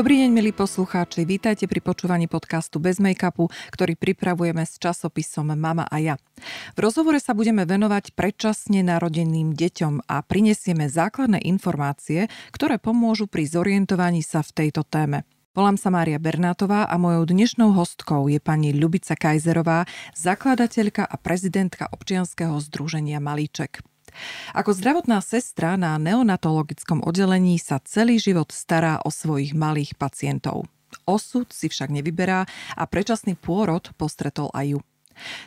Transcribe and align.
Dobrý 0.00 0.24
deň, 0.24 0.32
milí 0.32 0.56
poslucháči. 0.56 1.28
Vítajte 1.28 1.68
pri 1.68 1.84
počúvaní 1.84 2.24
podcastu 2.24 2.80
Bez 2.80 2.96
make-upu, 3.04 3.52
ktorý 3.68 4.00
pripravujeme 4.00 4.64
s 4.64 4.80
časopisom 4.80 5.52
Mama 5.52 5.84
a 5.84 5.96
ja. 6.00 6.16
V 6.72 6.78
rozhovore 6.80 7.20
sa 7.20 7.36
budeme 7.36 7.68
venovať 7.68 8.16
predčasne 8.16 8.80
narodeným 8.80 9.52
deťom 9.52 10.08
a 10.08 10.24
prinesieme 10.24 10.88
základné 10.88 11.44
informácie, 11.44 12.32
ktoré 12.48 12.80
pomôžu 12.80 13.28
pri 13.28 13.44
zorientovaní 13.44 14.24
sa 14.24 14.40
v 14.40 14.64
tejto 14.64 14.88
téme. 14.88 15.28
Volám 15.52 15.76
sa 15.76 15.92
Mária 15.92 16.16
Bernátová 16.16 16.88
a 16.88 16.96
mojou 16.96 17.28
dnešnou 17.28 17.76
hostkou 17.76 18.32
je 18.32 18.40
pani 18.40 18.72
Ľubica 18.72 19.12
Kajzerová, 19.20 19.84
zakladateľka 20.16 21.04
a 21.04 21.20
prezidentka 21.20 21.92
občianskeho 21.92 22.56
združenia 22.56 23.20
Malíček. 23.20 23.84
Ako 24.52 24.74
zdravotná 24.74 25.22
sestra 25.22 25.78
na 25.78 25.96
neonatologickom 25.96 27.04
oddelení 27.04 27.56
sa 27.60 27.78
celý 27.82 28.18
život 28.18 28.50
stará 28.50 28.98
o 29.04 29.10
svojich 29.12 29.54
malých 29.54 29.94
pacientov. 29.96 30.66
Osud 31.06 31.50
si 31.54 31.70
však 31.70 31.90
nevyberá 31.90 32.46
a 32.74 32.82
predčasný 32.86 33.38
pôrod 33.38 33.94
postretol 33.94 34.50
aj 34.54 34.76
ju. 34.76 34.80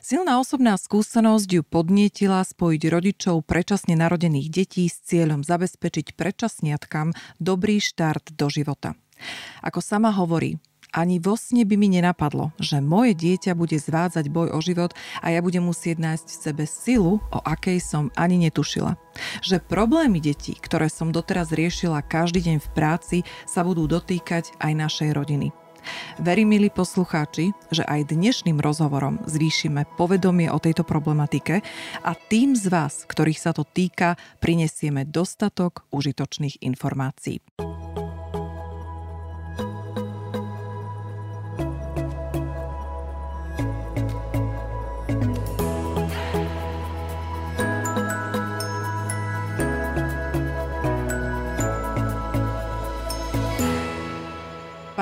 Silná 0.04 0.38
osobná 0.38 0.78
skúsenosť 0.78 1.50
ju 1.50 1.62
podnietila 1.66 2.46
spojiť 2.46 2.82
rodičov 2.94 3.42
predčasne 3.48 3.98
narodených 3.98 4.48
detí 4.54 4.86
s 4.86 5.02
cieľom 5.02 5.42
zabezpečiť 5.42 6.14
predčasniatkam 6.14 7.16
dobrý 7.42 7.82
štart 7.82 8.38
do 8.38 8.48
života. 8.54 8.94
Ako 9.66 9.80
sama 9.82 10.14
hovorí, 10.14 10.60
ani 10.94 11.18
vo 11.18 11.34
sne 11.34 11.66
by 11.66 11.76
mi 11.76 11.90
nenapadlo, 11.90 12.54
že 12.62 12.78
moje 12.80 13.18
dieťa 13.18 13.58
bude 13.58 13.76
zvádzať 13.76 14.30
boj 14.30 14.54
o 14.54 14.60
život 14.62 14.94
a 15.20 15.34
ja 15.34 15.42
budem 15.42 15.66
musieť 15.66 16.00
nájsť 16.00 16.28
v 16.30 16.40
sebe 16.40 16.64
silu, 16.70 17.14
o 17.34 17.40
akej 17.42 17.82
som 17.82 18.14
ani 18.14 18.38
netušila. 18.48 18.96
Že 19.42 19.66
problémy 19.66 20.22
detí, 20.22 20.54
ktoré 20.54 20.88
som 20.88 21.10
doteraz 21.10 21.50
riešila 21.50 22.06
každý 22.06 22.46
deň 22.46 22.58
v 22.62 22.70
práci, 22.78 23.18
sa 23.50 23.66
budú 23.66 23.90
dotýkať 23.90 24.54
aj 24.62 24.72
našej 24.78 25.10
rodiny. 25.18 25.50
Verím, 26.16 26.56
milí 26.56 26.72
poslucháči, 26.72 27.52
že 27.68 27.84
aj 27.84 28.16
dnešným 28.16 28.56
rozhovorom 28.64 29.20
zvýšime 29.28 29.84
povedomie 30.00 30.48
o 30.48 30.56
tejto 30.56 30.88
problematike 30.88 31.60
a 32.08 32.12
tým 32.16 32.56
z 32.56 32.72
vás, 32.72 33.04
ktorých 33.04 33.40
sa 33.40 33.52
to 33.52 33.68
týka, 33.68 34.16
prinesieme 34.40 35.04
dostatok 35.04 35.84
užitočných 35.92 36.64
informácií. 36.64 37.44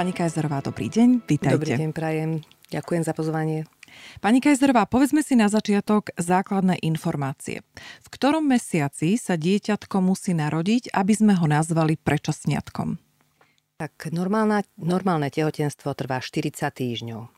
Pani 0.01 0.17
Kajzerová, 0.17 0.65
dobrý 0.65 0.89
deň, 0.89 1.29
vítajte. 1.29 1.61
Dobrý 1.61 1.77
deň, 1.77 1.93
prajem. 1.93 2.41
Ďakujem 2.73 3.05
za 3.05 3.13
pozvanie. 3.13 3.69
Pani 4.17 4.41
Kajzerová, 4.41 4.89
povedzme 4.89 5.21
si 5.21 5.37
na 5.37 5.45
začiatok 5.45 6.09
základné 6.17 6.81
informácie. 6.81 7.61
V 7.77 8.07
ktorom 8.09 8.41
mesiaci 8.41 9.13
sa 9.21 9.37
dieťatko 9.37 10.01
musí 10.01 10.33
narodiť, 10.33 10.89
aby 10.89 11.13
sme 11.13 11.37
ho 11.37 11.45
nazvali 11.45 12.01
prečasniatkom? 12.01 12.97
Tak 13.77 14.09
normálna, 14.09 14.65
normálne 14.73 15.29
tehotenstvo 15.29 15.93
trvá 15.93 16.17
40 16.17 16.49
týždňov. 16.65 17.29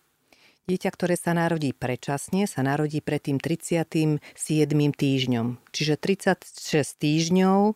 Dieťa, 0.63 0.87
ktoré 0.95 1.19
sa 1.19 1.35
narodí 1.35 1.75
predčasne, 1.75 2.47
sa 2.47 2.63
narodí 2.63 3.03
pred 3.03 3.27
tým 3.27 3.43
37. 3.43 4.23
týždňom. 4.71 5.59
Čiže 5.75 5.99
36 5.99 6.47
týždňov 6.79 7.75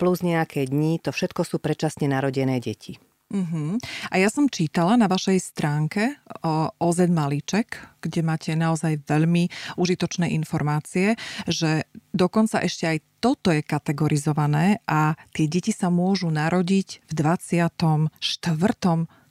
plus 0.00 0.18
nejaké 0.24 0.64
dní, 0.64 1.04
to 1.04 1.12
všetko 1.12 1.44
sú 1.44 1.60
predčasne 1.60 2.08
narodené 2.08 2.64
deti. 2.64 2.96
Uh-huh. 3.26 3.74
A 4.06 4.22
ja 4.22 4.30
som 4.30 4.46
čítala 4.46 4.94
na 4.94 5.10
vašej 5.10 5.42
stránke 5.42 6.14
o 6.46 6.70
OZ 6.78 7.10
Malíček, 7.10 7.98
kde 7.98 8.22
máte 8.22 8.54
naozaj 8.54 9.02
veľmi 9.02 9.50
užitočné 9.74 10.30
informácie, 10.30 11.18
že 11.50 11.90
dokonca 12.14 12.62
ešte 12.62 12.86
aj 12.86 12.98
toto 13.18 13.50
je 13.50 13.66
kategorizované 13.66 14.78
a 14.86 15.18
tie 15.34 15.50
deti 15.50 15.74
sa 15.74 15.90
môžu 15.90 16.30
narodiť 16.30 17.02
v 17.02 17.12
24 17.18 18.14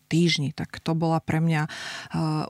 týždni. 0.06 0.52
Tak 0.52 0.84
to 0.84 0.92
bola 0.92 1.24
pre 1.24 1.40
mňa 1.40 1.64
uh, 1.66 1.72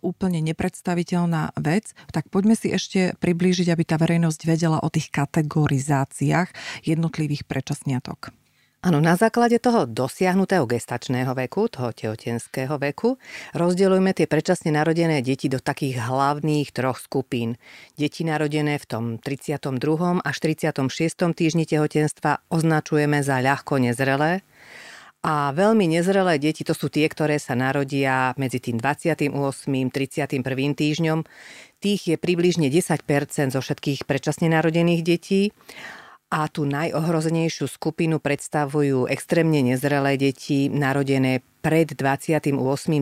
úplne 0.01 0.41
nepredstaviteľná 0.43 1.55
vec. 1.61 1.93
Tak 2.09 2.27
poďme 2.33 2.57
si 2.57 2.73
ešte 2.73 3.13
priblížiť, 3.21 3.69
aby 3.69 3.83
tá 3.85 3.95
verejnosť 4.01 4.41
vedela 4.49 4.81
o 4.81 4.89
tých 4.91 5.13
kategorizáciách 5.13 6.51
jednotlivých 6.83 7.47
predčasniatok. 7.47 8.35
Áno, 8.85 9.01
na 9.01 9.17
základe 9.17 9.57
toho 9.57 9.89
dosiahnutého 9.89 10.69
gestačného 10.69 11.33
veku, 11.33 11.65
toho 11.73 11.89
tehotenského 11.89 12.77
veku, 12.77 13.17
rozdeľujeme 13.57 14.13
tie 14.13 14.29
predčasne 14.29 14.69
narodené 14.77 15.25
deti 15.25 15.49
do 15.49 15.57
takých 15.57 16.05
hlavných 16.05 16.69
troch 16.69 17.01
skupín. 17.01 17.57
Deti 17.97 18.21
narodené 18.21 18.77
v 18.77 18.85
tom 18.85 19.03
32. 19.17 19.81
až 20.21 20.35
36. 20.37 20.85
týždni 21.33 21.65
tehotenstva 21.65 22.45
označujeme 22.53 23.25
za 23.25 23.41
ľahko 23.41 23.81
nezrelé, 23.81 24.45
a 25.25 25.49
veľmi 25.57 25.89
nezrelé 25.89 26.37
deti 26.37 26.61
to 26.61 26.77
sú 26.77 26.85
tie, 26.93 27.09
ktoré 27.09 27.41
sa 27.41 27.57
narodia 27.57 28.37
medzi 28.37 28.61
tým 28.61 28.77
28. 28.77 29.33
31. 29.89 30.29
týždňom. 30.77 31.25
Tých 31.81 32.01
je 32.13 32.15
približne 32.21 32.69
10% 32.69 33.01
zo 33.49 33.57
všetkých 33.57 34.05
predčasne 34.05 34.53
narodených 34.53 35.01
detí 35.01 35.49
a 36.35 36.51
tú 36.51 36.67
najohrozenejšiu 36.67 37.71
skupinu 37.71 38.19
predstavujú 38.19 39.07
extrémne 39.07 39.63
nezrelé 39.63 40.19
deti 40.19 40.67
narodené 40.67 41.39
pred 41.63 41.95
28. 41.95 42.51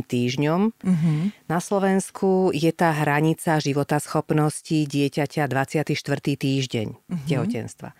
týždňom. 0.05 0.61
Uh-huh. 0.69 1.19
Na 1.49 1.57
Slovensku 1.57 2.53
je 2.53 2.69
tá 2.69 2.93
hranica 2.93 3.57
životaschopnosti 3.57 4.85
dieťaťa 4.85 5.49
24. 5.49 5.97
týždeň 6.37 6.87
uh-huh. 6.93 7.25
tehotenstva 7.25 7.97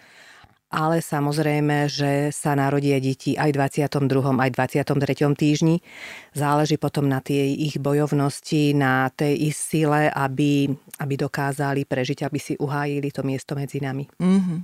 ale 0.74 1.06
samozrejme, 1.06 1.86
že 1.86 2.34
sa 2.34 2.58
narodia 2.58 2.98
deti 2.98 3.38
aj 3.38 3.54
v 3.54 3.58
22. 3.62 4.10
aj 4.42 4.50
23. 4.58 5.38
týždni. 5.38 5.86
Záleží 6.34 6.82
potom 6.82 7.06
na 7.06 7.22
tej 7.22 7.54
ich 7.54 7.78
bojovnosti, 7.78 8.74
na 8.74 9.14
tej 9.14 9.54
ich 9.54 9.56
sile, 9.56 10.10
aby, 10.10 10.74
aby 10.98 11.14
dokázali 11.14 11.86
prežiť, 11.86 12.26
aby 12.26 12.40
si 12.42 12.58
uhájili 12.58 13.14
to 13.14 13.22
miesto 13.22 13.54
medzi 13.54 13.78
nami. 13.78 14.10
Mm-hmm. 14.18 14.60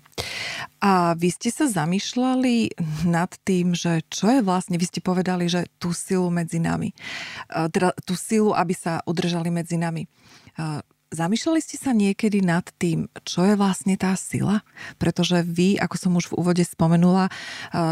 A 0.81 1.13
vy 1.13 1.29
ste 1.29 1.53
sa 1.53 1.69
zamýšľali 1.69 2.73
nad 3.05 3.29
tým, 3.45 3.77
že 3.77 4.01
čo 4.09 4.33
je 4.33 4.41
vlastne, 4.41 4.81
vy 4.81 4.89
ste 4.89 5.05
povedali, 5.05 5.45
že 5.45 5.69
tú 5.77 5.93
silu 5.93 6.33
medzi 6.33 6.57
nami, 6.57 6.89
teda 7.69 7.93
tú 8.01 8.17
silu, 8.17 8.57
aby 8.57 8.73
sa 8.73 9.05
udržali 9.05 9.53
medzi 9.53 9.77
nami. 9.77 10.09
Zamýšľali 11.09 11.57
ste 11.57 11.81
sa 11.81 11.89
niekedy 11.89 12.45
nad 12.45 12.69
tým, 12.77 13.09
čo 13.25 13.41
je 13.41 13.57
vlastne 13.57 13.97
tá 13.97 14.13
sila? 14.13 14.61
Pretože 15.01 15.41
vy, 15.41 15.81
ako 15.81 15.95
som 15.97 16.13
už 16.13 16.29
v 16.29 16.37
úvode 16.37 16.61
spomenula, 16.61 17.33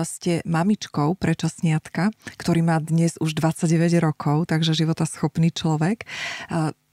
ste 0.05 0.45
mamičkou 0.45 1.17
prečasniatka, 1.17 2.13
ktorý 2.37 2.61
má 2.61 2.77
dnes 2.77 3.17
už 3.17 3.33
29 3.33 3.97
rokov, 4.05 4.53
takže 4.53 4.77
života 4.77 5.09
schopný 5.09 5.49
človek. 5.49 6.05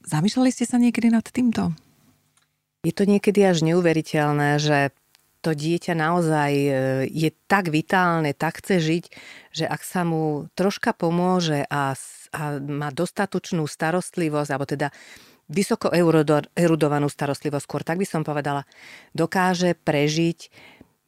Zamýšľali 0.09 0.49
ste 0.49 0.65
sa 0.65 0.81
niekedy 0.81 1.13
nad 1.13 1.29
týmto? 1.29 1.77
Je 2.89 2.97
to 2.97 3.05
niekedy 3.05 3.45
až 3.45 3.61
neuveriteľné, 3.61 4.57
že 4.65 4.97
to 5.45 5.53
dieťa 5.53 5.93
naozaj 5.93 6.53
e, 6.57 6.71
je 7.13 7.29
tak 7.53 7.69
vitálne, 7.69 8.33
tak 8.33 8.65
chce 8.65 8.81
žiť, 8.81 9.05
že 9.53 9.65
ak 9.69 9.85
sa 9.85 10.01
mu 10.09 10.49
troška 10.57 10.97
pomôže 10.97 11.69
a, 11.69 11.93
a 12.33 12.43
má 12.65 12.89
dostatočnú 12.89 13.69
starostlivosť, 13.69 14.49
alebo 14.49 14.65
teda 14.65 14.89
vysoko 15.55 15.89
erudovanú 16.59 17.07
starostlivosť, 17.07 17.65
skôr 17.65 17.83
tak 17.87 18.03
by 18.03 18.07
som 18.07 18.27
povedala, 18.27 18.67
dokáže 19.15 19.79
prežiť 19.79 20.51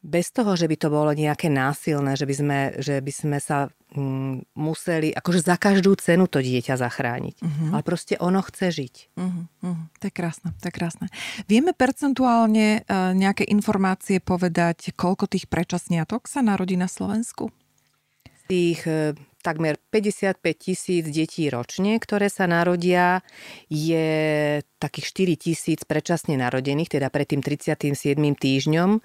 bez 0.06 0.30
toho, 0.30 0.54
že 0.54 0.70
by 0.70 0.76
to 0.78 0.88
bolo 0.88 1.10
nejaké 1.10 1.50
násilné, 1.50 2.14
že 2.14 2.30
by 2.30 2.34
sme, 2.38 2.58
že 2.78 3.02
by 3.02 3.12
sme 3.12 3.38
sa 3.42 3.66
mm, 3.90 4.54
museli 4.54 5.10
akože 5.10 5.42
za 5.42 5.58
každú 5.58 5.98
cenu 5.98 6.30
to 6.30 6.38
dieťa 6.38 6.78
zachrániť. 6.78 7.36
Uh-huh. 7.42 7.68
Ale 7.74 7.82
proste 7.82 8.14
ono 8.22 8.38
chce 8.38 8.70
žiť. 8.70 8.94
Uh-huh, 9.18 9.50
uh-huh. 9.66 9.84
To 9.98 10.04
je 10.06 10.12
krásne, 10.14 10.54
to 10.62 10.70
je 10.70 10.72
krásne. 10.72 11.06
Vieme 11.50 11.74
percentuálne 11.74 12.86
uh, 12.86 13.10
nejaké 13.18 13.50
informácie 13.50 14.22
povedať, 14.22 14.94
koľko 14.94 15.26
tých 15.26 15.50
predčasniatok 15.50 16.30
sa 16.30 16.38
narodí 16.38 16.78
na 16.78 16.86
Slovensku? 16.86 17.50
Tých 18.46 18.86
uh, 18.86 19.18
takmer 19.46 19.78
55 19.94 20.42
tisíc 20.58 21.06
detí 21.06 21.46
ročne, 21.46 22.02
ktoré 22.02 22.26
sa 22.26 22.50
narodia. 22.50 23.22
Je 23.70 24.58
takých 24.82 25.38
4 25.38 25.38
tisíc 25.38 25.80
predčasne 25.86 26.34
narodených, 26.34 26.98
teda 26.98 27.06
pred 27.14 27.30
tým 27.30 27.46
37. 27.46 28.18
týždňom, 28.18 28.98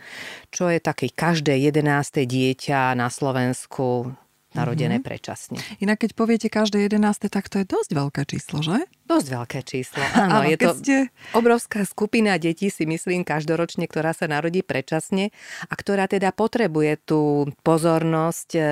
čo 0.49 0.65
je 0.73 0.81
také 0.81 1.13
každé 1.13 1.53
11. 1.69 2.25
dieťa 2.25 2.97
na 2.97 3.13
Slovensku 3.13 4.17
narodené 4.51 5.00
mm-hmm. 5.00 5.07
predčasne. 5.07 5.59
Inak 5.80 6.03
keď 6.03 6.12
poviete 6.15 6.48
každé 6.51 6.92
11, 6.92 7.31
tak 7.31 7.48
to 7.48 7.63
je 7.63 7.65
dosť 7.68 7.89
veľké 7.95 8.21
číslo, 8.27 8.59
že? 8.59 8.83
Dosť 9.07 9.27
veľké 9.31 9.59
číslo. 9.63 10.03
Áno, 10.24 10.44
je 10.44 10.57
to 10.59 10.71
ste... 10.75 10.98
obrovská 11.31 11.88
skupina 11.88 12.36
detí, 12.36 12.68
si 12.68 12.83
myslím, 12.83 13.24
každoročne, 13.24 13.88
ktorá 13.88 14.12
sa 14.12 14.27
narodí 14.27 14.59
predčasne 14.63 15.31
a 15.68 15.74
ktorá 15.74 16.12
teda 16.12 16.36
potrebuje 16.36 17.00
tú 17.03 17.48
pozornosť 17.63 18.50
e, 18.56 18.59
e, 18.59 18.65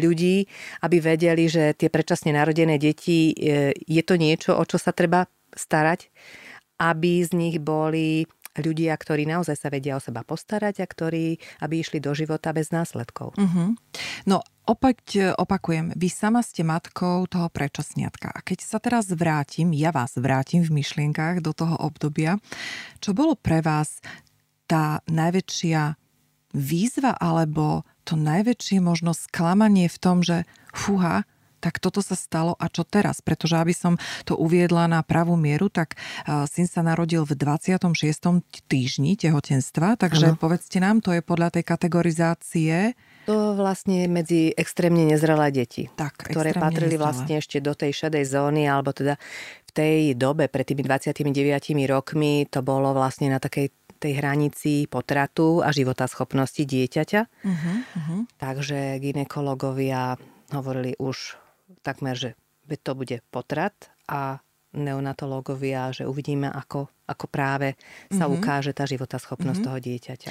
ľudí, 0.00 0.48
aby 0.80 0.96
vedeli, 1.00 1.44
že 1.48 1.76
tie 1.76 1.92
predčasne 1.92 2.32
narodené 2.32 2.80
deti 2.80 3.32
e, 3.36 3.72
je 3.76 4.02
to 4.04 4.16
niečo, 4.16 4.56
o 4.56 4.64
čo 4.64 4.80
sa 4.80 4.96
treba 4.96 5.28
starať, 5.52 6.08
aby 6.76 7.24
z 7.24 7.30
nich 7.32 7.56
boli 7.56 8.28
ľudia, 8.60 8.92
ktorí 8.96 9.28
naozaj 9.28 9.56
sa 9.56 9.68
vedia 9.68 9.96
o 9.96 10.02
seba 10.02 10.24
postarať 10.24 10.82
a 10.82 10.86
ktorí, 10.86 11.38
aby 11.62 11.74
išli 11.80 11.98
do 12.00 12.12
života 12.16 12.52
bez 12.56 12.72
následkov. 12.72 13.36
Uh-huh. 13.36 13.76
No 14.24 14.42
opäť 14.66 15.00
e, 15.16 15.20
opakujem, 15.36 15.94
vy 15.94 16.08
sama 16.08 16.40
ste 16.40 16.66
matkou 16.66 17.24
toho 17.28 17.48
prečasniatka. 17.52 18.32
A 18.32 18.40
keď 18.40 18.58
sa 18.64 18.78
teraz 18.82 19.08
vrátim, 19.12 19.72
ja 19.76 19.92
vás 19.92 20.16
vrátim 20.18 20.64
v 20.64 20.82
myšlienkach 20.82 21.44
do 21.44 21.52
toho 21.52 21.76
obdobia, 21.78 22.40
čo 23.00 23.12
bolo 23.12 23.36
pre 23.38 23.62
vás 23.62 24.00
tá 24.66 25.00
najväčšia 25.06 25.94
výzva 26.56 27.14
alebo 27.14 27.84
to 28.08 28.16
najväčšie 28.16 28.80
možno 28.80 29.12
sklamanie 29.12 29.86
v 29.92 29.98
tom, 30.00 30.24
že 30.24 30.48
fúha, 30.72 31.28
tak 31.60 31.82
toto 31.82 32.00
sa 32.04 32.14
stalo 32.14 32.54
a 32.56 32.66
čo 32.68 32.84
teraz? 32.86 33.20
Pretože 33.24 33.58
aby 33.60 33.74
som 33.74 33.98
to 34.28 34.36
uviedla 34.36 34.86
na 34.86 35.00
pravú 35.02 35.34
mieru, 35.34 35.72
tak 35.72 35.98
syn 36.48 36.66
sa 36.68 36.84
narodil 36.84 37.24
v 37.26 37.34
26. 37.34 37.82
týždni 38.66 39.18
tehotenstva, 39.18 39.98
takže 39.98 40.34
ano. 40.34 40.38
povedzte 40.38 40.78
nám, 40.78 41.02
to 41.02 41.12
je 41.16 41.22
podľa 41.24 41.58
tej 41.58 41.64
kategorizácie 41.64 42.96
to 43.26 43.58
vlastne 43.58 44.06
medzi 44.06 44.54
extrémne 44.54 45.02
nezrelé 45.02 45.50
deti, 45.50 45.90
tak, 45.98 46.14
ktoré 46.14 46.54
patrili 46.54 46.94
nezrelé. 46.94 47.02
vlastne 47.02 47.34
ešte 47.42 47.58
do 47.58 47.74
tej 47.74 48.06
šedej 48.06 48.22
zóny, 48.22 48.70
alebo 48.70 48.94
teda 48.94 49.18
v 49.66 49.70
tej 49.74 49.98
dobe, 50.14 50.46
pred 50.46 50.62
tými 50.62 50.86
29 50.86 51.26
rokmi, 51.90 52.46
to 52.46 52.62
bolo 52.62 52.94
vlastne 52.94 53.26
na 53.26 53.42
takej 53.42 53.74
tej 53.98 54.22
hranici 54.22 54.86
potratu 54.86 55.58
a 55.58 55.74
života 55.74 56.06
schopnosti 56.06 56.62
dieťaťa. 56.62 57.20
Uh-huh, 57.26 57.76
uh-huh. 57.82 58.20
Takže 58.38 59.02
ginekologovia 59.02 60.20
hovorili 60.54 60.94
už 61.00 61.34
takmer, 61.82 62.16
že 62.18 62.34
to 62.82 62.98
bude 62.98 63.22
potrat 63.30 63.74
a 64.10 64.42
neonatológovia, 64.74 65.94
že 65.94 66.06
uvidíme, 66.06 66.50
ako 66.50 66.90
ako 67.06 67.30
práve 67.30 67.78
sa 68.10 68.26
mm-hmm. 68.26 68.36
ukáže 68.36 68.72
tá 68.74 68.84
životaschopnosť 68.84 69.62
mm-hmm. 69.62 69.66
toho 69.66 69.78
dieťaťa. 69.78 70.30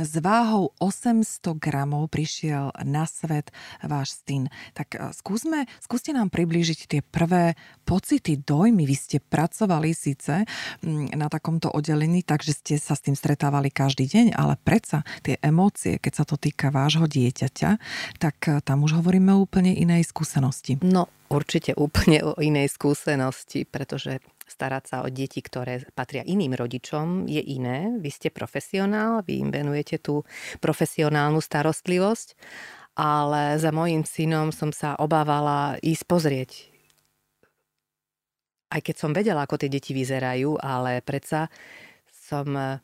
S 0.00 0.14
váhou 0.18 0.72
800 0.80 1.54
gramov 1.60 2.10
prišiel 2.10 2.72
na 2.82 3.04
svet 3.04 3.52
váš 3.84 4.18
syn. 4.24 4.48
Tak 4.72 4.96
e, 4.96 5.12
skúsme, 5.12 5.68
skúste 5.84 6.10
nám 6.16 6.32
priblížiť 6.32 6.80
tie 6.88 7.00
prvé 7.04 7.54
pocity, 7.84 8.40
dojmy. 8.40 8.88
Vy 8.88 8.96
ste 8.96 9.16
pracovali 9.20 9.92
síce 9.92 10.48
mm, 10.82 11.14
na 11.14 11.28
takomto 11.28 11.70
oddelení, 11.70 12.24
takže 12.24 12.56
ste 12.56 12.74
sa 12.80 12.96
s 12.96 13.04
tým 13.04 13.14
stretávali 13.14 13.68
každý 13.68 14.08
deň, 14.08 14.26
ale 14.34 14.56
predsa 14.58 15.04
tie 15.20 15.36
emócie, 15.44 16.00
keď 16.00 16.12
sa 16.12 16.24
to 16.24 16.40
týka 16.40 16.72
vášho 16.72 17.04
dieťaťa, 17.04 17.70
tak 18.18 18.36
e, 18.48 18.58
tam 18.64 18.82
už 18.82 18.98
hovoríme 18.98 19.30
o 19.36 19.44
úplne 19.44 19.76
inej 19.76 20.08
skúsenosti. 20.08 20.80
No, 20.80 21.06
určite 21.28 21.76
úplne 21.76 22.24
o 22.24 22.32
inej 22.40 22.72
skúsenosti, 22.74 23.68
pretože 23.68 24.24
starať 24.54 24.84
sa 24.86 24.96
o 25.02 25.10
deti, 25.10 25.42
ktoré 25.42 25.82
patria 25.98 26.22
iným 26.22 26.54
rodičom, 26.54 27.26
je 27.26 27.42
iné. 27.42 27.90
Vy 27.98 28.10
ste 28.14 28.28
profesionál, 28.30 29.26
vy 29.26 29.42
im 29.42 29.50
venujete 29.50 29.98
tú 29.98 30.22
profesionálnu 30.62 31.42
starostlivosť, 31.42 32.38
ale 32.94 33.58
za 33.58 33.74
mojim 33.74 34.06
synom 34.06 34.54
som 34.54 34.70
sa 34.70 34.94
obávala 34.94 35.74
ísť 35.82 36.04
pozrieť. 36.06 36.50
Aj 38.70 38.78
keď 38.78 38.94
som 38.94 39.10
vedela, 39.10 39.42
ako 39.42 39.58
tie 39.58 39.70
deti 39.70 39.90
vyzerajú, 39.90 40.62
ale 40.62 41.02
predsa 41.02 41.50
som 42.10 42.46
eh, 42.54 42.78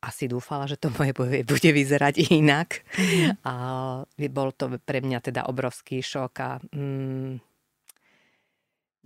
asi 0.00 0.30
dúfala, 0.30 0.64
že 0.64 0.80
to 0.80 0.88
moje 0.96 1.12
bude 1.44 1.70
vyzerať 1.74 2.32
inak. 2.32 2.86
Mm. 2.96 3.36
A 3.44 3.54
bol 4.32 4.50
to 4.56 4.80
pre 4.80 5.04
mňa 5.04 5.18
teda 5.20 5.44
obrovský 5.50 6.00
šok 6.00 6.32
a 6.40 6.50
mm, 6.72 7.49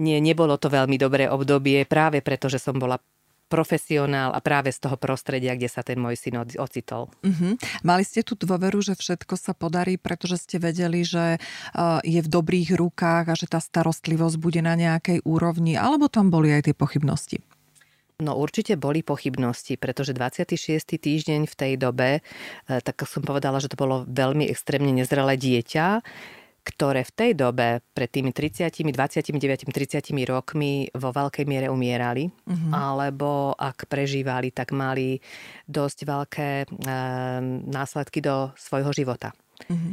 nie, 0.02 0.19
nebolo 0.19 0.58
to 0.58 0.67
veľmi 0.70 0.99
dobré 0.99 1.31
obdobie 1.31 1.87
práve 1.87 2.19
preto, 2.19 2.50
že 2.50 2.58
som 2.58 2.75
bola 2.79 2.99
profesionál 3.46 4.35
a 4.35 4.41
práve 4.41 4.73
z 4.73 4.82
toho 4.82 4.96
prostredia, 4.99 5.55
kde 5.55 5.70
sa 5.70 5.85
ten 5.85 6.00
môj 6.00 6.19
syn 6.19 6.43
ocitol. 6.58 7.12
Uh-huh. 7.23 7.55
Mali 7.87 8.02
ste 8.02 8.25
tu 8.26 8.35
dôveru, 8.35 8.82
že 8.82 8.99
všetko 8.99 9.38
sa 9.38 9.55
podarí, 9.55 10.00
pretože 10.00 10.43
ste 10.43 10.56
vedeli, 10.58 11.06
že 11.06 11.38
uh, 11.38 12.00
je 12.02 12.19
v 12.19 12.29
dobrých 12.29 12.75
rukách 12.75 13.25
a 13.31 13.38
že 13.38 13.46
tá 13.46 13.61
starostlivosť 13.62 14.37
bude 14.41 14.58
na 14.64 14.75
nejakej 14.75 15.23
úrovni, 15.23 15.79
alebo 15.79 16.11
tam 16.11 16.32
boli 16.32 16.50
aj 16.50 16.73
tie 16.73 16.75
pochybnosti? 16.75 17.38
No 18.23 18.38
určite 18.38 18.79
boli 18.79 19.02
pochybnosti, 19.02 19.75
pretože 19.75 20.14
26. 20.14 20.99
týždeň 21.02 21.50
v 21.50 21.55
tej 21.55 21.73
dobe, 21.75 22.23
eh, 22.23 22.81
tak 22.82 23.02
som 23.11 23.26
povedala, 23.26 23.58
že 23.58 23.70
to 23.70 23.76
bolo 23.79 24.06
veľmi 24.06 24.47
extrémne 24.47 24.94
nezrelé 24.94 25.35
dieťa, 25.35 26.02
ktoré 26.64 27.05
v 27.05 27.12
tej 27.12 27.31
dobe 27.37 27.84
pred 27.93 28.08
tými 28.08 28.32
30, 28.32 28.72
29, 28.72 29.69
30 29.69 30.00
rokmi 30.25 30.88
vo 30.96 31.12
veľkej 31.12 31.44
miere 31.44 31.69
umierali, 31.69 32.32
uh-huh. 32.32 32.72
alebo 32.72 33.52
ak 33.52 33.84
prežívali, 33.84 34.49
tak 34.49 34.72
mali 34.72 35.20
dosť 35.69 35.99
veľké 36.08 36.50
e, 36.64 36.66
následky 37.69 38.25
do 38.25 38.56
svojho 38.56 38.96
života. 38.96 39.37
Uh-huh. 39.69 39.93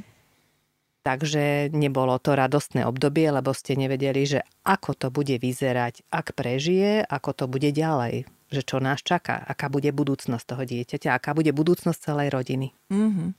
Takže 1.04 1.76
nebolo 1.76 2.16
to 2.24 2.40
radostné 2.40 2.88
obdobie, 2.88 3.28
lebo 3.28 3.52
ste 3.52 3.76
nevedeli, 3.76 4.24
že 4.24 4.40
ako 4.64 4.96
to 4.96 5.08
bude 5.12 5.36
vyzerať, 5.36 6.08
ak 6.08 6.38
prežije, 6.38 7.04
ako 7.04 7.36
to 7.36 7.46
bude 7.52 7.68
ďalej 7.76 8.24
že 8.52 8.62
čo 8.68 8.84
nás 8.84 9.00
čaká, 9.00 9.40
aká 9.48 9.72
bude 9.72 9.88
budúcnosť 9.96 10.44
toho 10.44 10.64
dieťaťa, 10.68 11.16
aká 11.16 11.32
bude 11.32 11.56
budúcnosť 11.56 12.12
celej 12.12 12.36
rodiny. 12.36 12.76
Mm-hmm. 12.92 13.30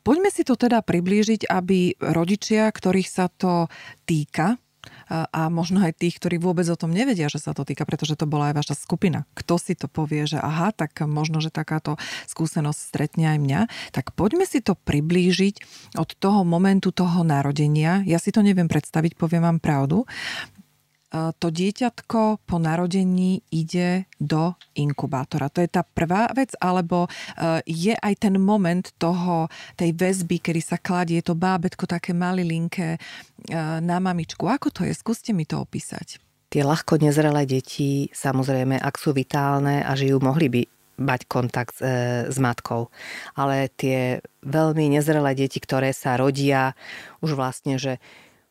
Poďme 0.00 0.32
si 0.32 0.42
to 0.48 0.56
teda 0.56 0.80
priblížiť, 0.80 1.46
aby 1.52 2.00
rodičia, 2.00 2.72
ktorých 2.72 3.08
sa 3.12 3.28
to 3.28 3.68
týka, 4.08 4.56
a 5.08 5.52
možno 5.52 5.84
aj 5.84 6.00
tých, 6.00 6.16
ktorí 6.16 6.40
vôbec 6.40 6.64
o 6.68 6.78
tom 6.78 6.92
nevedia, 6.92 7.28
že 7.28 7.40
sa 7.42 7.52
to 7.52 7.64
týka, 7.64 7.84
pretože 7.84 8.16
to 8.16 8.24
bola 8.24 8.52
aj 8.52 8.64
vaša 8.64 8.74
skupina. 8.76 9.28
Kto 9.36 9.60
si 9.60 9.76
to 9.76 9.84
povie, 9.84 10.24
že 10.24 10.40
aha, 10.40 10.72
tak 10.72 11.00
možno, 11.04 11.44
že 11.44 11.52
takáto 11.52 12.00
skúsenosť 12.24 12.78
stretne 12.78 13.36
aj 13.36 13.38
mňa. 13.40 13.60
Tak 13.92 14.16
poďme 14.16 14.48
si 14.48 14.64
to 14.64 14.76
priblížiť 14.76 15.60
od 15.98 16.08
toho 16.16 16.40
momentu 16.44 16.88
toho 16.92 17.20
narodenia. 17.20 18.00
Ja 18.08 18.16
si 18.16 18.32
to 18.32 18.40
neviem 18.40 18.70
predstaviť, 18.70 19.16
poviem 19.16 19.44
vám 19.44 19.58
pravdu. 19.60 20.08
E, 21.08 21.32
to 21.40 21.48
dieťatko 21.48 22.44
po 22.44 22.56
narodení 22.60 23.40
ide 23.48 24.04
do 24.20 24.52
inkubátora. 24.76 25.48
To 25.48 25.64
je 25.64 25.70
tá 25.72 25.80
prvá 25.80 26.28
vec, 26.36 26.52
alebo 26.60 27.08
e, 27.08 27.64
je 27.64 27.96
aj 27.96 28.14
ten 28.28 28.36
moment 28.36 28.84
toho, 29.00 29.48
tej 29.80 29.96
väzby, 29.96 30.36
kedy 30.44 30.60
sa 30.60 30.76
kladie 30.76 31.24
to 31.24 31.32
bábetko 31.32 31.88
také 31.88 32.12
malilinké 32.12 32.96
e, 32.96 32.98
na 33.80 33.96
mamičku. 34.04 34.44
Ako 34.44 34.68
to 34.68 34.84
je? 34.84 34.92
Skúste 34.92 35.32
mi 35.32 35.48
to 35.48 35.64
opísať. 35.64 36.20
Tie 36.48 36.64
ľahko 36.64 37.00
nezrelé 37.00 37.44
deti, 37.44 38.08
samozrejme, 38.12 38.80
ak 38.80 38.96
sú 38.96 39.12
vitálne 39.12 39.84
a 39.84 39.92
žijú, 39.92 40.20
mohli 40.20 40.48
by 40.48 40.62
mať 40.98 41.20
kontakt 41.30 41.78
s, 41.78 41.84
s 42.28 42.36
matkou. 42.40 42.90
Ale 43.38 43.70
tie 43.76 44.24
veľmi 44.42 44.92
nezrelé 44.92 45.36
deti, 45.38 45.62
ktoré 45.62 45.94
sa 45.94 46.18
rodia, 46.18 46.74
už 47.22 47.38
vlastne, 47.38 47.78
že 47.78 48.02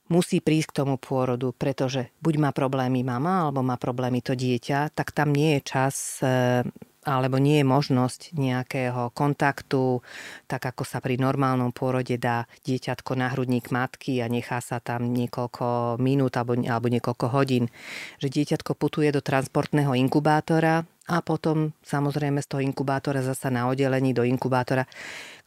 musí 0.08 0.40
prísť 0.44 0.72
k 0.72 0.78
tomu 0.84 0.96
pôrodu, 1.00 1.52
pretože 1.56 2.12
buď 2.24 2.36
má 2.40 2.50
problémy 2.52 3.04
mama, 3.04 3.48
alebo 3.48 3.64
má 3.64 3.76
problémy 3.80 4.24
to 4.24 4.34
dieťa, 4.34 4.96
tak 4.96 5.12
tam 5.12 5.32
nie 5.32 5.60
je 5.60 5.62
čas 5.64 6.20
e, 6.24 6.64
alebo 7.08 7.40
nie 7.40 7.64
je 7.64 7.66
možnosť 7.66 8.36
nejakého 8.36 9.16
kontaktu, 9.16 10.04
tak 10.52 10.68
ako 10.68 10.84
sa 10.84 11.00
pri 11.00 11.16
normálnom 11.16 11.72
pôrode 11.72 12.20
dá 12.20 12.52
dieťatko 12.68 13.16
na 13.16 13.32
hrudník 13.32 13.72
matky 13.72 14.20
a 14.20 14.28
nechá 14.28 14.60
sa 14.60 14.84
tam 14.84 15.16
niekoľko 15.16 15.98
minút 16.04 16.36
alebo, 16.36 16.60
alebo 16.60 16.92
niekoľko 16.92 17.32
hodín. 17.32 17.72
Že 18.20 18.28
dieťatko 18.44 18.76
putuje 18.76 19.08
do 19.16 19.24
transportného 19.24 19.96
inkubátora 19.96 20.84
a 21.08 21.24
potom 21.24 21.72
samozrejme 21.88 22.44
z 22.44 22.48
toho 22.52 22.62
inkubátora 22.62 23.24
zasa 23.24 23.48
na 23.48 23.72
oddelení 23.72 24.12
do 24.12 24.28
inkubátora, 24.28 24.84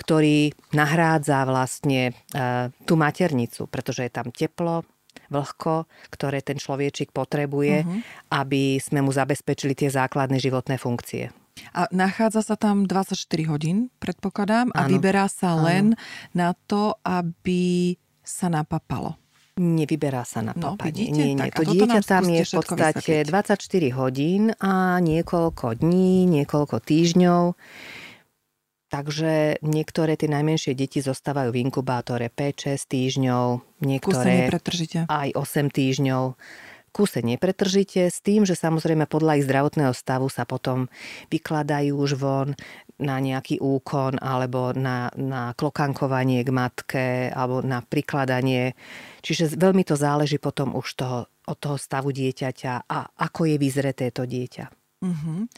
ktorý 0.00 0.56
nahrádza 0.72 1.44
vlastne 1.44 2.10
e, 2.10 2.12
tú 2.88 2.96
maternicu, 2.96 3.68
pretože 3.68 4.08
je 4.08 4.12
tam 4.12 4.32
teplo, 4.32 4.88
vlhko, 5.30 5.86
ktoré 6.10 6.42
ten 6.42 6.58
človečik 6.58 7.14
potrebuje, 7.14 7.86
uh-huh. 7.86 8.00
aby 8.34 8.82
sme 8.82 9.04
mu 9.04 9.14
zabezpečili 9.14 9.78
tie 9.78 9.92
základné 9.92 10.42
životné 10.42 10.80
funkcie. 10.80 11.30
A 11.76 11.86
nachádza 11.92 12.40
sa 12.42 12.56
tam 12.56 12.88
24 12.88 13.20
hodín, 13.46 13.92
predpokladám, 14.00 14.72
a 14.72 14.86
ano. 14.86 14.90
vyberá 14.96 15.28
sa 15.28 15.54
len 15.60 15.94
ano. 15.94 16.00
na 16.32 16.50
to, 16.66 16.96
aby 17.04 17.94
sa 18.24 18.48
napapalo. 18.48 19.19
Nevyberá 19.60 20.24
sa 20.24 20.40
na 20.40 20.56
no, 20.56 20.72
papanie. 20.72 21.12
Nie, 21.12 21.36
nie. 21.36 21.52
To 21.52 21.68
dieťa 21.68 22.00
tam 22.00 22.24
je 22.32 22.48
v 22.48 22.52
podstate 22.56 23.28
vysvetliť. 23.28 23.92
24 23.92 24.00
hodín 24.00 24.42
a 24.56 24.96
niekoľko 25.04 25.84
dní, 25.84 26.24
niekoľko 26.24 26.80
týždňov 26.80 27.42
Takže 28.90 29.62
niektoré 29.62 30.18
tie 30.18 30.26
najmenšie 30.26 30.74
deti 30.74 30.98
zostávajú 30.98 31.54
v 31.54 31.62
inkubátore 31.62 32.26
5-6 32.26 32.90
týždňov, 32.90 33.46
niektoré 33.86 34.50
aj 35.06 35.28
8 35.38 35.70
týždňov. 35.70 36.34
Kúse 36.90 37.22
nepretržite 37.22 38.10
s 38.10 38.18
tým, 38.18 38.42
že 38.42 38.58
samozrejme 38.58 39.06
podľa 39.06 39.38
ich 39.38 39.46
zdravotného 39.46 39.94
stavu 39.94 40.26
sa 40.26 40.42
potom 40.42 40.90
vykladajú 41.30 41.94
už 41.94 42.18
von 42.18 42.58
na 43.00 43.16
nejaký 43.18 43.58
úkon 43.58 44.20
alebo 44.20 44.76
na, 44.76 45.08
na 45.16 45.56
klokankovanie 45.56 46.44
k 46.44 46.50
matke 46.52 47.06
alebo 47.32 47.64
na 47.64 47.80
prikladanie. 47.80 48.76
Čiže 49.24 49.56
veľmi 49.56 49.82
to 49.82 49.96
záleží 49.96 50.36
potom 50.36 50.76
už 50.76 50.88
toho, 50.94 51.18
od 51.48 51.56
toho 51.56 51.80
stavu 51.80 52.12
dieťaťa 52.12 52.86
a 52.86 52.98
ako 53.16 53.48
je 53.50 53.56
vyzreté 53.56 54.12
to 54.12 54.28
dieťa. 54.28 54.68
Uh-huh. 55.00 55.48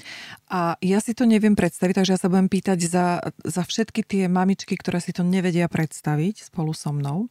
A 0.55 0.79
ja 0.79 1.03
si 1.03 1.19
to 1.19 1.27
neviem 1.27 1.59
predstaviť, 1.59 1.99
takže 1.99 2.15
ja 2.15 2.21
sa 2.23 2.31
budem 2.31 2.47
pýtať 2.47 2.79
za, 2.87 3.19
za 3.43 3.67
všetky 3.67 4.07
tie 4.07 4.31
mamičky, 4.31 4.79
ktoré 4.79 5.03
si 5.03 5.11
to 5.11 5.27
nevedia 5.27 5.67
predstaviť 5.67 6.47
spolu 6.47 6.71
so 6.71 6.95
mnou. 6.95 7.27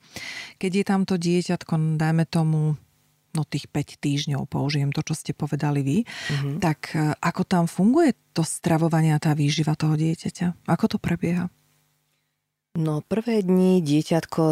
Keď 0.59 0.71
je 0.75 0.83
tam 0.83 1.07
to 1.07 1.15
dieťatko, 1.15 1.95
dajme 1.95 2.27
tomu, 2.27 2.75
no 3.35 3.47
tých 3.47 3.67
5 3.71 3.99
týždňov, 3.99 4.47
použijem 4.47 4.91
to, 4.91 5.01
čo 5.03 5.15
ste 5.15 5.31
povedali 5.31 5.81
vy, 5.81 5.97
uh-huh. 6.03 6.59
tak 6.59 6.95
e, 6.95 7.15
ako 7.19 7.41
tam 7.47 7.65
funguje 7.67 8.15
to 8.35 8.43
stravovanie 8.43 9.15
a 9.15 9.23
tá 9.23 9.31
výživa 9.35 9.75
toho 9.75 9.95
dieťaťa? 9.95 10.67
Ako 10.67 10.85
to 10.91 10.97
prebieha? 10.99 11.47
No 12.79 13.03
prvé 13.03 13.43
dni 13.43 13.83
dieťatko, 13.83 14.43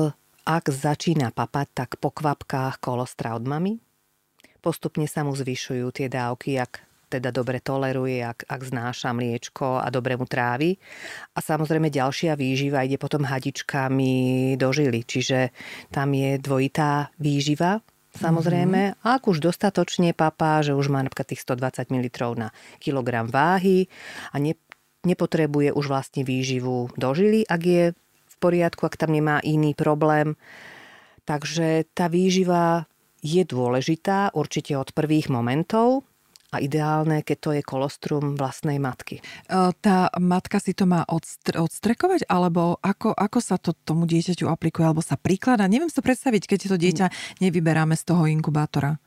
ak 0.43 0.65
začína 0.67 1.31
papať, 1.31 1.67
tak 1.71 1.89
po 2.03 2.11
kvapkách 2.11 2.83
kolostra 2.83 3.35
od 3.35 3.47
mamy. 3.47 3.79
Postupne 4.59 5.07
sa 5.07 5.23
mu 5.23 5.31
zvyšujú 5.31 5.87
tie 5.95 6.11
dávky, 6.11 6.59
ak 6.59 6.83
teda 7.09 7.33
dobre 7.33 7.57
toleruje, 7.57 8.21
ak, 8.21 8.45
ak 8.45 8.61
znáša 8.61 9.15
mliečko 9.17 9.81
a 9.81 9.87
dobre 9.89 10.13
mu 10.13 10.29
trávi. 10.29 10.77
A 11.33 11.39
samozrejme 11.41 11.89
ďalšia 11.89 12.37
výživa 12.37 12.85
ide 12.85 13.01
potom 13.01 13.25
hadičkami 13.25 14.53
do 14.55 14.69
žily, 14.69 15.01
čiže 15.03 15.49
tam 15.89 16.13
je 16.13 16.37
dvojitá 16.37 17.09
výživa, 17.17 17.81
samozrejme. 18.19 18.93
Mm-hmm. 18.93 19.07
Ak 19.07 19.25
už 19.25 19.39
dostatočne 19.39 20.11
papá, 20.11 20.59
že 20.59 20.75
už 20.75 20.91
má 20.91 20.99
napríklad 20.99 21.31
tých 21.31 21.43
120 21.47 21.89
ml 21.89 22.07
na 22.35 22.51
kilogram 22.83 23.31
váhy 23.31 23.87
a 24.35 24.37
ne, 24.37 24.59
nepotrebuje 25.07 25.71
už 25.71 25.85
vlastne 25.87 26.27
výživu 26.27 26.91
do 26.99 27.09
žily, 27.15 27.47
ak 27.47 27.61
je 27.63 27.83
v 27.95 28.35
poriadku, 28.43 28.83
ak 28.83 28.99
tam 28.99 29.15
nemá 29.15 29.39
iný 29.41 29.71
problém. 29.71 30.35
Takže 31.23 31.87
tá 31.95 32.11
výživa 32.11 32.89
je 33.23 33.43
dôležitá 33.43 34.31
určite 34.35 34.75
od 34.75 34.91
prvých 34.95 35.27
momentov, 35.31 36.08
a 36.49 36.57
ideálne, 36.57 37.21
keď 37.21 37.37
to 37.37 37.49
je 37.53 37.61
kolostrum 37.61 38.33
vlastnej 38.33 38.81
matky. 38.81 39.21
E, 39.21 39.23
tá 39.79 40.09
matka 40.17 40.57
si 40.57 40.73
to 40.73 40.89
má 40.89 41.05
odstre- 41.05 41.61
odstrekovať, 41.61 42.25
alebo 42.25 42.81
ako, 42.81 43.13
ako 43.13 43.39
sa 43.39 43.61
to 43.61 43.77
tomu 43.85 44.09
dieťaťu 44.09 44.49
aplikuje, 44.49 44.89
alebo 44.89 45.05
sa 45.05 45.13
príklada? 45.13 45.69
Neviem 45.69 45.93
si 45.93 46.01
predstaviť, 46.01 46.49
keď 46.49 46.59
to 46.73 46.77
dieťa 46.81 47.07
nevyberáme 47.45 47.93
z 47.93 48.03
toho 48.03 48.25
inkubátora. 48.25 48.97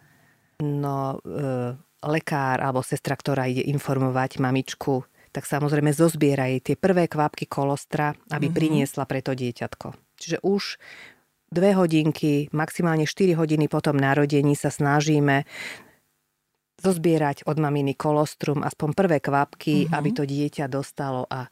No, 0.63 1.19
e, 1.27 1.75
lekár 2.07 2.63
alebo 2.63 2.87
sestra, 2.87 3.19
ktorá 3.19 3.51
ide 3.51 3.67
informovať 3.67 4.39
mamičku, 4.39 5.03
tak 5.33 5.49
samozrejme 5.49 5.91
zozbiera 5.91 6.47
jej 6.47 6.61
tie 6.61 6.77
prvé 6.79 7.09
kvapky 7.09 7.49
kolostra, 7.49 8.15
aby 8.31 8.47
mm-hmm. 8.47 8.59
priniesla 8.59 9.05
pre 9.09 9.25
to 9.25 9.33
dieťatko. 9.33 9.97
Čiže 10.21 10.39
už 10.45 10.79
dve 11.53 11.77
hodinky, 11.77 12.53
maximálne 12.53 13.05
4 13.05 13.37
hodiny 13.37 13.67
po 13.69 13.81
tom 13.85 14.01
narodení 14.01 14.57
sa 14.57 14.73
snažíme 14.73 15.45
zozbierať 16.83 17.47
od 17.47 17.57
maminy 17.63 17.95
kolostrum, 17.95 18.67
aspoň 18.67 18.89
prvé 18.93 19.19
kvapky, 19.23 19.87
uh-huh. 19.87 19.97
aby 19.97 20.11
to 20.11 20.27
dieťa 20.27 20.67
dostalo 20.67 21.25
a 21.31 21.47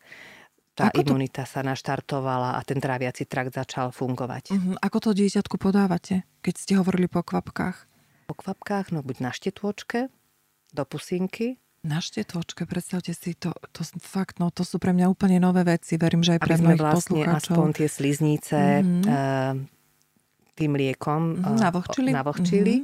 tá 0.74 0.90
Ako 0.90 1.06
imunita 1.06 1.46
to... 1.46 1.50
sa 1.54 1.60
naštartovala 1.62 2.58
a 2.58 2.60
ten 2.66 2.82
tráviaci 2.82 3.26
trakt 3.30 3.54
začal 3.54 3.94
fungovať. 3.94 4.54
Uh-huh. 4.54 4.74
Ako 4.82 4.98
to 4.98 5.10
dieťatku 5.14 5.56
podávate, 5.56 6.26
keď 6.42 6.54
ste 6.58 6.72
hovorili 6.78 7.06
po 7.06 7.22
kvapkách? 7.22 7.86
Po 8.26 8.34
kvapkách, 8.34 8.94
no 8.94 9.02
buď 9.06 9.16
na 9.22 9.30
štetôčke, 9.30 10.10
do 10.70 10.82
pusinky. 10.86 11.58
Na 11.80 11.98
štetôčke, 11.98 12.68
predstavte 12.68 13.16
si, 13.16 13.32
to, 13.32 13.56
to 13.72 13.80
fakt, 14.04 14.36
no 14.36 14.52
to 14.52 14.68
sú 14.68 14.76
pre 14.76 14.92
mňa 14.92 15.08
úplne 15.08 15.40
nové 15.40 15.64
veci, 15.64 15.96
verím, 15.96 16.20
že 16.20 16.36
aj 16.36 16.40
pre 16.44 16.54
Aby 16.54 16.60
sme 16.60 16.74
vlastne 16.76 17.22
aspoň 17.24 17.66
tie 17.72 17.88
sliznice 17.88 18.58
mm-hmm. 18.84 19.04
uh, 19.08 19.79
tým 20.54 20.76
mliekom 20.76 21.20
mm-hmm, 21.40 21.56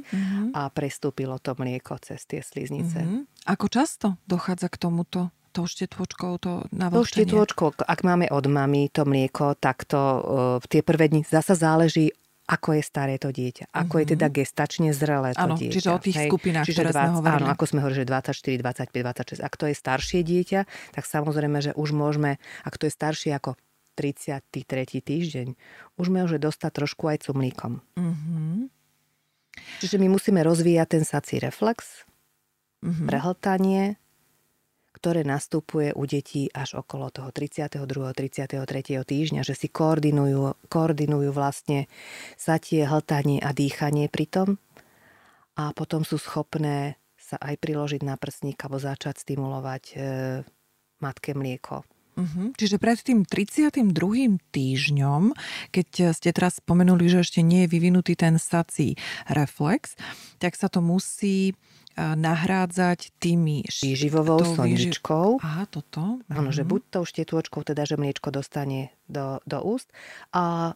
mm-hmm. 0.07 0.47
a 0.55 0.61
prestúpilo 0.71 1.37
to 1.37 1.53
mlieko 1.55 1.97
cez 2.01 2.23
tie 2.25 2.41
sliznice. 2.41 3.03
Mm-hmm. 3.03 3.47
Ako 3.47 3.65
často 3.67 4.15
dochádza 4.25 4.67
k 4.71 4.77
tomuto? 4.77 5.31
tou 5.57 5.65
štetôčkou 5.65 6.37
to 6.37 6.69
navohčenie? 6.69 7.25
Tou 7.25 7.41
štetôčkou, 7.41 7.81
ak 7.81 8.05
máme 8.05 8.29
od 8.29 8.45
mamy 8.45 8.93
to 8.93 9.09
mlieko, 9.09 9.57
tak 9.57 9.89
to 9.89 9.97
uh, 9.97 10.21
tie 10.69 10.85
prvé 10.85 11.09
dni 11.09 11.25
zasa 11.25 11.57
záleží 11.57 12.13
ako 12.47 12.79
je 12.79 12.83
staré 12.83 13.19
to 13.19 13.27
dieťa, 13.27 13.75
ako 13.75 13.99
mm-hmm. 13.99 13.99
je 13.99 14.05
teda 14.15 14.27
gestačne 14.31 14.89
zrelé 14.95 15.35
to 15.35 15.43
ano, 15.43 15.59
dieťa. 15.59 15.73
čiže 15.75 15.89
o 15.91 15.99
tých 15.99 16.15
hej. 16.15 16.29
skupinách, 16.31 16.63
čiže 16.63 16.79
ktoré 16.79 16.91
20, 16.95 16.95
sme 16.95 17.11
hovorili. 17.19 17.43
Áno, 17.43 17.47
ako 17.51 17.63
sme 17.67 17.79
hovorili, 17.83 17.99
že 17.99 18.07
24, 18.07 18.63
25, 18.63 19.43
26. 19.43 19.43
Ak 19.43 19.53
to 19.59 19.65
je 19.67 19.75
staršie 19.75 20.19
dieťa, 20.23 20.59
tak 20.95 21.03
samozrejme, 21.03 21.57
že 21.59 21.71
už 21.75 21.89
môžeme, 21.91 22.39
ak 22.63 22.79
to 22.79 22.87
je 22.87 22.93
staršie 22.95 23.35
ako 23.35 23.59
33. 23.97 24.45
týždeň, 25.01 25.47
už 25.97 26.07
môže 26.13 26.37
dostať 26.37 26.71
trošku 26.85 27.09
aj 27.09 27.25
cumlíkom. 27.25 27.81
Mm-hmm. 27.97 28.69
Čiže 29.81 29.97
my 29.97 30.07
musíme 30.13 30.45
rozvíjať 30.45 30.87
ten 30.87 31.03
sací 31.03 31.41
reflex, 31.41 32.05
mm-hmm. 32.85 33.09
prehltanie, 33.09 33.97
ktoré 34.93 35.25
nastupuje 35.25 35.93
u 35.93 36.05
detí 36.05 36.49
až 36.53 36.81
okolo 36.81 37.09
toho 37.09 37.33
32. 37.33 37.85
33. 37.89 38.61
týždňa, 39.01 39.41
že 39.41 39.53
si 39.57 39.69
koordinujú, 39.69 40.69
koordinujú 40.69 41.29
vlastne 41.33 41.89
satie, 42.37 42.85
hltanie 42.85 43.41
a 43.41 43.49
dýchanie 43.53 44.09
pri 44.09 44.25
tom 44.29 44.49
a 45.57 45.73
potom 45.73 46.05
sú 46.05 46.21
schopné 46.21 47.01
sa 47.27 47.35
aj 47.43 47.59
priložiť 47.59 48.01
na 48.07 48.15
prsník 48.15 48.55
alebo 48.63 48.79
začať 48.79 49.19
stimulovať 49.19 49.83
e, 49.91 49.95
matke 51.03 51.35
mlieko. 51.35 51.83
Uh-huh. 52.17 52.49
Čiže 52.57 52.81
pred 52.81 52.97
tým 52.97 53.21
32. 53.21 53.93
týždňom, 54.49 55.37
keď 55.69 56.17
ste 56.17 56.29
teraz 56.33 56.57
spomenuli, 56.57 57.05
že 57.05 57.21
ešte 57.21 57.45
nie 57.45 57.69
je 57.69 57.71
vyvinutý 57.77 58.17
ten 58.17 58.41
sací 58.41 58.97
reflex, 59.29 59.93
tak 60.41 60.57
sa 60.57 60.65
to 60.65 60.81
musí 60.81 61.53
e, 61.53 61.55
nahrádzať 61.95 63.13
tými... 63.21 63.69
Výživovou 63.69 64.41
sondičkou. 64.41 65.45
Aha, 65.45 65.69
toto. 65.69 66.17
Áno, 66.25 66.49
uh-huh. 66.49 66.57
že 66.57 66.65
mhm. 66.65 66.69
buď 66.73 66.81
tou 66.89 67.03
štetôčkou, 67.05 67.61
teda, 67.61 67.85
že 67.85 68.01
mliečko 68.01 68.33
dostane 68.33 68.89
do, 69.05 69.37
do 69.45 69.61
úst 69.61 69.93
a 70.33 70.73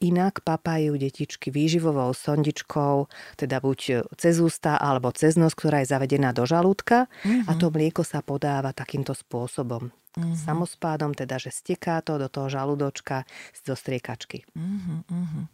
Inak 0.00 0.40
papajú 0.40 0.96
detičky 0.96 1.52
výživovou 1.52 2.16
sondičkou, 2.16 3.12
teda 3.36 3.60
buď 3.60 4.08
cez 4.16 4.40
ústa 4.40 4.80
alebo 4.80 5.12
cez 5.12 5.36
nos, 5.36 5.52
ktorá 5.52 5.84
je 5.84 5.92
zavedená 5.92 6.32
do 6.32 6.48
žalúdka 6.48 7.04
mm-hmm. 7.20 7.44
a 7.44 7.52
to 7.60 7.68
mlieko 7.68 8.00
sa 8.00 8.24
podáva 8.24 8.72
takýmto 8.72 9.12
spôsobom. 9.12 9.92
Mm-hmm. 10.18 10.34
Samospádom, 10.34 11.14
teda, 11.14 11.38
že 11.38 11.54
steká 11.54 12.02
to 12.02 12.18
do 12.18 12.26
toho 12.26 12.50
žalúdočka 12.50 13.28
zo 13.54 13.74
striekačky. 13.78 14.42
Mm-hmm. 14.58 15.46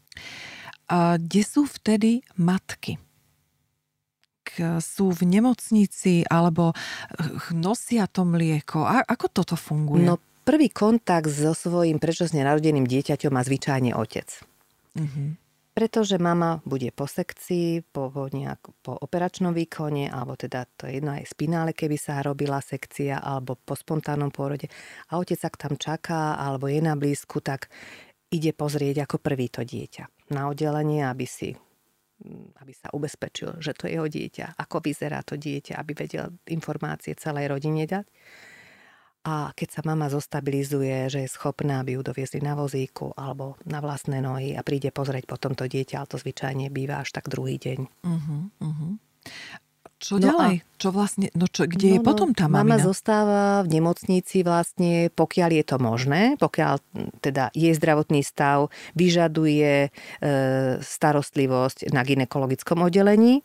A 0.89 1.21
kde 1.21 1.43
sú 1.45 1.69
vtedy 1.69 2.25
matky? 2.39 3.01
sú 4.81 5.13
v 5.13 5.29
nemocnici 5.29 6.25
alebo 6.33 6.73
nosia 7.53 8.09
to 8.09 8.25
mlieko? 8.25 8.89
A 8.89 9.05
ako 9.05 9.27
toto 9.29 9.53
funguje? 9.53 10.09
No 10.09 10.17
Prvý 10.47 10.71
kontakt 10.71 11.27
so 11.27 11.59
svojím 11.59 11.99
predčasne 11.99 12.47
narodeným 12.47 12.87
dieťaťom 12.87 13.35
má 13.35 13.43
zvyčajne 13.43 13.99
otec. 13.99 14.31
Mm-hmm. 14.95 15.29
Pretože 15.77 16.17
mama 16.17 16.65
bude 16.65 16.89
po 16.89 17.05
sekcii, 17.05 17.85
po, 17.85 18.09
nejak, 18.09 18.81
po 18.81 18.97
operačnom 18.97 19.53
výkone, 19.53 20.09
alebo 20.09 20.33
teda 20.33 20.65
to 20.73 20.89
je 20.89 20.97
jedno 20.97 21.13
aj 21.13 21.29
spinále, 21.29 21.77
keby 21.77 22.01
sa 22.01 22.25
robila 22.25 22.65
sekcia, 22.65 23.21
alebo 23.21 23.61
po 23.61 23.77
spontánnom 23.77 24.33
pôrode. 24.33 24.73
A 25.13 25.21
otec, 25.21 25.37
ak 25.37 25.61
tam 25.61 25.77
čaká, 25.77 26.41
alebo 26.41 26.65
je 26.73 26.81
na 26.81 26.97
blízku, 26.97 27.45
tak 27.45 27.69
ide 28.33 28.57
pozrieť 28.57 29.05
ako 29.05 29.21
prvý 29.21 29.53
to 29.53 29.69
dieťa 29.69 30.33
na 30.33 30.49
oddelenie, 30.49 31.05
aby 31.05 31.29
si 31.29 31.53
aby 32.65 32.73
sa 32.73 32.89
ubezpečil, 32.97 33.61
že 33.61 33.77
to 33.77 33.85
je 33.85 34.01
jeho 34.01 34.09
dieťa, 34.09 34.57
ako 34.57 34.81
vyzerá 34.81 35.21
to 35.21 35.37
dieťa, 35.37 35.77
aby 35.77 35.93
vedel 35.93 36.33
informácie 36.49 37.13
celej 37.13 37.53
rodine 37.53 37.85
dať. 37.85 38.09
A 39.27 39.51
keď 39.59 39.69
sa 39.75 39.83
mama 39.83 40.07
zostabilizuje, 40.07 41.11
že 41.11 41.27
je 41.27 41.35
schopná, 41.35 41.83
aby 41.83 41.99
ju 41.99 42.07
doviezli 42.07 42.39
na 42.39 42.55
vozíku 42.55 43.11
alebo 43.19 43.59
na 43.67 43.83
vlastné 43.83 44.23
nohy 44.23 44.55
a 44.55 44.63
príde 44.63 44.95
pozrieť 44.95 45.27
potom 45.27 45.59
to 45.59 45.67
dieťa, 45.67 45.99
ale 45.99 46.07
to 46.07 46.23
zvyčajne 46.23 46.71
býva 46.71 47.03
až 47.03 47.11
tak 47.11 47.27
druhý 47.27 47.59
deň. 47.59 47.91
Uh-huh, 48.07 48.43
uh-huh. 48.63 48.93
Čo 49.97 50.21
no 50.21 50.29
ďalej? 50.31 50.55
A, 50.61 50.65
čo 50.77 50.89
vlastne, 50.93 51.27
no 51.33 51.49
čo, 51.49 51.65
kde 51.65 51.89
no, 51.89 51.95
je 51.97 52.01
potom 52.05 52.31
tá 52.37 52.47
mamina? 52.47 52.77
Mama 52.77 52.85
zostáva 52.85 53.65
v 53.65 53.81
nemocnici 53.81 54.45
vlastne, 54.45 55.09
pokiaľ 55.11 55.51
je 55.57 55.65
to 55.65 55.77
možné, 55.81 56.23
pokiaľ 56.37 56.75
teda 57.25 57.49
jej 57.57 57.73
zdravotný 57.73 58.21
stav 58.21 58.69
vyžaduje 58.93 59.89
e, 59.89 59.91
starostlivosť 60.85 61.91
na 61.97 62.05
ginekologickom 62.05 62.85
oddelení. 62.85 63.41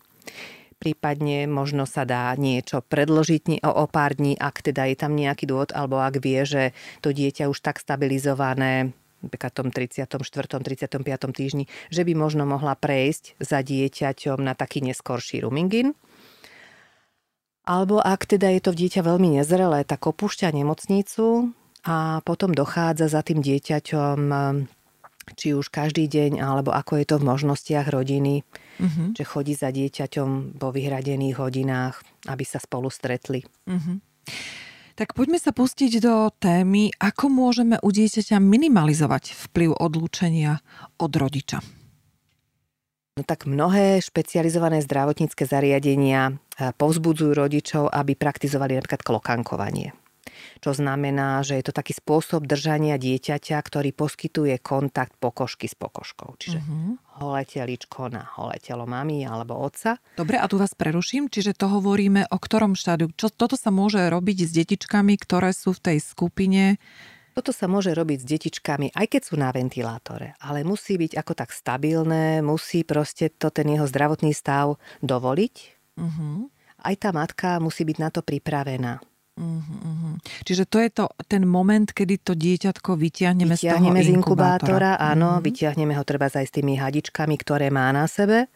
Prípadne 0.82 1.46
možno 1.46 1.86
sa 1.86 2.10
dá 2.10 2.34
niečo 2.34 2.82
predložiť 2.82 3.62
o, 3.62 3.70
o 3.70 3.86
pár 3.86 4.18
dní, 4.18 4.34
ak 4.34 4.66
teda 4.66 4.90
je 4.90 4.98
tam 4.98 5.14
nejaký 5.14 5.46
dôvod, 5.46 5.70
alebo 5.78 6.02
ak 6.02 6.18
vie, 6.18 6.42
že 6.42 6.64
to 7.06 7.14
dieťa 7.14 7.46
už 7.46 7.62
tak 7.62 7.78
stabilizované 7.78 8.98
napríklad 9.22 9.54
tom 9.54 9.70
34. 9.70 10.10
35. 10.10 10.98
týždni, 11.30 11.70
že 11.94 12.02
by 12.02 12.14
možno 12.18 12.50
mohla 12.50 12.74
prejsť 12.74 13.38
za 13.38 13.62
dieťaťom 13.62 14.42
na 14.42 14.58
taký 14.58 14.82
neskorší 14.82 15.46
rooming 15.46 15.94
Alebo 17.62 18.02
ak 18.02 18.26
teda 18.26 18.50
je 18.58 18.62
to 18.66 18.74
dieťa 18.74 19.06
veľmi 19.06 19.38
nezrelé, 19.38 19.86
tak 19.86 20.10
opúšťa 20.10 20.50
nemocnicu 20.50 21.54
a 21.86 22.26
potom 22.26 22.58
dochádza 22.58 23.14
za 23.14 23.22
tým 23.22 23.46
dieťaťom 23.46 24.20
či 25.38 25.54
už 25.54 25.70
každý 25.70 26.10
deň, 26.10 26.42
alebo 26.42 26.74
ako 26.74 26.98
je 26.98 27.06
to 27.06 27.16
v 27.22 27.28
možnostiach 27.30 27.88
rodiny, 27.94 28.42
uh-huh. 28.82 29.14
že 29.14 29.24
chodí 29.24 29.54
za 29.54 29.70
dieťaťom 29.70 30.58
vo 30.58 30.70
vyhradených 30.74 31.38
hodinách, 31.38 32.02
aby 32.26 32.44
sa 32.44 32.58
spolu 32.58 32.90
stretli. 32.90 33.46
Uh-huh. 33.70 34.02
Tak 34.98 35.14
poďme 35.14 35.40
sa 35.40 35.54
pustiť 35.54 36.02
do 36.04 36.30
témy, 36.36 36.92
ako 36.98 37.32
môžeme 37.32 37.78
u 37.80 37.90
dieťaťa 37.90 38.42
minimalizovať 38.42 39.38
vplyv 39.50 39.78
odlúčenia 39.78 40.60
od 41.00 41.12
rodiča. 41.16 41.64
No 43.20 43.28
tak 43.28 43.44
mnohé 43.46 44.00
špecializované 44.00 44.80
zdravotnícke 44.82 45.46
zariadenia 45.46 46.34
eh, 46.34 46.74
povzbudzujú 46.76 47.32
rodičov, 47.38 47.84
aby 47.92 48.18
praktizovali 48.18 48.80
napríklad 48.80 49.04
klokankovanie 49.06 49.94
čo 50.62 50.72
znamená, 50.72 51.42
že 51.42 51.58
je 51.60 51.70
to 51.70 51.74
taký 51.74 51.98
spôsob 51.98 52.46
držania 52.46 52.96
dieťaťa, 53.02 53.58
ktorý 53.58 53.92
poskytuje 53.92 54.62
kontakt 54.62 55.18
pokožky 55.18 55.66
s 55.68 55.76
pokožkou. 55.76 56.38
Čiže 56.38 56.60
uh-huh. 56.62 57.22
holé 57.24 57.42
teličko 57.46 58.08
na 58.14 58.28
holé 58.38 58.62
telo 58.62 58.86
mami 58.86 59.26
alebo 59.26 59.58
otca. 59.58 59.98
Dobre, 60.16 60.38
a 60.38 60.46
tu 60.46 60.62
vás 60.62 60.78
preruším, 60.78 61.28
čiže 61.28 61.58
to 61.58 61.68
hovoríme 61.68 62.30
o 62.30 62.38
ktorom 62.38 62.78
štádiu. 62.78 63.10
Čo, 63.18 63.34
toto 63.34 63.58
sa 63.58 63.74
môže 63.74 64.00
robiť 64.00 64.48
s 64.48 64.52
detičkami, 64.54 65.18
ktoré 65.18 65.52
sú 65.52 65.74
v 65.76 65.84
tej 65.92 65.98
skupine 66.00 66.78
toto 67.32 67.56
sa 67.56 67.72
môže 67.72 67.96
robiť 67.96 68.18
s 68.20 68.28
detičkami, 68.28 68.92
aj 68.92 69.08
keď 69.08 69.22
sú 69.24 69.40
na 69.40 69.56
ventilátore, 69.56 70.36
ale 70.44 70.68
musí 70.68 71.00
byť 71.00 71.16
ako 71.16 71.32
tak 71.32 71.56
stabilné, 71.56 72.44
musí 72.44 72.84
proste 72.84 73.32
to 73.32 73.48
ten 73.48 73.72
jeho 73.72 73.88
zdravotný 73.88 74.36
stav 74.36 74.76
dovoliť. 75.00 75.56
Uh-huh. 75.96 76.52
Aj 76.84 76.96
tá 77.00 77.16
matka 77.16 77.64
musí 77.64 77.88
byť 77.88 77.98
na 78.04 78.10
to 78.12 78.20
pripravená. 78.20 79.00
Uh-huh. 79.40 80.11
Čiže 80.22 80.64
to 80.70 80.78
je 80.80 80.90
to, 80.94 81.06
ten 81.26 81.44
moment, 81.44 81.90
kedy 81.90 82.22
to 82.22 82.34
dieťatko 82.38 82.96
vyťahneme, 82.96 83.54
vyťahneme 83.58 84.00
z 84.02 84.08
toho 84.08 84.16
inkubátora. 84.22 84.98
áno, 85.02 85.38
uh-huh. 85.38 85.46
vyťahneme 85.46 85.94
ho 85.98 86.04
treba 86.06 86.30
aj 86.30 86.46
s 86.48 86.54
tými 86.54 86.78
hadičkami, 86.78 87.36
ktoré 87.42 87.74
má 87.74 87.90
na 87.92 88.06
sebe 88.06 88.48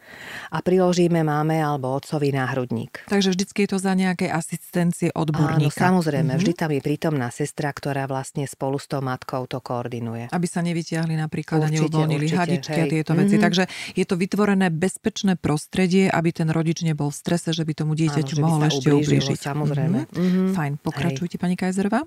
a 0.54 0.58
priložíme 0.62 1.26
máme 1.26 1.58
alebo 1.60 1.92
otcovi 1.92 2.32
náhrudník. 2.32 3.10
Takže 3.10 3.34
vždycky 3.34 3.66
je 3.66 3.70
to 3.76 3.80
za 3.82 3.94
nejakej 3.98 4.30
asistencie 4.30 5.10
odborníka. 5.12 5.82
Áno, 5.82 6.00
samozrejme, 6.00 6.38
uh-huh. 6.38 6.42
vždy 6.42 6.54
tam 6.54 6.70
je 6.72 6.82
prítomná 6.82 7.28
sestra, 7.34 7.74
ktorá 7.74 8.06
vlastne 8.06 8.46
spolu 8.46 8.78
s 8.78 8.86
tou 8.86 9.02
matkou 9.02 9.50
to 9.50 9.60
koordinuje. 9.60 10.30
Aby 10.32 10.48
sa 10.48 10.62
nevyťahli 10.62 11.18
napríklad 11.18 11.66
určite, 11.66 11.74
a 11.74 11.76
neuvoľnili 11.82 12.26
určite, 12.30 12.40
hadičky 12.40 12.80
hej. 12.80 12.84
a 12.84 12.92
tieto 12.92 13.12
veci. 13.18 13.36
Uh-huh. 13.36 13.46
Takže 13.46 13.64
je 13.98 14.06
to 14.06 14.16
vytvorené 14.16 14.68
bezpečné 14.70 15.34
prostredie, 15.36 16.08
aby 16.08 16.30
ten 16.30 16.48
rodič 16.54 16.86
nebol 16.86 17.10
v 17.10 17.18
strese, 17.18 17.50
že 17.52 17.66
by 17.66 17.74
tomu 17.74 17.94
dieťaťu 17.98 18.36
mohol 18.40 18.70
ešte 18.70 18.94
ublížiť. 18.94 19.40
Samozrejme. 19.40 20.00
Uh-huh. 20.12 20.54
Fajn. 20.54 20.74
Pokračujte, 20.80 21.36
Hej. 21.38 21.42
pani 21.42 21.55
Kajzerová. 21.56 22.04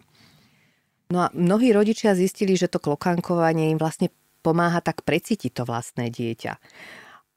No 1.09 1.25
a 1.25 1.33
mnohí 1.33 1.73
rodičia 1.73 2.12
zistili, 2.12 2.52
že 2.55 2.69
to 2.69 2.81
klokankovanie 2.81 3.73
im 3.73 3.81
vlastne 3.81 4.12
pomáha 4.45 4.85
tak 4.85 5.02
precítiť 5.09 5.50
to 5.57 5.62
vlastné 5.64 6.12
dieťa. 6.12 6.52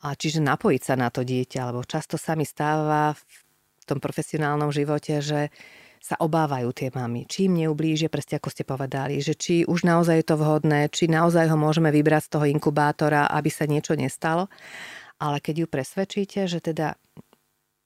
A 0.02 0.08
čiže 0.18 0.44
napojiť 0.44 0.82
sa 0.82 0.96
na 1.00 1.08
to 1.08 1.24
dieťa, 1.24 1.72
lebo 1.72 1.88
často 1.88 2.20
sa 2.20 2.36
mi 2.36 2.44
stáva 2.44 3.16
v 3.16 3.84
tom 3.88 4.04
profesionálnom 4.04 4.74
živote, 4.74 5.24
že 5.24 5.54
sa 6.02 6.18
obávajú 6.18 6.74
tie 6.74 6.90
mamy. 6.90 7.30
Či 7.30 7.46
im 7.46 7.62
neublíže, 7.62 8.10
presne 8.10 8.42
ako 8.42 8.50
ste 8.50 8.66
povedali, 8.66 9.22
že 9.22 9.38
či 9.38 9.62
už 9.70 9.86
naozaj 9.86 10.26
je 10.26 10.28
to 10.34 10.36
vhodné, 10.42 10.90
či 10.90 11.06
naozaj 11.06 11.46
ho 11.46 11.58
môžeme 11.62 11.94
vybrať 11.94 12.26
z 12.26 12.32
toho 12.34 12.46
inkubátora, 12.50 13.30
aby 13.30 13.54
sa 13.54 13.70
niečo 13.70 13.94
nestalo. 13.94 14.50
Ale 15.22 15.38
keď 15.38 15.64
ju 15.64 15.68
presvedčíte, 15.70 16.50
že 16.50 16.58
teda 16.58 16.98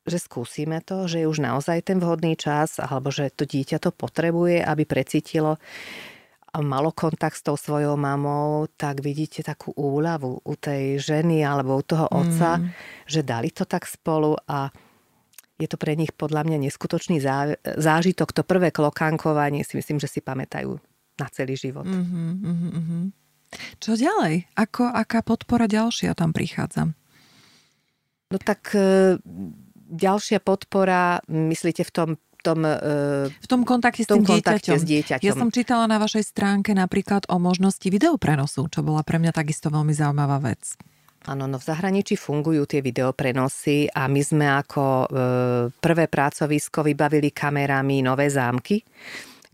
že 0.06 0.22
skúsime 0.22 0.86
to, 0.86 1.10
že 1.10 1.26
je 1.26 1.30
už 1.30 1.42
naozaj 1.42 1.82
ten 1.82 1.98
vhodný 1.98 2.38
čas, 2.38 2.78
alebo 2.78 3.10
že 3.10 3.34
to 3.34 3.50
dieťa 3.50 3.82
to 3.82 3.90
potrebuje, 3.90 4.62
aby 4.62 4.86
precítilo 4.86 5.58
a 6.56 6.64
malo 6.64 6.96
kontakt 6.96 7.36
s 7.36 7.44
tou 7.44 7.60
svojou 7.60 8.00
mamou, 8.00 8.72
tak 8.80 9.04
vidíte 9.04 9.44
takú 9.44 9.76
úľavu 9.76 10.40
u 10.40 10.54
tej 10.56 11.04
ženy 11.04 11.44
alebo 11.44 11.76
u 11.76 11.84
toho 11.84 12.08
otca, 12.08 12.64
mm. 12.64 12.72
že 13.12 13.28
dali 13.28 13.52
to 13.52 13.68
tak 13.68 13.84
spolu 13.84 14.40
a 14.48 14.72
je 15.60 15.68
to 15.68 15.76
pre 15.76 16.00
nich 16.00 16.16
podľa 16.16 16.48
mňa 16.48 16.58
neskutočný 16.68 17.20
zážitok. 17.76 18.32
To 18.32 18.48
prvé 18.48 18.72
klokankovanie 18.72 19.68
si 19.68 19.76
myslím, 19.76 20.00
že 20.00 20.08
si 20.08 20.24
pamätajú 20.24 20.80
na 21.20 21.28
celý 21.32 21.60
život. 21.60 21.88
Mm-hmm, 21.88 22.32
mm-hmm. 22.44 23.04
Čo 23.80 23.96
ďalej? 23.96 24.52
Ako, 24.56 24.92
aká 24.92 25.24
podpora 25.24 25.68
ďalšia 25.68 26.12
tam 26.16 26.36
prichádza? 26.36 26.92
No 28.32 28.38
tak 28.40 28.76
e, 28.76 29.16
ďalšia 29.96 30.44
podpora, 30.44 31.24
myslíte 31.28 31.88
v 31.88 31.92
tom 31.92 32.10
tom, 32.46 32.62
e, 32.62 32.78
v 33.34 33.48
tom 33.50 33.66
kontakte, 33.66 34.06
s, 34.06 34.10
tom 34.14 34.22
tým 34.22 34.38
kontakte 34.38 34.70
dieťaťom. 34.70 34.78
s 34.78 34.86
dieťaťom. 34.86 35.26
Ja 35.26 35.34
som 35.34 35.50
čítala 35.50 35.90
na 35.90 35.98
vašej 35.98 36.30
stránke 36.30 36.78
napríklad 36.78 37.26
o 37.34 37.42
možnosti 37.42 37.90
videoprenosu, 37.90 38.70
čo 38.70 38.86
bola 38.86 39.02
pre 39.02 39.18
mňa 39.18 39.34
takisto 39.34 39.74
veľmi 39.74 39.98
zaujímavá 39.98 40.38
vec. 40.46 40.78
Áno, 41.26 41.50
no 41.50 41.58
v 41.58 41.66
zahraničí 41.66 42.14
fungujú 42.22 42.70
tie 42.70 42.86
videoprenosy 42.86 43.90
a 43.90 44.06
my 44.06 44.22
sme 44.22 44.46
ako 44.46 44.84
e, 44.86 45.08
prvé 45.74 46.06
pracovisko 46.06 46.86
vybavili 46.86 47.34
kamerami 47.34 48.06
nové 48.06 48.30
zámky 48.30 48.78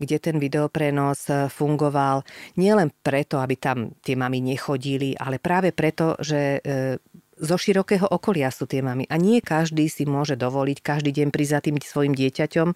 kde 0.02 0.18
ten 0.18 0.36
videoprenos 0.42 1.30
e, 1.30 1.46
fungoval 1.46 2.26
nielen 2.58 2.90
preto, 2.90 3.38
aby 3.38 3.54
tam 3.54 3.94
tie 4.02 4.18
mami 4.18 4.42
nechodili, 4.42 5.14
ale 5.14 5.38
práve 5.38 5.70
preto, 5.70 6.18
že 6.18 6.58
e, 6.58 6.98
zo 7.42 7.56
širokého 7.58 8.06
okolia 8.06 8.54
sú 8.54 8.70
tie 8.70 8.80
mamy. 8.80 9.04
A 9.10 9.18
nie 9.18 9.42
každý 9.42 9.90
si 9.90 10.06
môže 10.06 10.38
dovoliť 10.38 10.78
každý 10.78 11.10
deň 11.10 11.28
prísť 11.34 11.52
za 11.52 11.60
tým 11.60 11.76
svojim 11.82 12.14
dieťaťom. 12.14 12.68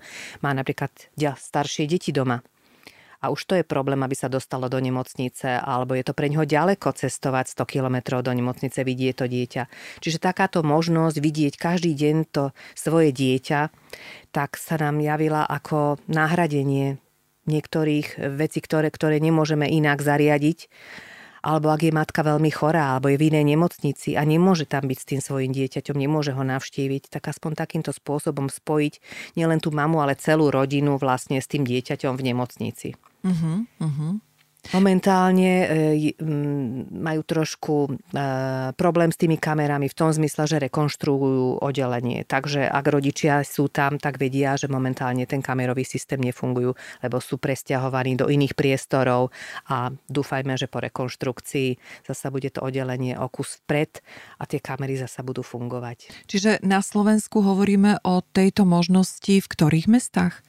Má 0.42 0.50
napríklad 0.50 0.90
staršie 1.16 1.86
deti 1.86 2.10
doma. 2.10 2.42
A 3.24 3.32
už 3.32 3.48
to 3.48 3.54
je 3.56 3.64
problém, 3.64 3.96
aby 4.04 4.12
sa 4.12 4.28
dostalo 4.28 4.68
do 4.68 4.76
nemocnice, 4.76 5.56
alebo 5.56 5.96
je 5.96 6.04
to 6.04 6.12
pre 6.12 6.28
ňoho 6.28 6.44
ďaleko 6.44 6.92
cestovať 6.92 7.48
100 7.56 7.64
kilometrov 7.64 8.20
do 8.20 8.32
nemocnice, 8.34 8.84
vidieť 8.84 9.14
to 9.16 9.26
dieťa. 9.26 9.62
Čiže 10.04 10.20
takáto 10.20 10.60
možnosť 10.60 11.16
vidieť 11.16 11.54
každý 11.56 11.96
deň 11.96 12.16
to 12.28 12.52
svoje 12.76 13.16
dieťa, 13.16 13.72
tak 14.36 14.60
sa 14.60 14.76
nám 14.76 15.00
javila 15.00 15.48
ako 15.48 15.96
nahradenie 16.12 17.00
niektorých 17.48 18.20
vecí, 18.36 18.58
ktoré, 18.60 18.92
ktoré 18.92 19.16
nemôžeme 19.22 19.64
inak 19.64 20.04
zariadiť 20.04 20.68
alebo 21.46 21.70
ak 21.70 21.86
je 21.86 21.94
matka 21.94 22.26
veľmi 22.26 22.50
chorá, 22.50 22.98
alebo 22.98 23.06
je 23.06 23.22
v 23.22 23.30
inej 23.30 23.54
nemocnici 23.54 24.18
a 24.18 24.26
nemôže 24.26 24.66
tam 24.66 24.90
byť 24.90 24.98
s 24.98 25.06
tým 25.06 25.20
svojim 25.22 25.54
dieťaťom, 25.54 25.94
nemôže 25.94 26.34
ho 26.34 26.42
navštíviť, 26.42 27.06
tak 27.06 27.30
aspoň 27.30 27.54
takýmto 27.54 27.94
spôsobom 27.94 28.50
spojiť 28.50 28.98
nielen 29.38 29.62
tú 29.62 29.70
mamu, 29.70 30.02
ale 30.02 30.18
celú 30.18 30.50
rodinu 30.50 30.98
vlastne 30.98 31.38
s 31.38 31.46
tým 31.46 31.62
dieťaťom 31.62 32.18
v 32.18 32.26
nemocnici. 32.34 32.88
Uh-huh, 33.22 33.62
uh-huh. 33.78 34.18
Momentálne 34.74 35.52
e, 35.62 35.66
majú 36.90 37.22
trošku 37.22 37.74
e, 37.86 37.90
problém 38.74 39.10
s 39.12 39.20
tými 39.20 39.38
kamerami 39.38 39.86
v 39.86 39.98
tom 39.98 40.10
zmysle, 40.10 40.48
že 40.48 40.62
rekonštruujú 40.62 41.62
oddelenie. 41.62 42.26
Takže 42.26 42.66
ak 42.66 42.86
rodičia 42.88 43.42
sú 43.46 43.68
tam, 43.70 43.98
tak 44.00 44.18
vedia, 44.18 44.58
že 44.58 44.70
momentálne 44.70 45.26
ten 45.28 45.42
kamerový 45.44 45.86
systém 45.86 46.18
nefungujú, 46.22 46.74
lebo 47.02 47.16
sú 47.18 47.38
presťahovaní 47.38 48.18
do 48.18 48.26
iných 48.30 48.54
priestorov 48.54 49.34
a 49.70 49.92
dúfajme, 50.10 50.54
že 50.54 50.70
po 50.70 50.82
rekonštrukcii 50.82 52.02
zasa 52.06 52.30
bude 52.30 52.50
to 52.54 52.62
oddelenie 52.62 53.18
o 53.18 53.26
kus 53.30 53.58
vpred 53.62 54.02
a 54.38 54.46
tie 54.46 54.62
kamery 54.62 54.94
zasa 54.98 55.26
budú 55.26 55.42
fungovať. 55.42 56.26
Čiže 56.30 56.62
na 56.62 56.82
Slovensku 56.82 57.42
hovoríme 57.42 58.02
o 58.06 58.22
tejto 58.22 58.62
možnosti 58.62 59.34
v 59.42 59.46
ktorých 59.46 59.90
mestách? 59.90 60.45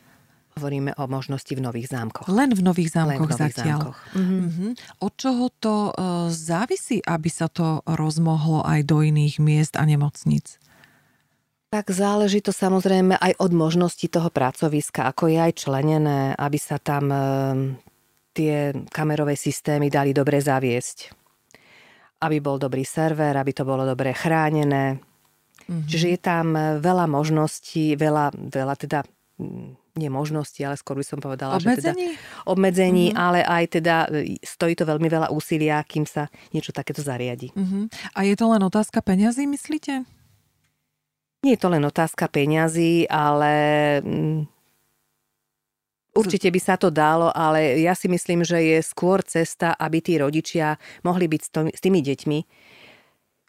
Hovoríme 0.57 0.97
o 0.97 1.05
možnosti 1.05 1.53
v 1.53 1.61
nových 1.61 1.93
zámkoch. 1.93 2.25
Len 2.33 2.49
v 2.49 2.65
nových 2.65 2.97
zámkoch 2.97 3.13
Len 3.13 3.21
v 3.21 3.33
nových 3.37 3.53
zatiaľ. 3.53 3.79
Zámkoch. 3.79 3.99
Mm-hmm. 4.17 4.41
Mm-hmm. 4.41 4.71
Od 5.05 5.13
čoho 5.13 5.45
to 5.61 5.75
uh, 5.93 5.93
závisí, 6.33 6.97
aby 7.05 7.29
sa 7.29 7.45
to 7.45 7.85
rozmohlo 7.85 8.65
aj 8.65 8.81
do 8.89 9.05
iných 9.05 9.37
miest 9.37 9.77
a 9.77 9.85
nemocníc? 9.85 10.57
Tak 11.69 11.93
záleží 11.93 12.41
to 12.41 12.49
samozrejme 12.49 13.21
aj 13.21 13.37
od 13.37 13.51
možnosti 13.53 14.09
toho 14.09 14.33
pracoviska, 14.33 15.05
ako 15.05 15.29
je 15.29 15.37
aj 15.37 15.53
členené, 15.61 16.33
aby 16.33 16.57
sa 16.57 16.81
tam 16.81 17.05
uh, 17.13 17.19
tie 18.33 18.73
kamerové 18.89 19.37
systémy 19.37 19.93
dali 19.93 20.09
dobre 20.09 20.41
zaviesť. 20.41 21.13
Aby 22.25 22.41
bol 22.41 22.57
dobrý 22.57 22.81
server, 22.81 23.37
aby 23.37 23.53
to 23.53 23.61
bolo 23.61 23.85
dobre 23.85 24.09
chránené. 24.09 24.97
Mm-hmm. 24.97 25.85
Čiže 25.85 26.07
je 26.17 26.19
tam 26.19 26.57
veľa 26.81 27.05
možností, 27.05 27.93
veľa, 27.93 28.33
veľa 28.33 28.73
teda 28.73 29.05
nie 29.97 30.13
možnosti, 30.13 30.61
ale 30.61 30.77
skôr 30.77 31.01
by 31.01 31.05
som 31.05 31.19
povedala, 31.19 31.57
obmedzení? 31.57 31.81
že 31.81 32.17
teda 32.17 32.47
obmedzení, 32.47 33.05
mm-hmm. 33.11 33.25
ale 33.25 33.39
aj 33.41 33.63
teda 33.81 33.95
e, 34.13 34.37
stojí 34.39 34.77
to 34.77 34.85
veľmi 34.85 35.09
veľa 35.09 35.27
úsilia, 35.33 35.81
kým 35.83 36.05
sa 36.05 36.29
niečo 36.53 36.71
takéto 36.71 37.01
zariadi. 37.01 37.51
Mm-hmm. 37.51 38.13
A 38.13 38.19
je 38.23 38.35
to 38.37 38.45
len 38.47 38.61
otázka 38.61 39.01
peňazí, 39.01 39.49
myslíte? 39.49 40.05
Nie 41.45 41.53
je 41.53 41.61
to 41.61 41.69
len 41.69 41.83
otázka 41.85 42.29
peňazí, 42.29 43.05
ale 43.09 43.53
mm, 44.01 44.57
Určite 46.17 46.49
by 46.49 46.57
sa 46.57 46.75
to 46.81 46.89
dalo, 46.89 47.29
ale 47.29 47.77
ja 47.77 47.93
si 47.93 48.09
myslím, 48.09 48.41
že 48.41 48.57
je 48.57 48.81
skôr 48.81 49.21
cesta, 49.21 49.77
aby 49.77 50.01
tí 50.01 50.17
rodičia 50.17 50.81
mohli 51.05 51.29
byť 51.29 51.41
s 51.69 51.81
tými 51.81 52.01
deťmi, 52.01 52.39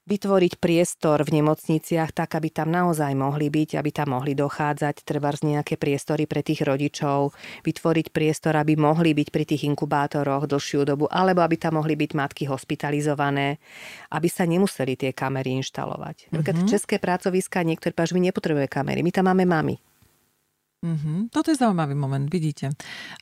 vytvoriť 0.09 0.57
priestor 0.57 1.21
v 1.21 1.38
nemocniciach 1.38 2.16
tak, 2.16 2.40
aby 2.40 2.49
tam 2.49 2.73
naozaj 2.73 3.12
mohli 3.12 3.53
byť, 3.53 3.77
aby 3.77 3.90
tam 3.92 4.16
mohli 4.16 4.33
dochádzať, 4.33 5.05
treba 5.05 5.29
z 5.37 5.53
nejaké 5.53 5.77
priestory 5.77 6.25
pre 6.25 6.40
tých 6.40 6.64
rodičov, 6.64 7.37
vytvoriť 7.68 8.07
priestor, 8.09 8.57
aby 8.57 8.81
mohli 8.81 9.12
byť 9.12 9.29
pri 9.29 9.44
tých 9.44 9.68
inkubátoroch 9.68 10.49
dlhšiu 10.49 10.88
dobu, 10.88 11.05
alebo 11.12 11.44
aby 11.44 11.61
tam 11.61 11.77
mohli 11.77 11.92
byť 11.94 12.11
matky 12.16 12.49
hospitalizované, 12.49 13.61
aby 14.09 14.29
sa 14.33 14.49
nemuseli 14.49 14.97
tie 14.97 15.12
kamery 15.12 15.61
inštalovať. 15.61 16.33
Mm-hmm. 16.33 16.64
České 16.64 16.97
pracoviska, 16.97 17.61
niektoré 17.61 17.92
páž, 17.92 18.16
my 18.16 18.25
nepotrebujeme 18.33 18.73
kamery, 18.73 19.05
my 19.05 19.12
tam 19.12 19.29
máme 19.29 19.44
mami. 19.44 19.77
Mm-hmm. 20.79 21.35
Toto 21.35 21.51
je 21.51 21.59
zaujímavý 21.59 21.99
moment, 21.99 22.23
vidíte. 22.31 22.71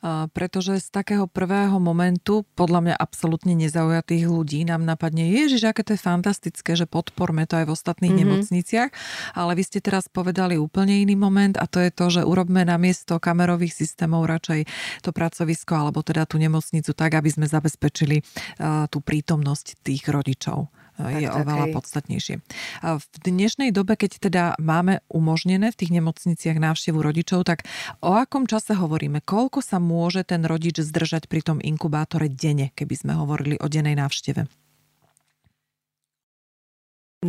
Uh, 0.05 0.29
pretože 0.29 0.77
z 0.77 0.93
takého 0.93 1.25
prvého 1.25 1.81
momentu, 1.81 2.45
podľa 2.53 2.79
mňa 2.85 2.95
absolútne 3.01 3.57
nezaujatých 3.57 4.29
ľudí, 4.29 4.61
nám 4.61 4.85
napadne, 4.85 5.25
ježiš, 5.25 5.65
aké 5.65 5.81
to 5.81 5.97
je 5.97 6.01
fantastické, 6.01 6.77
že 6.77 6.85
podporme 6.85 7.49
to 7.49 7.57
aj 7.57 7.65
v 7.65 7.73
ostatných 7.73 8.13
mm-hmm. 8.13 8.29
nemocniciach, 8.29 8.89
ale 9.33 9.57
vy 9.57 9.63
ste 9.65 9.81
teraz 9.81 10.05
povedali 10.05 10.53
úplne 10.61 11.01
iný 11.01 11.17
moment 11.17 11.57
a 11.57 11.65
to 11.65 11.81
je 11.81 11.89
to, 11.89 12.21
že 12.21 12.21
urobme 12.29 12.61
na 12.61 12.77
miesto 12.77 13.17
kamerových 13.17 13.73
systémov 13.73 14.29
radšej 14.29 14.69
to 15.01 15.09
pracovisko 15.09 15.73
alebo 15.73 16.05
teda 16.05 16.29
tú 16.29 16.37
nemocnicu 16.37 16.93
tak, 16.93 17.17
aby 17.17 17.33
sme 17.33 17.49
zabezpečili 17.49 18.21
uh, 18.21 18.85
tú 18.85 19.01
prítomnosť 19.01 19.81
tých 19.81 20.05
rodičov 20.05 20.69
je 20.97 21.29
tak, 21.29 21.45
oveľa 21.45 21.65
hej. 21.69 21.73
podstatnejšie. 21.77 22.35
V 22.81 23.05
dnešnej 23.21 23.69
dobe, 23.69 23.93
keď 23.93 24.11
teda 24.17 24.43
máme 24.57 25.05
umožnené 25.13 25.69
v 25.69 25.77
tých 25.77 25.91
nemocniciach 25.93 26.57
návštevu 26.57 26.97
rodičov, 26.97 27.45
tak 27.45 27.69
o 28.01 28.17
akom 28.17 28.49
čase 28.49 28.73
hovoríme? 28.73 29.21
Koľko 29.21 29.61
sa 29.61 29.77
môže 29.77 30.25
ten 30.25 30.41
rodič 30.41 30.81
zdržať 30.81 31.29
pri 31.29 31.45
tom 31.45 31.57
inkubátore 31.61 32.27
denne, 32.33 32.73
keby 32.73 32.95
sme 32.97 33.13
hovorili 33.13 33.61
o 33.61 33.69
dennej 33.69 33.93
návšteve? 33.93 34.49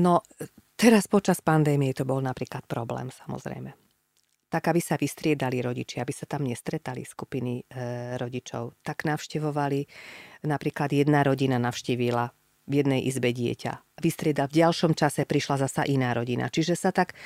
No, 0.01 0.25
teraz 0.77 1.09
počas 1.09 1.45
pandémie 1.45 1.93
to 1.93 2.09
bol 2.09 2.21
napríklad 2.25 2.65
problém, 2.65 3.13
samozrejme. 3.13 3.73
Tak, 4.49 4.73
aby 4.73 4.81
sa 4.81 4.97
vystriedali 4.97 5.61
rodičia, 5.61 6.01
aby 6.01 6.13
sa 6.17 6.25
tam 6.25 6.49
nestretali 6.49 7.05
skupiny 7.05 7.69
e, 7.69 8.17
rodičov. 8.17 8.81
Tak 8.81 9.05
navštevovali, 9.05 9.85
napríklad 10.49 10.89
jedna 10.89 11.21
rodina 11.21 11.61
navštívila 11.61 12.38
v 12.69 12.85
jednej 12.85 13.01
izbe 13.09 13.33
dieťa. 13.33 13.99
Vystrieda 13.99 14.45
v 14.47 14.63
ďalšom 14.63 14.93
čase 14.93 15.25
prišla 15.25 15.65
zasa 15.65 15.83
iná 15.89 16.13
rodina. 16.13 16.53
Čiže 16.53 16.77
sa 16.77 16.93
tak, 16.93 17.17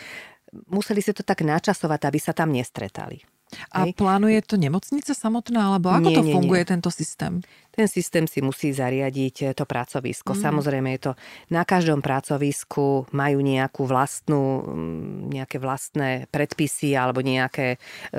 museli 0.71 1.03
si 1.03 1.11
to 1.11 1.27
tak 1.27 1.43
načasovať, 1.43 2.01
aby 2.07 2.19
sa 2.23 2.33
tam 2.33 2.55
nestretali. 2.55 3.21
A 3.73 3.85
Hej. 3.85 3.93
plánuje 4.01 4.41
to 4.49 4.57
nemocnica 4.57 5.13
samotná, 5.13 5.77
alebo 5.77 5.93
ako 5.93 6.09
nie, 6.09 6.17
to 6.17 6.23
funguje, 6.25 6.63
nie. 6.65 6.71
tento 6.73 6.89
systém? 6.89 7.45
Ten 7.69 7.85
systém 7.85 8.25
si 8.25 8.41
musí 8.41 8.73
zariadiť 8.73 9.37
eh, 9.45 9.53
to 9.53 9.69
pracovisko. 9.69 10.33
Mm. 10.33 10.41
Samozrejme 10.41 10.89
je 10.97 11.01
to, 11.05 11.13
na 11.53 11.69
každom 11.69 12.01
pracovisku 12.01 13.05
majú 13.13 13.39
nejakú 13.45 13.85
vlastnú, 13.85 14.65
mm, 14.65 15.37
nejaké 15.37 15.61
vlastné 15.61 16.33
predpisy 16.33 16.97
alebo 16.97 17.21
nejaké 17.21 17.77
e, 17.77 18.19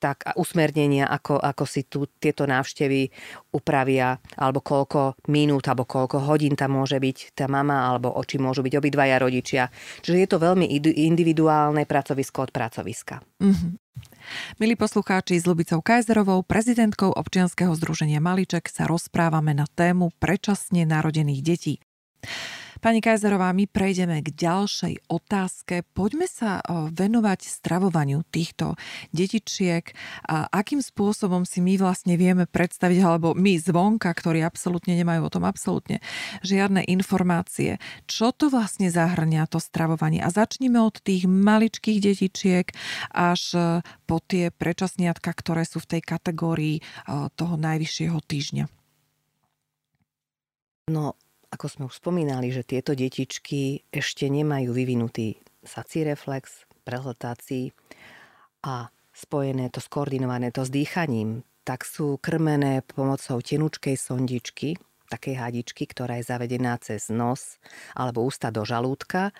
tak 0.00 0.24
a 0.24 0.32
usmernenia, 0.40 1.04
ako, 1.06 1.36
ako 1.36 1.64
si 1.68 1.84
tu 1.84 2.08
tieto 2.16 2.48
návštevy 2.48 3.12
upravia, 3.52 4.16
alebo 4.40 4.64
koľko 4.64 5.20
minút, 5.28 5.68
alebo 5.68 5.84
koľko 5.84 6.24
hodín 6.24 6.56
tam 6.56 6.80
môže 6.80 6.96
byť 6.96 7.36
tá 7.36 7.46
mama, 7.46 7.92
alebo 7.92 8.08
oči 8.16 8.40
môžu 8.40 8.64
byť 8.64 8.74
obidvaja 8.80 9.20
rodičia. 9.20 9.68
Čiže 10.00 10.16
je 10.16 10.28
to 10.28 10.40
veľmi 10.40 10.64
individuálne 10.96 11.84
pracovisko 11.84 12.48
od 12.48 12.50
pracoviska. 12.50 13.20
Mm-hmm. 13.44 13.72
Milí 14.62 14.74
poslucháči, 14.78 15.36
s 15.36 15.44
Lubicou 15.44 15.84
Kajzerovou, 15.84 16.40
prezidentkou 16.46 17.12
občianskeho 17.12 17.76
združenia 17.76 18.22
Maliček 18.22 18.72
sa 18.72 18.88
rozprávame 18.88 19.52
na 19.52 19.68
tému 19.68 20.14
predčasne 20.16 20.88
narodených 20.88 21.40
detí. 21.44 21.74
Pani 22.80 23.04
Kajzerová, 23.04 23.52
my 23.52 23.68
prejdeme 23.68 24.24
k 24.24 24.32
ďalšej 24.32 25.12
otázke. 25.12 25.84
Poďme 25.92 26.24
sa 26.24 26.64
venovať 26.88 27.44
stravovaniu 27.44 28.24
týchto 28.32 28.72
detičiek 29.12 29.92
a 30.24 30.48
akým 30.48 30.80
spôsobom 30.80 31.44
si 31.44 31.60
my 31.60 31.76
vlastne 31.76 32.16
vieme 32.16 32.48
predstaviť, 32.48 32.98
alebo 33.04 33.36
my 33.36 33.60
zvonka, 33.60 34.08
ktorí 34.08 34.40
absolútne 34.40 34.96
nemajú 34.96 35.28
o 35.28 35.32
tom 35.32 35.44
absolútne 35.44 36.00
žiadne 36.40 36.80
informácie, 36.88 37.76
čo 38.08 38.32
to 38.32 38.48
vlastne 38.48 38.88
zahrňa 38.88 39.44
to 39.52 39.60
stravovanie. 39.60 40.24
A 40.24 40.32
začneme 40.32 40.80
od 40.80 41.04
tých 41.04 41.28
maličkých 41.28 42.00
detičiek 42.00 42.72
až 43.12 43.42
e, 43.52 43.60
po 44.08 44.24
tie 44.24 44.48
prečasniatka, 44.48 45.36
ktoré 45.36 45.68
sú 45.68 45.84
v 45.84 46.00
tej 46.00 46.02
kategórii 46.02 46.76
toho 47.36 47.60
najvyššieho 47.60 48.16
týždňa. 48.24 48.64
No, 50.90 51.14
ako 51.50 51.66
sme 51.66 51.82
už 51.90 51.98
spomínali, 51.98 52.54
že 52.54 52.62
tieto 52.62 52.94
detičky 52.94 53.82
ešte 53.90 54.30
nemajú 54.30 54.70
vyvinutý 54.70 55.42
sací 55.66 56.06
reflex, 56.06 56.64
prehltáci 56.86 57.74
a 58.64 58.88
spojené 59.10 59.68
to, 59.68 59.82
skoordinované 59.82 60.54
to 60.54 60.64
s 60.64 60.70
dýchaním, 60.70 61.42
tak 61.66 61.84
sú 61.84 62.16
krmené 62.22 62.80
pomocou 62.86 63.42
tenučkej 63.42 63.98
sondičky, 63.98 64.78
takej 65.10 65.34
hadičky, 65.36 65.84
ktorá 65.90 66.22
je 66.22 66.30
zavedená 66.30 66.78
cez 66.78 67.10
nos 67.10 67.58
alebo 67.92 68.24
ústa 68.24 68.48
do 68.54 68.62
žalúdka, 68.62 69.34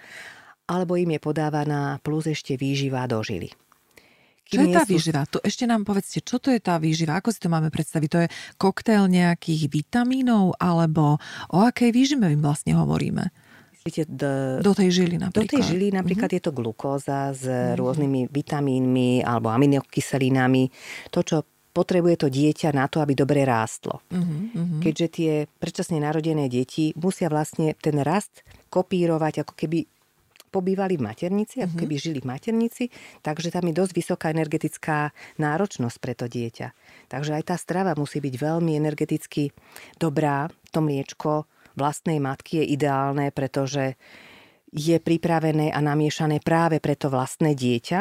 alebo 0.66 0.98
im 0.98 1.14
je 1.16 1.20
podávaná 1.22 1.98
plus 2.02 2.26
ešte 2.26 2.58
výživa 2.58 3.06
do 3.06 3.22
žily. 3.22 3.54
Čo 4.50 4.66
je 4.66 4.74
tá 4.74 4.82
sú... 4.82 4.90
výživa? 4.98 5.20
To 5.30 5.38
ešte 5.40 5.64
nám 5.70 5.86
povedzte, 5.86 6.18
čo 6.20 6.42
to 6.42 6.50
je 6.50 6.58
tá 6.58 6.76
výživa? 6.82 7.22
Ako 7.22 7.30
si 7.30 7.38
to 7.38 7.46
máme 7.46 7.70
predstaviť? 7.70 8.08
To 8.10 8.18
je 8.26 8.28
koktail 8.58 9.06
nejakých 9.06 9.70
vitamínov? 9.70 10.58
Alebo 10.58 11.22
o 11.54 11.58
akej 11.62 11.94
výžive 11.94 12.26
my 12.26 12.38
vlastne 12.42 12.74
hovoríme? 12.74 13.30
do, 13.88 14.60
do 14.60 14.72
tej 14.76 14.90
žily 14.92 15.16
napríklad. 15.16 15.40
Do 15.40 15.52
tej 15.56 15.62
žily 15.64 15.86
napríklad 15.88 16.28
uh-huh. 16.28 16.42
je 16.42 16.44
to 16.44 16.52
glukóza 16.52 17.32
s 17.32 17.48
uh-huh. 17.48 17.80
rôznymi 17.80 18.28
vitamínmi 18.28 19.24
alebo 19.24 19.48
aminokyselinami. 19.48 20.68
To, 21.08 21.24
čo 21.24 21.36
potrebuje 21.70 22.26
to 22.26 22.28
dieťa 22.28 22.74
na 22.74 22.90
to, 22.90 23.00
aby 23.00 23.16
dobre 23.16 23.46
rástlo. 23.46 24.04
Uh-huh. 24.10 24.82
Keďže 24.84 25.06
tie 25.08 25.32
predčasne 25.46 26.02
narodené 26.02 26.50
deti 26.50 26.92
musia 26.98 27.30
vlastne 27.32 27.72
ten 27.78 27.96
rast 28.02 28.44
kopírovať 28.68 29.46
ako 29.46 29.54
keby 29.56 29.86
pobývali 30.50 30.98
v 30.98 31.06
maternici, 31.06 31.62
ako 31.62 31.78
mhm. 31.78 31.80
keby 31.86 31.94
žili 31.96 32.18
v 32.20 32.30
maternici, 32.30 32.84
takže 33.22 33.54
tam 33.54 33.70
je 33.70 33.74
dosť 33.78 33.92
vysoká 33.94 34.26
energetická 34.34 35.14
náročnosť 35.38 35.96
pre 36.02 36.12
to 36.18 36.26
dieťa. 36.26 36.68
Takže 37.08 37.38
aj 37.38 37.44
tá 37.54 37.56
strava 37.56 37.94
musí 37.94 38.18
byť 38.18 38.34
veľmi 38.34 38.74
energeticky 38.74 39.54
dobrá. 39.96 40.50
To 40.74 40.82
mliečko 40.82 41.46
vlastnej 41.78 42.18
matky 42.18 42.62
je 42.62 42.74
ideálne, 42.74 43.30
pretože 43.30 43.94
je 44.70 44.96
pripravené 45.02 45.74
a 45.74 45.78
namiešané 45.82 46.38
práve 46.42 46.78
pre 46.78 46.94
to 46.94 47.10
vlastné 47.10 47.58
dieťa. 47.58 48.00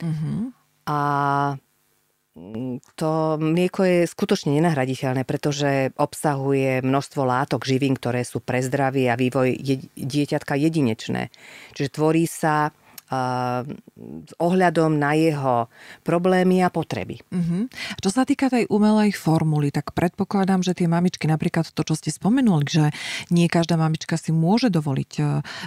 Uh-huh. 0.00 0.52
A 0.88 1.00
to 2.96 3.36
mlieko 3.36 3.84
je 3.84 3.98
skutočne 4.08 4.56
nenahraditeľné, 4.56 5.22
pretože 5.28 5.92
obsahuje 5.96 6.80
množstvo 6.80 7.22
látok 7.24 7.66
živín, 7.68 7.96
ktoré 7.96 8.24
sú 8.24 8.40
pre 8.40 8.64
zdravie 8.64 9.08
a 9.12 9.18
vývoj 9.18 9.56
dieťatka 9.96 10.56
jedinečné. 10.56 11.28
Čiže 11.76 11.90
tvorí 11.90 12.24
sa 12.24 12.72
s 13.10 14.32
ohľadom 14.38 14.94
na 14.94 15.18
jeho 15.18 15.66
problémy 16.06 16.62
a 16.62 16.70
potreby. 16.70 17.18
Uh-huh. 17.34 17.66
Čo 17.98 18.10
sa 18.14 18.22
týka 18.22 18.46
tej 18.46 18.70
umelej 18.70 19.18
formuly, 19.18 19.74
tak 19.74 19.90
predpokladám, 19.98 20.62
že 20.62 20.78
tie 20.78 20.86
mamičky, 20.86 21.26
napríklad 21.26 21.74
to, 21.74 21.82
čo 21.82 21.98
ste 21.98 22.14
spomenuli, 22.14 22.66
že 22.70 22.84
nie 23.34 23.50
každá 23.50 23.74
mamička 23.74 24.14
si 24.14 24.30
môže 24.30 24.70
dovoliť 24.70 25.12
e, 25.18 25.22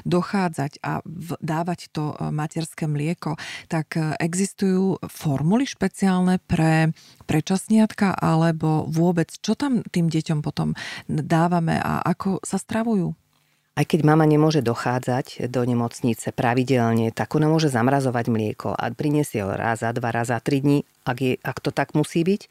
dochádzať 0.07 0.79
a 0.87 1.03
dávať 1.43 1.91
to 1.91 2.15
e, 2.15 2.31
materské 2.31 2.87
mlieko, 2.87 3.35
tak 3.67 3.99
existujú 4.23 5.03
formuly 5.11 5.67
špeciálne 5.67 6.39
pre 6.47 6.95
prečasniatka 7.23 8.15
alebo 8.15 8.87
vôbec, 8.87 9.31
čo 9.39 9.55
tam 9.55 9.83
tým 9.83 10.07
deťom 10.07 10.39
potom 10.43 10.75
dávame 11.07 11.79
a 11.79 12.03
ako 12.03 12.43
sa 12.43 12.59
stravujú? 12.59 13.15
Aj 13.73 13.85
keď 13.89 14.05
mama 14.05 14.29
nemôže 14.29 14.61
dochádzať 14.61 15.49
do 15.49 15.61
nemocnice 15.65 16.29
pravidelne, 16.29 17.09
tak 17.09 17.33
ona 17.33 17.49
môže 17.49 17.73
zamrazovať 17.73 18.25
mlieko 18.29 18.69
a 18.69 18.93
priniesie 18.93 19.41
ho 19.41 19.49
raz 19.49 19.81
za 19.81 19.89
dva, 19.97 20.13
raz 20.13 20.29
za 20.29 20.37
tri 20.37 20.61
dní, 20.61 20.85
ak, 21.09 21.17
je, 21.17 21.33
ak 21.41 21.57
to 21.57 21.73
tak 21.73 21.97
musí 21.97 22.21
byť. 22.21 22.41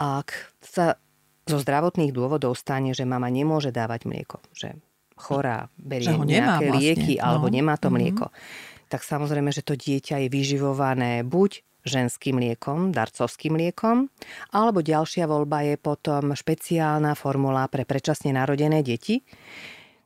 Ak 0.00 0.56
sa 0.64 0.96
zo 1.44 1.60
zdravotných 1.60 2.16
dôvodov 2.16 2.56
stane, 2.56 2.96
že 2.96 3.04
mama 3.04 3.28
nemôže 3.28 3.72
dávať 3.72 4.08
mlieko, 4.08 4.40
že 4.56 4.76
chorá, 5.20 5.68
berie 5.76 6.08
nejaké 6.08 6.72
vlastne. 6.72 6.80
lieky 6.80 7.14
alebo 7.20 7.52
no. 7.52 7.54
nemá 7.56 7.76
to 7.76 7.92
mhm. 7.92 7.94
mlieko, 8.00 8.26
mm-hmm. 8.32 8.88
tak 8.88 9.04
samozrejme, 9.04 9.52
že 9.52 9.60
to 9.60 9.76
dieťa 9.76 10.24
je 10.24 10.28
vyživované 10.32 11.28
buď 11.28 11.60
ženským 11.88 12.36
mliekom, 12.36 12.92
darcovským 12.92 13.56
mliekom, 13.56 14.12
alebo 14.52 14.84
ďalšia 14.84 15.24
voľba 15.24 15.64
je 15.72 15.74
potom 15.80 16.36
špeciálna 16.36 17.16
formula 17.16 17.64
pre 17.72 17.88
predčasne 17.88 18.32
narodené 18.36 18.84
deti, 18.84 19.24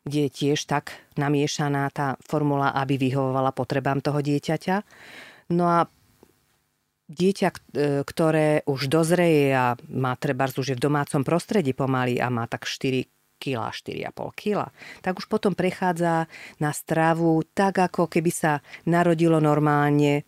kde 0.03 0.27
je 0.27 0.31
tiež 0.31 0.67
tak 0.67 0.99
namiešaná 1.15 1.91
tá 1.95 2.19
formula, 2.27 2.75
aby 2.75 2.99
vyhovovala 2.99 3.55
potrebám 3.55 4.03
toho 4.03 4.19
dieťaťa. 4.19 4.77
No 5.55 5.65
a 5.71 5.87
dieťa, 7.13 7.49
e, 7.49 7.59
ktoré 8.03 8.67
už 8.67 8.89
dozreje 8.89 9.53
a 9.53 9.77
má 9.93 10.17
treba 10.17 10.49
už 10.49 10.75
je 10.75 10.79
v 10.79 10.85
domácom 10.85 11.23
prostredí 11.23 11.77
pomaly 11.77 12.19
a 12.19 12.33
má 12.33 12.49
tak 12.49 12.65
4 12.67 13.05
kg, 13.43 13.75
4,5 13.75 14.39
kg, 14.39 14.71
tak 15.03 15.19
už 15.19 15.27
potom 15.27 15.59
prechádza 15.59 16.31
na 16.63 16.71
stravu 16.71 17.43
tak, 17.51 17.83
ako 17.83 18.07
keby 18.07 18.31
sa 18.31 18.63
narodilo 18.87 19.43
normálne 19.43 20.23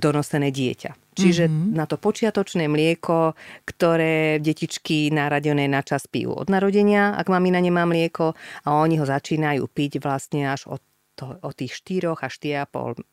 donosené 0.00 0.48
dieťa. 0.48 1.09
Čiže 1.20 1.44
mm-hmm. 1.46 1.76
na 1.76 1.84
to 1.84 2.00
počiatočné 2.00 2.64
mlieko, 2.66 3.36
ktoré 3.68 4.40
detičky 4.40 5.12
naradené 5.12 5.68
na 5.68 5.84
čas 5.84 6.08
pijú 6.08 6.32
od 6.32 6.48
narodenia, 6.48 7.14
ak 7.20 7.28
mamina 7.28 7.60
nemá 7.60 7.84
mlieko, 7.84 8.32
a 8.64 8.68
oni 8.80 8.96
ho 8.96 9.04
začínajú 9.04 9.68
piť 9.68 10.00
vlastne 10.00 10.48
až 10.48 10.66
od, 10.66 10.82
to, 11.14 11.36
od 11.44 11.54
tých 11.54 11.76
4 11.76 12.16
až 12.16 12.32
4,5 12.66 13.04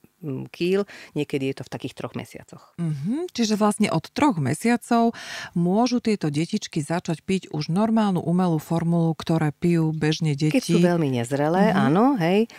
kýl, 0.49 0.89
niekedy 1.13 1.53
je 1.53 1.55
to 1.61 1.63
v 1.69 1.73
takých 1.77 1.93
troch 1.93 2.17
mesiacoch. 2.17 2.73
Mm-hmm, 2.81 3.29
čiže 3.29 3.53
vlastne 3.53 3.93
od 3.93 4.09
troch 4.09 4.41
mesiacov 4.41 5.13
môžu 5.53 6.01
tieto 6.01 6.33
detičky 6.33 6.81
začať 6.81 7.21
piť 7.21 7.53
už 7.53 7.69
normálnu 7.69 8.21
umelú 8.25 8.57
formulu, 8.57 9.13
ktoré 9.13 9.53
pijú 9.53 9.93
bežne 9.93 10.33
deti. 10.33 10.57
Keď 10.57 10.65
sú 10.65 10.79
veľmi 10.81 11.09
nezrelé, 11.13 11.69
mm-hmm. 11.69 11.85
áno, 11.85 12.05
hej, 12.17 12.49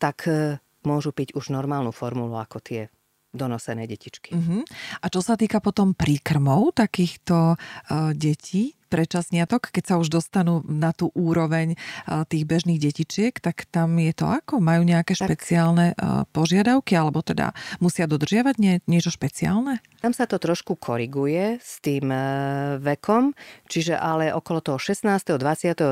tak 0.00 0.24
e, 0.24 0.56
môžu 0.88 1.12
piť 1.12 1.36
už 1.36 1.52
normálnu 1.52 1.92
formulu 1.92 2.40
ako 2.40 2.58
tie 2.64 2.88
donosené 3.32 3.88
detičky. 3.88 4.36
Uh-huh. 4.36 4.62
A 5.00 5.06
čo 5.08 5.24
sa 5.24 5.40
týka 5.40 5.58
potom 5.58 5.96
príkrmov 5.96 6.76
takýchto 6.76 7.56
uh, 7.56 8.12
detí, 8.12 8.76
predčasniatok, 8.92 9.72
keď 9.72 9.84
sa 9.88 9.94
už 9.96 10.12
dostanú 10.12 10.60
na 10.68 10.92
tú 10.92 11.08
úroveň 11.16 11.80
uh, 11.80 12.28
tých 12.28 12.44
bežných 12.44 12.76
detičiek, 12.76 13.32
tak 13.40 13.64
tam 13.72 13.96
je 13.96 14.12
to 14.12 14.28
ako? 14.28 14.60
Majú 14.60 14.84
nejaké 14.84 15.16
tak. 15.16 15.32
špeciálne 15.32 15.96
uh, 15.96 16.28
požiadavky, 16.28 16.92
alebo 16.92 17.24
teda 17.24 17.56
musia 17.80 18.04
dodržiavať 18.04 18.54
nie, 18.60 18.84
niečo 18.84 19.08
špeciálne? 19.08 19.80
Tam 20.04 20.12
sa 20.12 20.28
to 20.28 20.36
trošku 20.36 20.76
koriguje 20.76 21.56
s 21.56 21.80
tým 21.80 22.12
uh, 22.12 22.76
vekom, 22.84 23.32
čiže 23.72 23.96
ale 23.96 24.28
okolo 24.28 24.60
toho 24.60 24.76
16. 24.76 25.08
20. 25.08 25.40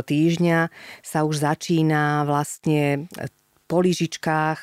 týždňa 0.04 0.68
sa 1.00 1.24
už 1.24 1.40
začína 1.40 2.28
vlastne 2.28 3.08
po 3.70 3.78
lyžičkách 3.78 4.58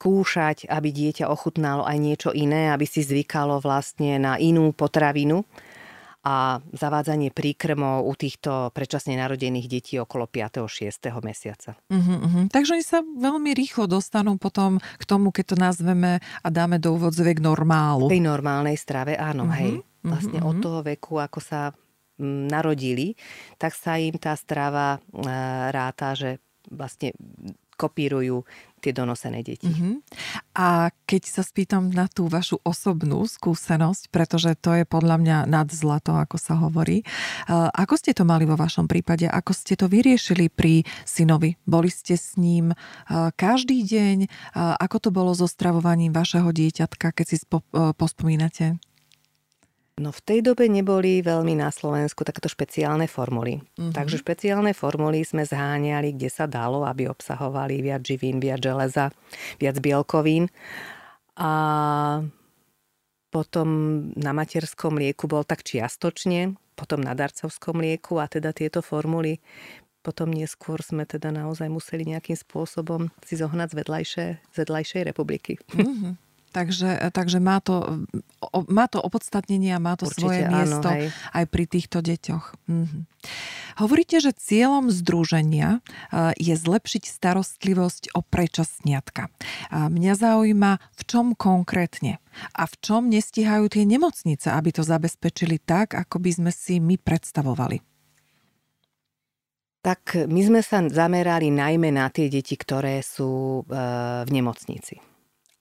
skúšať, 0.00 0.64
aby 0.64 0.88
dieťa 0.88 1.28
ochutnalo 1.28 1.84
aj 1.84 1.96
niečo 2.00 2.30
iné, 2.32 2.72
aby 2.72 2.88
si 2.88 3.04
zvykalo 3.04 3.60
vlastne 3.60 4.16
na 4.16 4.40
inú 4.40 4.72
potravinu 4.72 5.44
a 6.24 6.64
zavádzanie 6.72 7.32
príkrmov 7.32 8.08
u 8.08 8.12
týchto 8.16 8.72
predčasne 8.72 9.16
narodených 9.20 9.68
detí 9.68 10.00
okolo 10.00 10.24
5. 10.24 10.64
6. 10.64 11.04
mesiaca. 11.20 11.76
Uh-huh, 11.92 12.16
uh-huh. 12.16 12.44
Takže 12.48 12.80
oni 12.80 12.84
sa 12.84 13.04
veľmi 13.04 13.52
rýchlo 13.52 13.84
dostanú 13.88 14.40
potom 14.40 14.80
k 14.80 15.04
tomu, 15.04 15.32
keď 15.32 15.44
to 15.52 15.56
nazveme 15.60 16.20
a 16.20 16.48
dáme 16.48 16.80
do 16.80 16.96
úvodzoviek 16.96 17.40
normálu. 17.40 18.08
Tej 18.08 18.24
normálnej 18.24 18.80
strave, 18.80 19.20
áno, 19.20 19.48
uh-huh, 19.48 19.60
hej. 19.60 19.72
Vlastne 20.00 20.40
uh-huh. 20.40 20.48
od 20.48 20.56
toho 20.64 20.80
veku, 20.80 21.20
ako 21.20 21.40
sa 21.44 21.76
narodili, 22.20 23.16
tak 23.56 23.72
sa 23.76 23.96
im 23.96 24.16
tá 24.16 24.36
strava 24.36 25.00
ráta, 25.72 26.12
že 26.12 26.40
vlastne 26.68 27.16
kopírujú 27.80 28.44
tie 28.80 28.96
donosené 28.96 29.44
deti. 29.44 29.68
Uh-huh. 29.68 30.00
A 30.56 30.88
keď 31.04 31.22
sa 31.28 31.42
spýtam 31.44 31.92
na 31.92 32.08
tú 32.08 32.26
vašu 32.26 32.58
osobnú 32.64 33.22
skúsenosť, 33.28 34.08
pretože 34.08 34.56
to 34.56 34.72
je 34.80 34.84
podľa 34.88 35.16
mňa 35.20 35.38
nad 35.44 35.68
zlato, 35.68 36.16
ako 36.16 36.40
sa 36.40 36.56
hovorí, 36.56 37.04
ako 37.52 37.94
ste 38.00 38.16
to 38.16 38.24
mali 38.24 38.48
vo 38.48 38.56
vašom 38.56 38.88
prípade? 38.88 39.28
Ako 39.28 39.52
ste 39.52 39.76
to 39.76 39.86
vyriešili 39.86 40.48
pri 40.48 40.88
synovi? 41.04 41.60
Boli 41.68 41.92
ste 41.92 42.16
s 42.16 42.40
ním 42.40 42.72
každý 43.36 43.84
deň? 43.84 44.18
Ako 44.80 44.96
to 44.98 45.10
bolo 45.12 45.36
so 45.36 45.44
stravovaním 45.44 46.16
vašeho 46.16 46.48
dieťatka, 46.50 47.12
keď 47.12 47.26
si 47.28 47.36
pospomínate? 47.94 48.80
No 50.00 50.16
v 50.16 50.20
tej 50.24 50.40
dobe 50.40 50.64
neboli 50.64 51.20
veľmi 51.20 51.60
na 51.60 51.68
Slovensku 51.68 52.24
takéto 52.24 52.48
špeciálne 52.48 53.04
formuly. 53.04 53.60
Mm-hmm. 53.60 53.92
Takže 53.92 54.16
špeciálne 54.24 54.72
formuly 54.72 55.20
sme 55.28 55.44
zháňali, 55.44 56.16
kde 56.16 56.32
sa 56.32 56.48
dalo, 56.48 56.88
aby 56.88 57.04
obsahovali 57.12 57.84
viac 57.84 58.00
živín, 58.00 58.40
viac 58.40 58.64
železa, 58.64 59.12
viac 59.60 59.76
bielkovín. 59.76 60.48
A 61.36 61.52
potom 63.28 63.68
na 64.16 64.32
materskom 64.32 64.96
lieku 64.96 65.28
bol 65.28 65.44
tak 65.44 65.68
čiastočne, 65.68 66.56
potom 66.80 67.04
na 67.04 67.12
darcovskom 67.12 67.84
lieku 67.84 68.16
a 68.16 68.24
teda 68.24 68.56
tieto 68.56 68.80
formuly 68.80 69.36
potom 70.00 70.32
neskôr 70.32 70.80
sme 70.80 71.04
teda 71.04 71.28
naozaj 71.28 71.68
museli 71.68 72.08
nejakým 72.08 72.32
spôsobom 72.32 73.12
si 73.20 73.36
zohnať 73.36 73.68
z 73.68 73.76
vedľajšej, 73.84 74.30
z 74.40 74.56
vedľajšej 74.56 75.02
republiky. 75.04 75.60
Mm-hmm. 75.76 76.29
Takže, 76.50 77.14
takže 77.14 77.38
má, 77.38 77.62
to, 77.62 78.02
má 78.66 78.90
to 78.90 78.98
opodstatnenie 78.98 79.70
a 79.70 79.78
má 79.78 79.94
to 79.94 80.10
Určite, 80.10 80.18
svoje 80.18 80.42
áno, 80.42 80.54
miesto 80.58 80.88
hej. 80.90 81.06
aj 81.30 81.44
pri 81.46 81.64
týchto 81.70 81.98
deťoch. 82.02 82.44
Mhm. 82.66 82.98
Hovoríte, 83.78 84.18
že 84.18 84.34
cieľom 84.34 84.90
združenia 84.90 85.78
e, 85.78 85.80
je 86.36 86.52
zlepšiť 86.52 87.06
starostlivosť 87.06 88.12
o 88.12 88.20
prečasniatka. 88.20 89.32
Mňa 89.70 90.14
zaujíma, 90.18 90.72
v 90.76 91.02
čom 91.06 91.32
konkrétne 91.38 92.18
a 92.52 92.66
v 92.66 92.74
čom 92.82 93.08
nestihajú 93.08 93.70
tie 93.70 93.86
nemocnice, 93.86 94.50
aby 94.50 94.74
to 94.74 94.82
zabezpečili 94.82 95.62
tak, 95.62 95.96
ako 95.96 96.18
by 96.18 96.30
sme 96.34 96.50
si 96.52 96.82
my 96.82 96.98
predstavovali. 96.98 97.80
Tak 99.80 100.28
my 100.28 100.40
sme 100.44 100.60
sa 100.60 100.84
zamerali 100.84 101.48
najmä 101.48 101.88
na 101.88 102.12
tie 102.12 102.28
deti, 102.28 102.52
ktoré 102.52 103.00
sú 103.00 103.64
e, 103.64 103.72
v 104.26 104.28
nemocnici. 104.28 105.00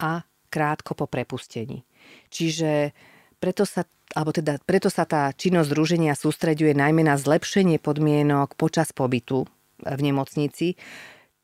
A 0.04 0.28
krátko 0.50 0.98
po 0.98 1.06
prepustení. 1.06 1.86
Čiže 2.34 2.92
preto 3.40 3.64
sa, 3.64 3.88
alebo 4.14 4.36
teda, 4.36 4.60
preto 4.66 4.92
sa 4.92 5.08
tá 5.08 5.32
činnosť 5.32 5.70
združenia 5.72 6.14
sústreďuje 6.18 6.76
najmä 6.76 7.08
na 7.08 7.16
zlepšenie 7.16 7.80
podmienok 7.80 8.60
počas 8.60 8.92
pobytu 8.92 9.48
v 9.80 10.00
nemocnici, 10.04 10.76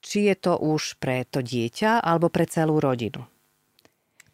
či 0.03 0.19
je 0.29 0.35
to 0.37 0.59
už 0.59 0.99
pre 1.01 1.25
to 1.25 1.41
dieťa 1.41 2.03
alebo 2.03 2.29
pre 2.29 2.45
celú 2.45 2.77
rodinu. 2.77 3.25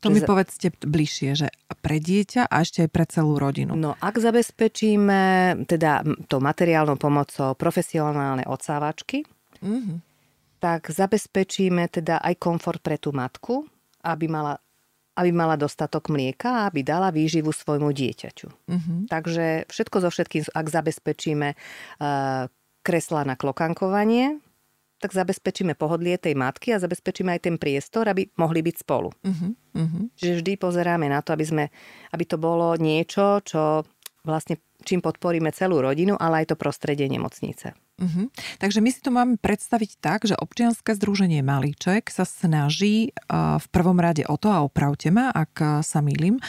To 0.02 0.10
mi 0.10 0.18
povedzte 0.18 0.74
bližšie, 0.82 1.30
že 1.38 1.48
pre 1.78 2.02
dieťa 2.02 2.50
a 2.50 2.66
ešte 2.66 2.90
aj 2.90 2.90
pre 2.90 3.06
celú 3.06 3.38
rodinu. 3.38 3.78
No 3.78 3.94
ak 4.02 4.18
zabezpečíme 4.18 5.22
teda 5.70 6.02
to 6.26 6.42
materiálnou 6.42 6.98
pomocou 6.98 7.54
profesionálne 7.54 8.42
odsávačky, 8.50 9.22
mm-hmm. 9.62 9.98
tak 10.58 10.90
zabezpečíme 10.90 11.86
teda 11.94 12.18
aj 12.18 12.34
komfort 12.42 12.82
pre 12.82 12.98
tú 12.98 13.14
matku, 13.14 13.70
aby 14.04 14.26
mala, 14.28 14.58
aby 15.16 15.32
mala 15.34 15.56
dostatok 15.56 16.10
mlieka 16.10 16.50
a 16.50 16.66
aby 16.68 16.82
dala 16.82 17.10
výživu 17.14 17.54
svojmu 17.54 17.94
dieťaťu. 17.94 18.48
Uh-huh. 18.50 19.00
Takže 19.08 19.70
všetko 19.70 19.98
zo 20.04 20.10
všetkým, 20.10 20.44
ak 20.52 20.68
zabezpečíme 20.68 21.50
uh, 21.54 22.48
kreslá 22.82 23.22
na 23.24 23.38
klokankovanie, 23.38 24.42
tak 25.02 25.18
zabezpečíme 25.18 25.74
pohodlie 25.74 26.14
tej 26.22 26.38
matky 26.38 26.78
a 26.78 26.82
zabezpečíme 26.82 27.34
aj 27.34 27.42
ten 27.50 27.56
priestor, 27.58 28.06
aby 28.06 28.30
mohli 28.38 28.62
byť 28.62 28.76
spolu. 28.78 29.10
Uh-huh. 29.10 29.52
Uh-huh. 29.74 30.04
Čiže 30.14 30.42
vždy 30.42 30.52
pozeráme 30.62 31.10
na 31.10 31.26
to, 31.26 31.34
aby, 31.34 31.46
sme, 31.46 31.66
aby 32.14 32.24
to 32.30 32.38
bolo 32.38 32.78
niečo, 32.78 33.42
čo 33.42 33.82
vlastne 34.22 34.62
čím 34.86 35.02
podporíme 35.02 35.50
celú 35.54 35.82
rodinu, 35.82 36.18
ale 36.18 36.46
aj 36.46 36.54
to 36.54 36.56
prostredie 36.58 37.10
nemocnice. 37.10 37.74
Uh-huh. 38.02 38.34
Takže 38.58 38.82
my 38.82 38.90
si 38.90 39.00
to 39.06 39.14
máme 39.14 39.38
predstaviť 39.38 40.02
tak, 40.02 40.26
že 40.26 40.34
občianske 40.34 40.98
združenie 40.98 41.46
Malíček 41.46 42.10
sa 42.10 42.26
snaží 42.26 43.14
uh, 43.30 43.62
v 43.62 43.68
prvom 43.70 44.02
rade 44.02 44.26
o 44.26 44.42
to, 44.42 44.50
a 44.50 44.66
opravte 44.66 45.14
ma, 45.14 45.30
ak 45.30 45.54
uh, 45.62 45.70
sa 45.86 46.02
milím, 46.02 46.42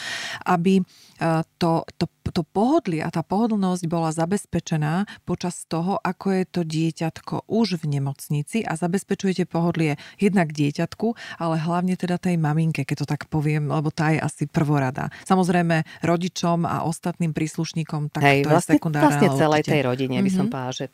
aby 0.49 0.81
uh, 0.81 1.45
to, 1.61 1.85
to, 2.01 2.09
to 2.33 2.41
pohodlie 2.41 3.05
a 3.05 3.13
tá 3.13 3.21
pohodlnosť 3.21 3.85
bola 3.85 4.09
zabezpečená 4.09 5.05
počas 5.29 5.69
toho, 5.69 6.01
ako 6.01 6.41
je 6.41 6.43
to 6.49 6.61
dieťatko 6.65 7.45
už 7.45 7.85
v 7.85 8.01
nemocnici 8.01 8.65
a 8.65 8.73
zabezpečujete 8.73 9.45
pohodlie 9.45 10.01
jednak 10.17 10.49
dieťatku, 10.57 11.37
ale 11.37 11.61
hlavne 11.61 11.93
teda 11.93 12.17
tej 12.17 12.41
maminke, 12.41 12.81
keď 12.81 13.05
to 13.05 13.07
tak 13.13 13.29
poviem, 13.29 13.69
lebo 13.69 13.93
tá 13.93 14.09
je 14.09 14.17
asi 14.17 14.49
prvorada. 14.49 15.13
Samozrejme 15.29 16.01
rodičom 16.01 16.65
a 16.65 16.81
ostatným 16.89 17.29
príslušníkom, 17.29 18.09
tak 18.09 18.25
Hej, 18.25 18.49
to 18.49 18.49
vlastne, 18.49 18.73
je 18.73 18.77
sekundárne. 18.81 19.05
Vlastne 19.05 19.29
celej 19.37 19.61
tej 19.69 19.81
rodine 19.85 20.17
by 20.17 20.31
som 20.33 20.49
mhm. 20.49 20.51
povedala, 20.51 20.73
že 20.73 20.85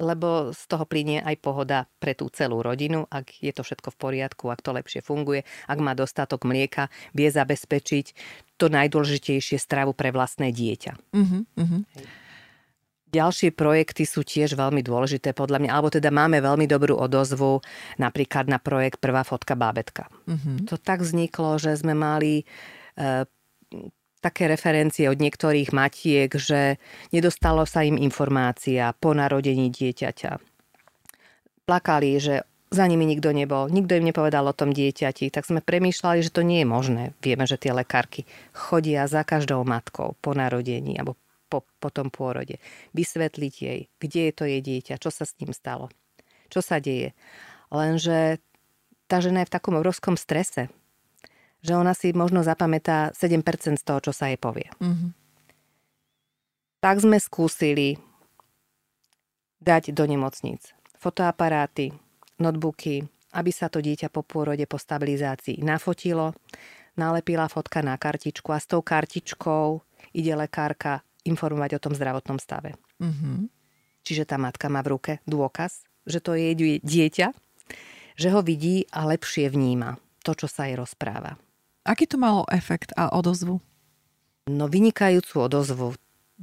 lebo 0.00 0.56
z 0.56 0.62
toho 0.64 0.88
plinie 0.88 1.20
aj 1.20 1.36
pohoda 1.44 1.84
pre 2.00 2.16
tú 2.16 2.32
celú 2.32 2.64
rodinu, 2.64 3.04
ak 3.12 3.44
je 3.44 3.52
to 3.52 3.60
všetko 3.60 3.92
v 3.92 4.00
poriadku, 4.00 4.48
ak 4.48 4.64
to 4.64 4.72
lepšie 4.72 5.04
funguje, 5.04 5.44
ak 5.68 5.78
má 5.78 5.92
dostatok 5.92 6.48
mlieka, 6.48 6.88
vie 7.12 7.28
zabezpečiť 7.28 8.06
to 8.56 8.72
najdôležitejšie 8.72 9.60
stravu 9.60 9.92
pre 9.92 10.08
vlastné 10.10 10.50
dieťa. 10.50 10.92
Uh-huh, 11.12 11.44
uh-huh. 11.44 11.82
Ďalšie 13.10 13.50
projekty 13.52 14.06
sú 14.06 14.22
tiež 14.22 14.54
veľmi 14.54 14.80
dôležité 14.86 15.34
podľa 15.34 15.60
mňa, 15.66 15.70
alebo 15.74 15.90
teda 15.90 16.14
máme 16.14 16.38
veľmi 16.40 16.64
dobrú 16.70 16.94
odozvu 16.94 17.60
napríklad 17.98 18.46
na 18.46 18.62
projekt 18.62 19.02
Prvá 19.02 19.26
fotka 19.26 19.58
bábetka. 19.58 20.08
Uh-huh. 20.24 20.64
To 20.70 20.80
tak 20.80 21.04
vzniklo, 21.04 21.58
že 21.58 21.74
sme 21.74 21.92
mali 21.92 22.46
e, 22.96 23.24
také 24.20 24.46
referencie 24.46 25.08
od 25.08 25.16
niektorých 25.16 25.72
matiek, 25.72 26.30
že 26.36 26.76
nedostalo 27.10 27.64
sa 27.64 27.82
im 27.82 27.96
informácia 27.96 28.92
po 28.96 29.16
narodení 29.16 29.72
dieťaťa. 29.72 30.38
plakali, 31.64 32.18
že 32.18 32.42
za 32.70 32.86
nimi 32.86 33.02
nikto 33.02 33.34
nebol, 33.34 33.66
nikto 33.66 33.98
im 33.98 34.06
nepovedal 34.06 34.46
o 34.46 34.54
tom 34.54 34.70
dieťati, 34.70 35.30
tak 35.34 35.46
sme 35.46 35.58
premýšľali, 35.58 36.22
že 36.22 36.30
to 36.30 36.46
nie 36.46 36.62
je 36.62 36.68
možné. 36.70 37.04
Vieme, 37.18 37.42
že 37.46 37.58
tie 37.58 37.74
lekárky 37.74 38.30
chodia 38.54 39.10
za 39.10 39.26
každou 39.26 39.66
matkou 39.66 40.14
po 40.22 40.30
narodení 40.34 40.94
alebo 40.94 41.18
po, 41.50 41.66
po 41.82 41.90
tom 41.90 42.14
pôrode. 42.14 42.62
Vysvetliť 42.94 43.54
jej, 43.58 43.80
kde 43.98 44.20
je 44.30 44.32
to 44.34 44.44
jej 44.46 44.62
dieťa, 44.62 45.02
čo 45.02 45.10
sa 45.10 45.26
s 45.26 45.34
ním 45.42 45.50
stalo, 45.50 45.90
čo 46.46 46.62
sa 46.62 46.78
deje. 46.78 47.10
Lenže 47.74 48.38
tá 49.10 49.18
žena 49.18 49.42
je 49.42 49.50
v 49.50 49.54
takom 49.58 49.74
obrovskom 49.74 50.14
strese, 50.14 50.70
že 51.60 51.76
ona 51.76 51.92
si 51.92 52.12
možno 52.16 52.40
zapamätá 52.40 53.12
7% 53.12 53.76
z 53.76 53.84
toho, 53.84 54.00
čo 54.00 54.12
sa 54.16 54.32
jej 54.32 54.40
povie. 54.40 54.68
Mm-hmm. 54.80 55.10
Tak 56.80 56.96
sme 57.04 57.20
skúsili 57.20 58.00
dať 59.60 59.92
do 59.92 60.08
nemocnic 60.08 60.72
fotoaparáty, 61.00 61.92
notebooky, 62.40 63.04
aby 63.32 63.50
sa 63.52 63.72
to 63.72 63.80
dieťa 63.80 64.12
po 64.12 64.20
pôrode 64.20 64.64
po 64.68 64.76
stabilizácii 64.76 65.64
nafotilo, 65.64 66.36
nalepila 66.96 67.48
fotka 67.48 67.80
na 67.80 67.96
kartičku 67.96 68.52
a 68.52 68.60
s 68.60 68.68
tou 68.68 68.84
kartičkou 68.84 69.80
ide 70.12 70.32
lekárka 70.36 71.00
informovať 71.24 71.76
o 71.76 71.82
tom 71.82 71.92
zdravotnom 71.96 72.36
stave. 72.36 72.76
Mm-hmm. 73.00 73.38
Čiže 74.04 74.24
tá 74.28 74.36
matka 74.40 74.68
má 74.72 74.80
v 74.80 74.96
ruke 74.96 75.12
dôkaz, 75.28 75.84
že 76.08 76.20
to 76.24 76.36
je 76.36 76.80
dieťa, 76.80 77.28
že 78.16 78.28
ho 78.32 78.40
vidí 78.40 78.88
a 78.92 79.04
lepšie 79.08 79.52
vníma 79.52 80.00
to, 80.24 80.36
čo 80.36 80.48
sa 80.48 80.68
jej 80.68 80.76
rozpráva. 80.76 81.36
Aký 81.84 82.04
to 82.04 82.20
malo 82.20 82.44
efekt 82.52 82.92
a 82.96 83.12
odozvu? 83.12 83.60
No 84.50 84.64
vynikajúcu 84.68 85.34
odozvu 85.40 85.96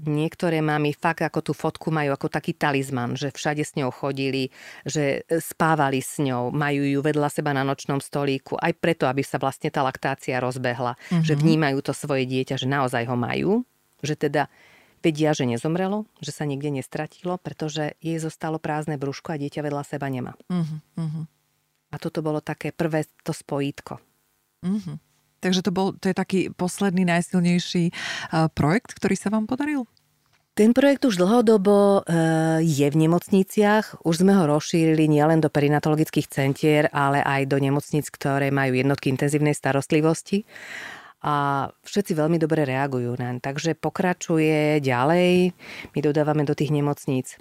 niektoré 0.05 0.61
mamy 0.61 0.93
fakt 0.93 1.25
ako 1.25 1.39
tú 1.41 1.53
fotku 1.57 1.89
majú 1.89 2.13
ako 2.13 2.29
taký 2.29 2.53
talizman, 2.53 3.17
že 3.17 3.33
všade 3.33 3.65
s 3.65 3.73
ňou 3.73 3.89
chodili, 3.89 4.53
že 4.85 5.25
e, 5.25 5.41
spávali 5.41 6.05
s 6.05 6.21
ňou, 6.21 6.53
majú 6.53 6.85
ju 6.85 6.99
vedľa 7.01 7.33
seba 7.33 7.57
na 7.57 7.65
nočnom 7.65 7.97
stolíku, 7.97 8.61
aj 8.61 8.77
preto, 8.77 9.09
aby 9.09 9.25
sa 9.25 9.41
vlastne 9.41 9.73
tá 9.73 9.81
laktácia 9.81 10.37
rozbehla, 10.37 10.93
mm-hmm. 10.93 11.25
že 11.25 11.33
vnímajú 11.33 11.81
to 11.81 11.97
svoje 11.97 12.29
dieťa, 12.29 12.61
že 12.61 12.67
naozaj 12.69 13.09
ho 13.09 13.17
majú, 13.17 13.51
že 14.05 14.13
teda 14.13 14.45
vedia, 15.01 15.33
že 15.33 15.49
nezomrelo, 15.49 16.05
že 16.21 16.29
sa 16.29 16.45
nikde 16.45 16.69
nestratilo, 16.69 17.41
pretože 17.41 17.97
jej 17.97 18.21
zostalo 18.21 18.61
prázdne 18.61 19.01
brúško 19.01 19.33
a 19.33 19.41
dieťa 19.41 19.65
vedľa 19.65 19.83
seba 19.87 20.07
nemá. 20.13 20.37
Mm-hmm. 20.51 21.25
A 21.87 21.95
toto 21.97 22.19
bolo 22.21 22.43
také 22.43 22.69
prvé 22.69 23.07
to 23.25 23.33
spojítko. 23.33 23.97
Mm-hmm. 24.61 25.06
Takže 25.37 25.61
to, 25.61 25.71
bol, 25.71 25.93
to 25.93 26.09
je 26.09 26.15
taký 26.17 26.39
posledný, 26.53 27.05
najsilnejší 27.05 27.93
uh, 27.93 28.49
projekt, 28.51 28.97
ktorý 28.97 29.13
sa 29.13 29.29
vám 29.29 29.45
podaril? 29.45 29.85
Ten 30.57 30.73
projekt 30.73 31.05
už 31.05 31.21
dlhodobo 31.21 32.01
uh, 32.01 32.57
je 32.65 32.87
v 32.89 32.99
nemocniciach. 33.05 34.01
Už 34.01 34.25
sme 34.25 34.33
ho 34.33 34.49
rozšírili 34.49 35.05
nielen 35.05 35.37
do 35.37 35.53
perinatologických 35.53 36.25
centier, 36.33 36.89
ale 36.89 37.21
aj 37.21 37.45
do 37.45 37.61
nemocnic, 37.61 38.09
ktoré 38.09 38.49
majú 38.49 38.73
jednotky 38.73 39.13
intenzívnej 39.13 39.53
starostlivosti. 39.53 40.49
A 41.21 41.69
všetci 41.85 42.17
veľmi 42.17 42.41
dobre 42.41 42.65
reagujú 42.65 43.13
naň. 43.21 43.37
Takže 43.37 43.77
pokračuje 43.77 44.81
ďalej. 44.81 45.53
My 45.93 45.99
dodávame 46.01 46.41
do 46.41 46.57
tých 46.57 46.73
nemocníc 46.73 47.37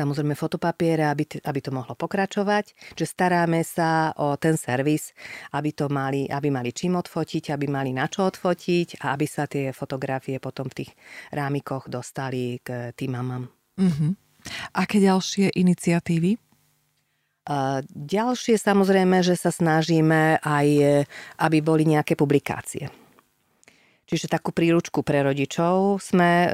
samozrejme 0.00 0.32
fotopapiere, 0.32 1.04
aby, 1.04 1.28
aby 1.44 1.60
to 1.60 1.68
mohlo 1.68 1.92
pokračovať. 1.92 2.96
Že 2.96 3.04
staráme 3.04 3.60
sa 3.60 4.16
o 4.16 4.40
ten 4.40 4.56
servis, 4.56 5.12
aby 5.52 5.76
to 5.76 5.92
mali, 5.92 6.24
aby 6.24 6.48
mali 6.48 6.72
čím 6.72 6.96
odfotiť, 6.96 7.52
aby 7.52 7.68
mali 7.68 7.92
na 7.92 8.08
čo 8.08 8.24
odfotiť 8.24 9.04
a 9.04 9.12
aby 9.12 9.26
sa 9.28 9.44
tie 9.44 9.76
fotografie 9.76 10.40
potom 10.40 10.72
v 10.72 10.84
tých 10.84 10.90
rámikoch 11.36 11.92
dostali 11.92 12.64
k 12.64 12.96
tým 12.96 13.12
mamám. 13.12 13.44
Uh-huh. 13.76 14.16
Aké 14.72 15.04
ďalšie 15.04 15.52
iniciatívy? 15.52 16.40
Ďalšie 17.90 18.56
samozrejme, 18.60 19.26
že 19.26 19.34
sa 19.34 19.50
snažíme 19.50 20.38
aj, 20.38 20.68
aby 21.40 21.58
boli 21.60 21.88
nejaké 21.88 22.14
publikácie. 22.14 22.88
Čiže 24.10 24.26
takú 24.26 24.50
príručku 24.50 25.06
pre 25.06 25.22
rodičov 25.22 26.02
sme 26.02 26.30
e, 26.42 26.48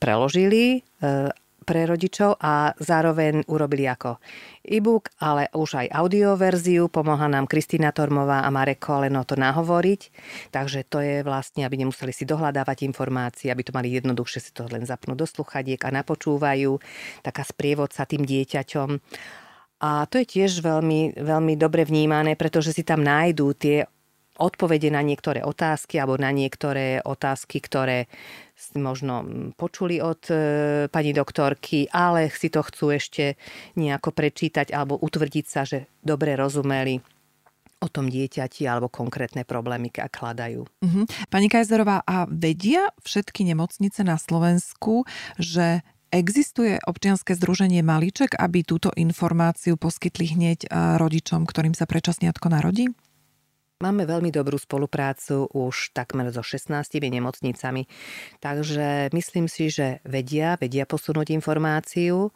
preložili 0.00 0.80
e, 0.80 1.28
pre 1.68 1.84
rodičov 1.84 2.40
a 2.40 2.72
zároveň 2.80 3.44
urobili 3.44 3.84
ako 3.84 4.16
e-book, 4.64 5.12
ale 5.20 5.52
už 5.52 5.84
aj 5.84 5.92
audioverziu. 5.92 6.88
Pomohla 6.88 7.28
nám 7.28 7.44
Kristýna 7.44 7.92
Tormová 7.92 8.40
a 8.40 8.48
Marek 8.48 8.80
Koleno 8.80 9.28
to 9.28 9.36
nahovoriť. 9.36 10.00
Takže 10.48 10.88
to 10.88 11.04
je 11.04 11.20
vlastne, 11.20 11.68
aby 11.68 11.84
nemuseli 11.84 12.16
si 12.16 12.24
dohľadávať 12.24 12.88
informácie, 12.88 13.52
aby 13.52 13.68
to 13.68 13.76
mali 13.76 13.92
jednoduchšie 13.92 14.40
si 14.40 14.50
to 14.56 14.64
len 14.72 14.88
zapnúť 14.88 15.20
do 15.20 15.28
sluchadiek 15.28 15.84
a 15.84 15.92
napočúvajú. 15.92 16.80
Taká 17.20 17.44
sprievodca 17.44 18.08
tým 18.08 18.24
dieťaťom. 18.24 18.88
A 19.78 20.08
to 20.08 20.24
je 20.24 20.26
tiež 20.26 20.64
veľmi, 20.64 21.20
veľmi 21.20 21.54
dobre 21.54 21.84
vnímané, 21.84 22.34
pretože 22.34 22.72
si 22.72 22.82
tam 22.82 23.04
nájdú 23.04 23.52
tie 23.54 23.84
odpovede 24.38 24.88
na 24.94 25.02
niektoré 25.02 25.42
otázky 25.42 25.98
alebo 25.98 26.14
na 26.16 26.30
niektoré 26.30 27.02
otázky, 27.02 27.58
ktoré 27.58 28.06
možno 28.74 29.22
počuli 29.54 30.02
od 30.02 30.22
e, 30.30 30.34
pani 30.90 31.14
doktorky, 31.14 31.86
ale 31.90 32.30
si 32.30 32.50
to 32.50 32.62
chcú 32.62 32.94
ešte 32.94 33.38
nejako 33.78 34.10
prečítať 34.10 34.74
alebo 34.74 34.98
utvrdiť 34.98 35.46
sa, 35.46 35.62
že 35.62 35.86
dobre 36.02 36.34
rozumeli 36.34 36.98
o 37.78 37.86
tom 37.86 38.10
dieťati 38.10 38.66
alebo 38.66 38.90
konkrétne 38.90 39.46
problémy, 39.46 39.94
kladajú. 39.94 40.66
Uh-huh. 40.66 41.04
Pani 41.30 41.46
Kajzerová, 41.46 42.02
a 42.02 42.26
vedia 42.26 42.90
všetky 43.06 43.46
nemocnice 43.46 44.02
na 44.02 44.18
Slovensku, 44.18 45.06
že 45.38 45.86
Existuje 46.08 46.80
občianske 46.88 47.36
združenie 47.36 47.84
Malíček, 47.84 48.32
aby 48.40 48.64
túto 48.64 48.88
informáciu 48.96 49.76
poskytli 49.76 50.32
hneď 50.32 50.64
e, 50.64 50.68
rodičom, 50.96 51.44
ktorým 51.44 51.76
sa 51.76 51.84
prečasniatko 51.84 52.48
narodí? 52.48 52.88
Máme 53.78 54.10
veľmi 54.10 54.34
dobrú 54.34 54.58
spoluprácu 54.58 55.46
už 55.54 55.94
takmer 55.94 56.34
so 56.34 56.42
16 56.42 56.98
nemocnicami, 56.98 57.86
takže 58.42 59.06
myslím 59.14 59.46
si, 59.46 59.70
že 59.70 60.02
vedia, 60.02 60.58
vedia 60.58 60.82
posunúť 60.82 61.30
informáciu 61.30 62.34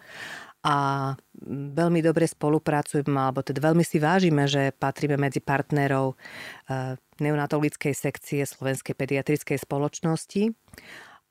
a 0.63 1.11
veľmi 1.51 1.99
dobre 1.99 2.31
spolupracujeme, 2.31 3.19
alebo 3.19 3.43
teda 3.43 3.59
veľmi 3.59 3.83
si 3.83 3.99
vážime, 3.99 4.47
že 4.47 4.71
patríme 4.71 5.19
medzi 5.19 5.43
partnerov 5.43 6.15
eh, 6.15 6.95
neonatologickej 7.19 7.91
sekcie 7.91 8.47
Slovenskej 8.47 8.95
pediatrickej 8.95 9.59
spoločnosti 9.59 10.55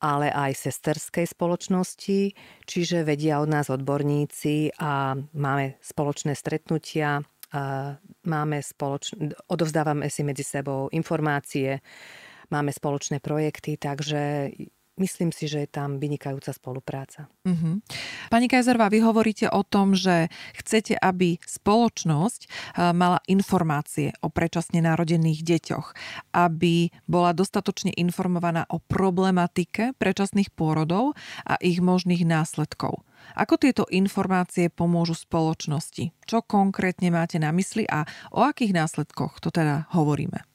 ale 0.02 0.34
aj 0.34 0.58
sesterskej 0.58 1.30
spoločnosti, 1.30 2.34
čiže 2.66 3.06
vedia 3.06 3.38
od 3.38 3.54
nás 3.54 3.70
odborníci 3.70 4.74
a 4.82 5.14
máme 5.38 5.78
spoločné 5.78 6.34
stretnutia 6.34 7.22
máme 8.26 8.64
spoločné, 8.64 9.36
odovzdávame 9.48 10.10
si 10.10 10.24
medzi 10.24 10.44
sebou 10.44 10.88
informácie, 10.92 11.80
máme 12.52 12.72
spoločné 12.72 13.20
projekty, 13.20 13.78
takže 13.78 14.50
myslím 15.00 15.32
si, 15.32 15.48
že 15.48 15.64
je 15.64 15.70
tam 15.72 15.98
vynikajúca 15.98 16.52
spolupráca. 16.52 17.32
Uh-huh. 17.48 17.80
Pani 18.28 18.52
Kajzerová, 18.52 18.92
vy 18.92 19.00
hovoríte 19.02 19.48
o 19.48 19.64
tom, 19.64 19.96
že 19.96 20.28
chcete, 20.58 21.00
aby 21.00 21.40
spoločnosť 21.42 22.74
mala 22.92 23.24
informácie 23.32 24.12
o 24.20 24.28
predčasne 24.28 24.84
narodených 24.84 25.42
deťoch, 25.42 25.88
aby 26.36 26.92
bola 27.08 27.32
dostatočne 27.32 27.96
informovaná 27.96 28.68
o 28.68 28.84
problematike 28.84 29.96
predčasných 29.96 30.52
pôrodov 30.52 31.16
a 31.48 31.56
ich 31.64 31.80
možných 31.80 32.28
následkov. 32.28 33.02
Ako 33.38 33.56
tieto 33.62 33.86
informácie 33.94 34.74
pomôžu 34.74 35.14
spoločnosti? 35.14 36.10
Čo 36.26 36.42
konkrétne 36.42 37.14
máte 37.14 37.38
na 37.38 37.54
mysli 37.54 37.86
a 37.86 38.04
o 38.34 38.42
akých 38.42 38.74
následkoch 38.74 39.40
to 39.40 39.54
teda 39.54 39.88
hovoríme? 39.94 40.51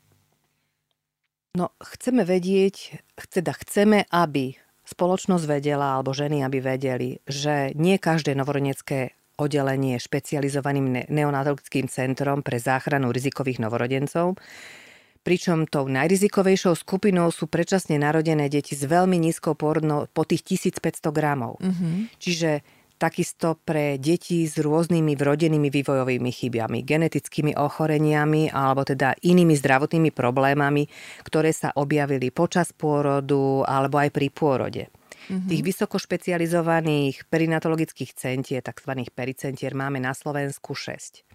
No, 1.57 1.73
chceme 1.81 2.29
vedieť, 2.29 3.01
teda 3.33 3.57
chceme, 3.57 4.05
aby 4.13 4.61
spoločnosť 4.85 5.45
vedela, 5.49 5.97
alebo 5.97 6.13
ženy, 6.13 6.45
aby 6.45 6.61
vedeli, 6.61 7.17
že 7.25 7.73
nie 7.73 7.97
každé 7.97 8.37
novorodenecké 8.37 9.17
oddelenie 9.41 9.97
špecializovaným 9.97 11.09
neonatologickým 11.09 11.89
centrom 11.89 12.45
pre 12.45 12.61
záchranu 12.61 13.09
rizikových 13.09 13.61
novorodencov, 13.61 14.37
pričom 15.25 15.67
tou 15.67 15.91
najrizikovejšou 15.91 16.77
skupinou 16.77 17.35
sú 17.35 17.49
predčasne 17.51 17.99
narodené 17.99 18.47
deti 18.47 18.79
s 18.79 18.87
veľmi 18.87 19.19
nízkou 19.19 19.59
pôrodnou 19.59 20.07
po 20.13 20.23
tých 20.23 20.47
1500 20.71 21.09
gramov. 21.11 21.59
Mm-hmm. 21.59 21.95
Čiže 22.21 22.51
takisto 22.97 23.61
pre 23.61 24.01
deti 24.01 24.49
s 24.49 24.57
rôznymi 24.57 25.13
vrodenými 25.15 25.69
vývojovými 25.69 26.31
chybami, 26.33 26.81
genetickými 26.83 27.53
ochoreniami 27.55 28.49
alebo 28.51 28.83
teda 28.83 29.13
inými 29.21 29.53
zdravotnými 29.53 30.11
problémami, 30.11 30.89
ktoré 31.25 31.53
sa 31.53 31.77
objavili 31.77 32.33
počas 32.33 32.73
pôrodu 32.73 33.63
alebo 33.69 34.01
aj 34.01 34.11
pri 34.13 34.29
pôrode. 34.33 34.85
Mm-hmm. 35.27 35.49
Tých 35.53 35.63
vysoko 35.63 36.01
špecializovaných 36.01 37.29
perinatologických 37.29 38.17
centier, 38.17 38.63
tzv. 38.65 38.93
pericentier, 39.13 39.77
máme 39.77 40.01
na 40.01 40.17
Slovensku 40.17 40.73
6 40.73 41.27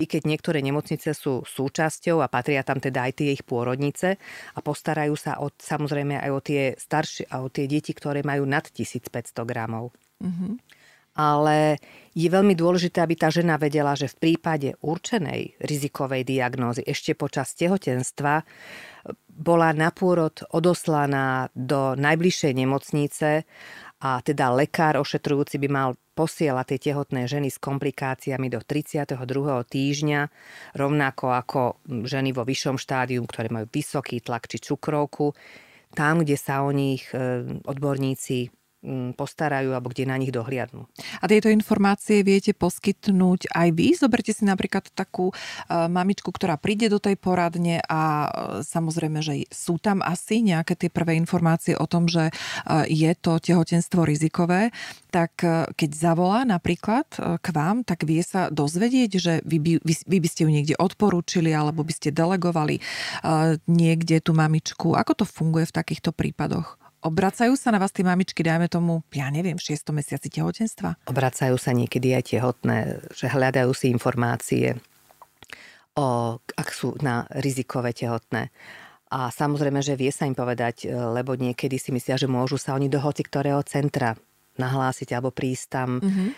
i 0.00 0.08
keď 0.08 0.24
niektoré 0.24 0.64
nemocnice 0.64 1.12
sú 1.12 1.44
súčasťou 1.44 2.24
a 2.24 2.32
patria 2.32 2.64
tam 2.64 2.80
teda 2.80 3.04
aj 3.04 3.20
tie 3.20 3.36
ich 3.36 3.44
pôrodnice 3.44 4.16
a 4.56 4.58
postarajú 4.64 5.12
sa 5.12 5.36
o, 5.44 5.52
samozrejme 5.52 6.16
aj 6.16 6.30
o 6.32 6.40
tie 6.40 6.62
staršie 6.72 7.28
a 7.28 7.44
o 7.44 7.52
tie 7.52 7.68
deti, 7.68 7.92
ktoré 7.92 8.24
majú 8.24 8.48
nad 8.48 8.64
1500 8.64 9.12
gramov. 9.44 9.92
Mm-hmm 10.24 10.79
ale 11.14 11.78
je 12.14 12.26
veľmi 12.26 12.58
dôležité, 12.58 13.02
aby 13.02 13.14
tá 13.14 13.30
žena 13.30 13.54
vedela, 13.54 13.94
že 13.94 14.10
v 14.10 14.18
prípade 14.18 14.74
určenej 14.82 15.58
rizikovej 15.62 16.26
diagnózy 16.26 16.82
ešte 16.82 17.14
počas 17.14 17.54
tehotenstva 17.54 18.42
bola 19.30 19.72
na 19.72 19.88
pôrod 19.94 20.44
odoslaná 20.52 21.48
do 21.56 21.96
najbližšej 21.96 22.52
nemocnice 22.52 23.48
a 24.00 24.10
teda 24.20 24.52
lekár 24.52 25.00
ošetrujúci 25.00 25.56
by 25.60 25.68
mal 25.68 25.90
posielať 26.16 26.76
tie 26.76 26.92
tehotné 26.92 27.24
ženy 27.24 27.48
s 27.48 27.56
komplikáciami 27.56 28.52
do 28.52 28.60
32. 28.60 29.16
týždňa, 29.64 30.20
rovnako 30.76 31.26
ako 31.32 31.60
ženy 32.04 32.36
vo 32.36 32.44
vyššom 32.44 32.76
štádiu, 32.76 33.24
ktoré 33.24 33.48
majú 33.48 33.68
vysoký 33.72 34.20
tlak 34.20 34.44
či 34.44 34.60
cukrovku, 34.60 35.32
tam, 35.96 36.22
kde 36.22 36.36
sa 36.36 36.62
o 36.62 36.70
nich 36.70 37.08
e, 37.10 37.44
odborníci 37.64 38.52
postarajú 39.14 39.76
alebo 39.76 39.92
kde 39.92 40.08
na 40.08 40.16
nich 40.16 40.32
dohliadnú. 40.32 40.88
A 41.20 41.28
tieto 41.28 41.52
informácie 41.52 42.24
viete 42.24 42.56
poskytnúť 42.56 43.52
aj 43.52 43.68
vy? 43.76 43.92
Zoberte 43.92 44.32
si 44.32 44.48
napríklad 44.48 44.88
takú 44.96 45.28
uh, 45.30 45.36
mamičku, 45.86 46.32
ktorá 46.32 46.56
príde 46.56 46.88
do 46.88 46.96
tej 46.96 47.20
poradne 47.20 47.84
a 47.84 48.00
uh, 48.00 48.30
samozrejme, 48.64 49.20
že 49.20 49.44
sú 49.52 49.76
tam 49.76 50.00
asi 50.00 50.40
nejaké 50.40 50.80
tie 50.80 50.88
prvé 50.88 51.20
informácie 51.20 51.76
o 51.76 51.84
tom, 51.84 52.08
že 52.08 52.32
uh, 52.32 52.88
je 52.88 53.12
to 53.20 53.36
tehotenstvo 53.36 54.08
rizikové, 54.08 54.72
tak 55.10 55.42
keď 55.74 55.90
zavolá 55.90 56.46
napríklad 56.46 57.02
k 57.42 57.46
vám, 57.50 57.82
tak 57.82 58.06
vie 58.06 58.22
sa 58.22 58.46
dozvedieť, 58.46 59.10
že 59.18 59.34
vy 59.42 59.58
by, 59.58 59.72
vy, 59.82 59.94
vy 60.06 60.18
by 60.22 60.28
ste 60.30 60.46
ju 60.46 60.50
niekde 60.54 60.78
odporúčili 60.78 61.50
alebo 61.50 61.82
by 61.82 61.90
ste 61.90 62.14
delegovali 62.14 62.78
niekde 63.66 64.22
tú 64.22 64.30
mamičku. 64.30 64.94
Ako 64.94 65.18
to 65.18 65.24
funguje 65.26 65.66
v 65.66 65.74
takýchto 65.74 66.14
prípadoch? 66.14 66.79
Obracajú 67.00 67.56
sa 67.56 67.72
na 67.72 67.80
vás 67.80 67.96
tie 67.96 68.04
mamičky, 68.04 68.44
dajme 68.44 68.68
tomu, 68.68 69.00
ja 69.16 69.32
neviem, 69.32 69.56
v 69.56 69.72
6. 69.72 69.88
mesiaci 69.96 70.28
tehotenstva? 70.28 71.00
Obracajú 71.08 71.56
sa 71.56 71.72
niekedy 71.72 72.12
aj 72.12 72.36
tehotné, 72.36 73.00
že 73.16 73.32
hľadajú 73.32 73.72
si 73.72 73.88
informácie, 73.88 74.76
o, 75.96 76.36
ak 76.36 76.68
sú 76.68 77.00
na 77.00 77.24
rizikové 77.40 77.96
tehotné. 77.96 78.52
A 79.10 79.32
samozrejme, 79.32 79.80
že 79.80 79.96
vie 79.96 80.12
sa 80.12 80.28
im 80.28 80.36
povedať, 80.36 80.84
e, 80.84 80.92
lebo 80.92 81.34
niekedy 81.34 81.80
si 81.80 81.88
myslia, 81.90 82.20
že 82.20 82.28
môžu 82.28 82.60
sa 82.60 82.76
oni 82.76 82.92
do 82.92 83.00
hoci 83.00 83.24
ktorého 83.24 83.64
centra 83.64 84.14
nahlásiť 84.60 85.16
alebo 85.16 85.32
prísť 85.32 85.66
tam. 85.72 86.04
Mm-hmm. 86.04 86.28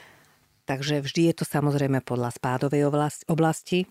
Takže 0.63 1.03
vždy 1.03 1.23
je 1.27 1.35
to 1.43 1.45
samozrejme 1.45 2.07
podľa 2.07 2.39
spádovej 2.39 2.87
oblasti, 3.27 3.91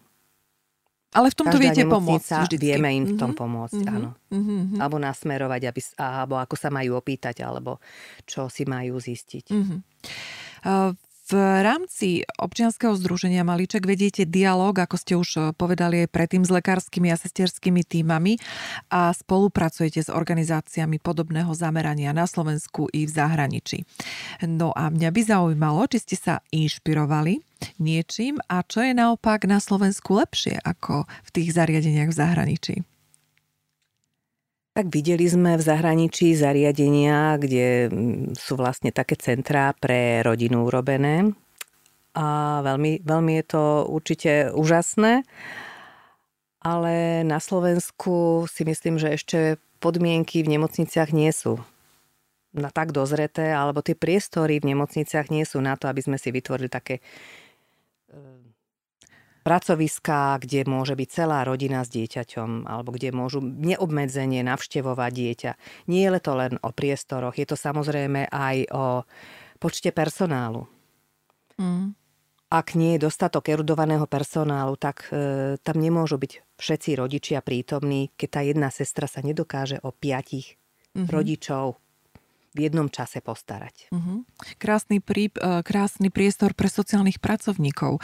ale 1.12 1.28
v 1.28 1.36
tomto 1.36 1.59
viete 1.59 1.84
pomôcť. 1.84 2.47
Vždycky. 2.47 2.64
Vieme 2.72 2.89
im 2.95 3.03
v 3.03 3.16
tom 3.20 3.36
mhm. 3.36 3.38
pomôcť, 3.38 3.82
mm-hmm. 3.84 3.95
áno. 3.99 4.09
Mm-hmm. 4.32 4.80
Alebo 4.80 4.95
nasmerovať, 4.95 5.62
aby, 5.68 5.82
alebo 5.99 6.36
ako 6.39 6.55
sa 6.55 6.72
majú 6.72 6.95
opýtať, 6.95 7.43
alebo 7.43 7.84
čo 8.24 8.47
si 8.47 8.64
majú 8.64 8.95
zistiť. 8.95 9.45
Mm-hmm. 9.51 9.80
Uh, 10.62 10.95
v 11.32 11.39
rámci 11.39 12.27
občianskeho 12.27 12.91
združenia 12.99 13.47
Malíček 13.47 13.88
vediete 13.88 14.27
dialog, 14.27 14.75
ako 14.75 14.95
ste 14.99 15.13
už 15.15 15.29
eh, 15.39 15.43
povedali 15.55 16.03
aj 16.03 16.11
predtým, 16.11 16.43
s 16.43 16.51
lekárskymi 16.51 17.07
a 17.07 17.15
sesterskými 17.15 17.88
týmami 17.88 18.36
a 18.91 19.15
spolupracujete 19.15 20.03
s 20.03 20.09
organizáciami 20.11 20.99
podobného 20.99 21.55
zamerania 21.55 22.11
na 22.11 22.27
Slovensku 22.27 22.91
i 22.91 23.07
v 23.07 23.11
zahraničí. 23.15 23.88
No 24.43 24.75
a 24.75 24.91
mňa 24.91 25.09
by 25.15 25.21
zaujímalo, 25.23 25.88
či 25.88 26.03
ste 26.03 26.15
sa 26.19 26.36
inšpirovali 26.51 27.39
niečím 27.79 28.43
a 28.51 28.65
čo 28.67 28.84
je 28.84 28.91
naopak 28.91 29.47
na 29.47 29.63
Slovensku 29.63 30.19
lepšie 30.19 30.59
ako 30.59 31.07
v 31.07 31.29
tých 31.32 31.55
zariadeniach 31.55 32.11
v 32.11 32.19
zahraničí. 32.19 32.75
Tak 34.72 34.88
videli 34.88 35.28
sme 35.28 35.59
v 35.59 35.67
zahraničí 35.67 36.32
zariadenia, 36.32 37.36
kde 37.36 37.91
mm, 37.91 38.39
sú 38.39 38.55
vlastne 38.55 38.95
také 38.95 39.19
centrá 39.19 39.76
pre 39.76 40.24
rodinu 40.24 40.63
urobené. 40.63 41.36
A 42.15 42.59
veľmi, 42.63 43.03
veľmi 43.03 43.34
je 43.39 43.45
to 43.51 43.63
určite 43.91 44.32
úžasné. 44.55 45.28
Ale 46.63 47.26
na 47.28 47.43
Slovensku 47.43 48.47
si 48.47 48.63
myslím, 48.63 48.95
že 48.95 49.17
ešte 49.19 49.39
podmienky 49.84 50.39
v 50.39 50.55
nemocniciach 50.55 51.11
nie 51.11 51.36
sú 51.36 51.59
na 52.55 52.72
tak 52.72 52.95
dozreté, 52.95 53.51
alebo 53.51 53.84
tie 53.84 53.95
priestory 53.95 54.59
v 54.63 54.76
nemocniciach 54.76 55.32
nie 55.32 55.43
sú 55.43 55.59
na 55.59 55.76
to, 55.76 55.88
aby 55.88 56.03
sme 56.03 56.15
si 56.19 56.32
vytvorili 56.32 56.67
také 56.72 56.99
pracoviská, 59.42 60.38
kde 60.38 60.66
môže 60.70 60.94
byť 60.94 61.10
celá 61.10 61.42
rodina 61.46 61.82
s 61.82 61.89
dieťaťom, 61.89 62.70
alebo 62.70 62.94
kde 62.94 63.10
môžu 63.14 63.42
neobmedzenie 63.42 64.46
navštevovať 64.46 65.12
dieťa. 65.12 65.52
Nie 65.89 66.10
je 66.10 66.22
to 66.22 66.34
len 66.38 66.54
o 66.62 66.70
priestoroch, 66.70 67.38
je 67.38 67.48
to 67.50 67.58
samozrejme 67.58 68.30
aj 68.30 68.58
o 68.74 68.86
počte 69.58 69.89
personálu. 69.94 70.66
Mm. 71.58 71.94
Ak 72.52 72.76
nie 72.76 73.00
je 73.00 73.08
dostatok 73.08 73.48
erudovaného 73.48 74.04
personálu, 74.12 74.76
tak 74.76 75.08
e, 75.08 75.56
tam 75.64 75.80
nemôžu 75.80 76.20
byť 76.20 76.60
všetci 76.60 77.00
rodičia 77.00 77.39
prítomní, 77.39 78.12
keď 78.20 78.28
tá 78.28 78.42
jedna 78.44 78.68
sestra 78.68 79.08
sa 79.08 79.24
nedokáže 79.24 79.80
o 79.80 79.96
piatich 79.96 80.60
mm-hmm. 80.92 81.08
rodičov 81.08 81.80
v 82.52 82.68
jednom 82.68 82.91
čase 82.91 83.24
postarať. 83.24 83.91
Uh-huh. 83.95 84.28
Krásny, 84.60 84.99
prí, 84.99 85.32
e, 85.32 85.64
krásny 85.64 86.12
priestor 86.12 86.52
pre 86.52 86.68
sociálnych 86.68 87.24
pracovníkov, 87.24 87.97
e, 87.97 88.02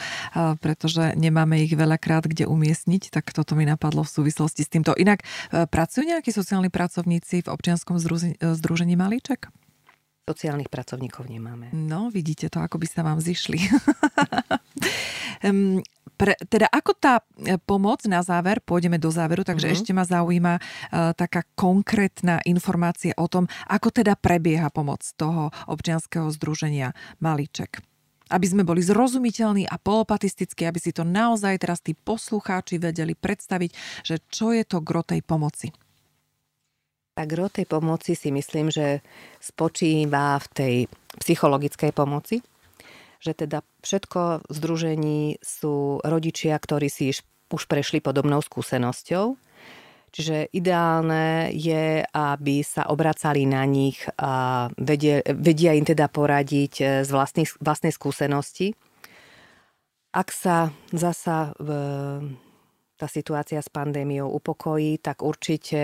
pretože 0.56 1.12
nemáme 1.20 1.60
ich 1.60 1.76
veľakrát 1.76 2.24
kde 2.24 2.48
umiestniť, 2.48 3.12
tak 3.12 3.30
toto 3.36 3.52
mi 3.52 3.68
napadlo 3.68 4.02
v 4.04 4.10
súvislosti 4.10 4.64
s 4.64 4.72
týmto. 4.72 4.96
Inak 4.96 5.22
e, 5.52 5.68
pracujú 5.68 6.08
nejakí 6.08 6.32
sociálni 6.32 6.72
pracovníci 6.72 7.44
v 7.44 7.48
občianskom 7.52 8.00
združení 8.40 8.96
Malíček? 8.96 9.52
Sociálnych 10.28 10.68
pracovníkov 10.68 11.24
nemáme. 11.24 11.72
No, 11.72 12.12
vidíte 12.12 12.52
to, 12.52 12.60
ako 12.60 12.76
by 12.76 12.86
sa 12.86 13.00
vám 13.00 13.16
zišli. 13.24 13.56
Pre, 16.18 16.34
teda 16.50 16.66
ako 16.66 16.92
tá 16.98 17.22
e, 17.38 17.62
pomoc 17.62 18.02
na 18.10 18.26
záver, 18.26 18.58
pôjdeme 18.58 18.98
do 18.98 19.06
záveru, 19.06 19.46
takže 19.46 19.70
mm-hmm. 19.70 19.78
ešte 19.78 19.94
ma 19.94 20.02
zaujíma 20.02 20.54
uh, 20.58 21.14
taká 21.14 21.46
konkrétna 21.54 22.42
informácia 22.42 23.14
o 23.14 23.30
tom, 23.30 23.46
ako 23.70 23.94
teda 23.94 24.18
prebieha 24.18 24.66
pomoc 24.74 25.06
toho 25.14 25.54
občianského 25.70 26.26
združenia 26.34 26.90
Malíček 27.22 27.86
aby 28.28 28.44
sme 28.44 28.60
boli 28.60 28.84
zrozumiteľní 28.84 29.64
a 29.64 29.80
polopatistickí, 29.80 30.68
aby 30.68 30.76
si 30.76 30.92
to 30.92 31.00
naozaj 31.00 31.56
teraz 31.64 31.80
tí 31.80 31.96
poslucháči 31.96 32.76
vedeli 32.76 33.16
predstaviť, 33.16 33.70
že 34.04 34.20
čo 34.28 34.52
je 34.52 34.68
to 34.68 34.84
gro 34.84 35.00
tej 35.00 35.24
pomoci. 35.24 35.72
Tak 37.18 37.34
gro 37.34 37.50
tej 37.50 37.66
pomoci 37.66 38.14
si 38.14 38.30
myslím, 38.30 38.70
že 38.70 39.02
spočíva 39.42 40.38
v 40.38 40.46
tej 40.54 40.74
psychologickej 41.18 41.90
pomoci, 41.90 42.38
že 43.18 43.34
teda 43.34 43.66
všetko 43.82 44.46
v 44.46 44.54
združení 44.54 45.22
sú 45.42 45.98
rodičia, 46.06 46.54
ktorí 46.54 46.86
si 46.86 47.10
už 47.50 47.62
prešli 47.66 47.98
podobnou 47.98 48.38
skúsenosťou. 48.38 49.34
Čiže 50.14 50.54
ideálne 50.54 51.50
je, 51.50 52.06
aby 52.06 52.62
sa 52.62 52.86
obracali 52.86 53.50
na 53.50 53.66
nich 53.66 53.98
a 54.14 54.70
vedia, 54.78 55.18
vedia 55.34 55.74
im 55.74 55.82
teda 55.82 56.06
poradiť 56.06 56.74
e, 56.78 56.84
z 57.02 57.10
vlastnej 57.58 57.92
skúsenosti. 57.92 58.78
Ak 60.14 60.30
sa 60.30 60.70
zasa 60.94 61.52
tá 62.98 63.06
situácia 63.06 63.62
s 63.62 63.70
pandémiou 63.70 64.26
upokojí, 64.34 64.98
tak 64.98 65.22
určite 65.22 65.80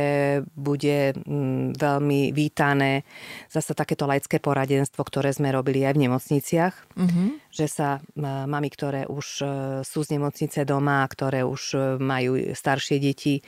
bude 0.58 1.14
mm, 1.14 1.78
veľmi 1.78 2.34
vítané 2.34 3.06
zase 3.46 3.72
takéto 3.72 4.10
laické 4.10 4.42
poradenstvo, 4.42 5.06
ktoré 5.06 5.30
sme 5.30 5.54
robili 5.54 5.86
aj 5.86 5.94
v 5.94 6.02
nemocniciach. 6.10 6.74
Mm-hmm. 6.98 7.28
Že 7.54 7.66
sa 7.70 7.88
mami, 8.18 8.68
ktoré 8.74 9.06
už 9.06 9.26
e, 9.40 9.46
sú 9.86 10.02
z 10.02 10.18
nemocnice 10.18 10.66
doma, 10.66 11.06
ktoré 11.06 11.46
už 11.46 11.62
e, 11.72 11.78
majú 12.02 12.34
staršie 12.50 12.98
deti, 12.98 13.38
e, 13.38 13.42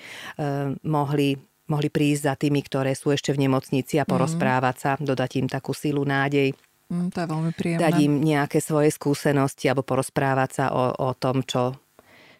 mohli 0.86 1.34
mohli 1.66 1.90
prísť 1.90 2.22
za 2.22 2.34
tými, 2.38 2.62
ktoré 2.62 2.94
sú 2.94 3.10
ešte 3.10 3.34
v 3.34 3.42
nemocnici 3.42 3.98
a 3.98 4.06
mhm. 4.06 4.10
porozprávať 4.14 4.76
sa, 4.78 4.90
dodať 4.94 5.30
im 5.42 5.48
takú 5.50 5.74
silu, 5.74 6.06
nádej. 6.06 6.54
Mm, 6.86 7.10
to 7.10 7.18
je 7.18 7.26
veľmi 7.26 7.52
príjemné. 7.58 7.82
Dať 7.82 7.94
im 8.06 8.14
nejaké 8.22 8.62
svoje 8.62 8.94
skúsenosti 8.94 9.66
alebo 9.66 9.82
porozprávať 9.82 10.50
sa 10.54 10.64
o, 10.70 10.94
o 10.94 11.10
tom, 11.18 11.42
čo, 11.42 11.74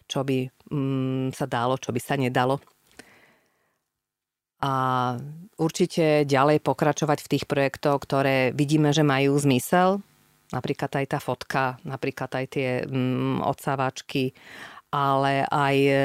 čo 0.07 0.23
by 0.23 0.47
mm, 0.71 1.33
sa 1.33 1.45
dalo, 1.47 1.79
čo 1.79 1.91
by 1.91 2.01
sa 2.01 2.15
nedalo. 2.19 2.59
A 4.57 4.73
určite 5.61 6.25
ďalej 6.25 6.65
pokračovať 6.65 7.19
v 7.21 7.31
tých 7.37 7.45
projektoch, 7.45 8.01
ktoré 8.01 8.49
vidíme, 8.57 8.89
že 8.89 9.05
majú 9.05 9.37
zmysel. 9.37 10.01
Napríklad 10.49 10.91
aj 10.97 11.05
tá 11.11 11.19
fotka, 11.21 11.77
napríklad 11.83 12.31
aj 12.31 12.45
tie 12.49 12.69
mm, 12.87 13.43
odsávačky, 13.43 14.31
ale 14.89 15.43
aj 15.45 15.75
e, 15.77 15.95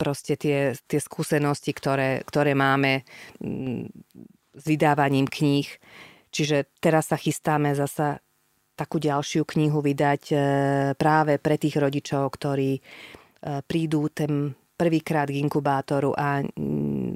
proste 0.00 0.34
tie, 0.40 0.72
tie 0.88 0.98
skúsenosti, 0.98 1.70
ktoré, 1.76 2.24
ktoré 2.24 2.56
máme 2.56 3.04
mm, 3.38 3.92
s 4.56 4.64
vydávaním 4.64 5.28
kníh. 5.28 5.68
Čiže 6.32 6.64
teraz 6.80 7.12
sa 7.12 7.20
chystáme 7.20 7.76
zasa 7.76 8.24
takú 8.72 8.96
ďalšiu 8.96 9.44
knihu 9.44 9.78
vydať 9.84 10.22
e, 10.32 10.36
práve 10.96 11.36
pre 11.36 11.60
tých 11.60 11.76
rodičov, 11.76 12.32
ktorí 12.32 12.78
e, 12.78 12.80
prídu 13.64 14.08
ten 14.08 14.56
prvýkrát 14.76 15.30
k 15.30 15.38
inkubátoru 15.38 16.10
a 16.16 16.42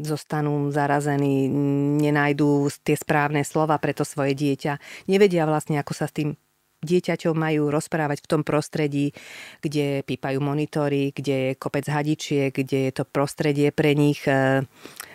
zostanú 0.07 0.71
zarazení, 0.71 1.51
nenajdú 1.99 2.71
tie 2.85 2.95
správne 2.95 3.43
slova 3.43 3.81
pre 3.83 3.91
to 3.91 4.07
svoje 4.07 4.39
dieťa, 4.39 4.79
nevedia 5.11 5.49
vlastne, 5.49 5.81
ako 5.83 5.93
sa 5.97 6.07
s 6.07 6.15
tým 6.15 6.39
dieťaťom 6.87 7.35
majú 7.35 7.73
rozprávať 7.73 8.23
v 8.23 8.31
tom 8.31 8.43
prostredí, 8.47 9.11
kde 9.59 10.07
pípajú 10.07 10.39
monitory, 10.39 11.11
kde 11.11 11.35
je 11.35 11.59
kopec 11.59 11.89
hadičiek, 11.89 12.55
kde 12.55 12.79
je 12.87 12.93
to 12.95 13.09
prostredie 13.09 13.75
pre 13.75 13.97
nich 13.99 14.23
e, 14.29 14.63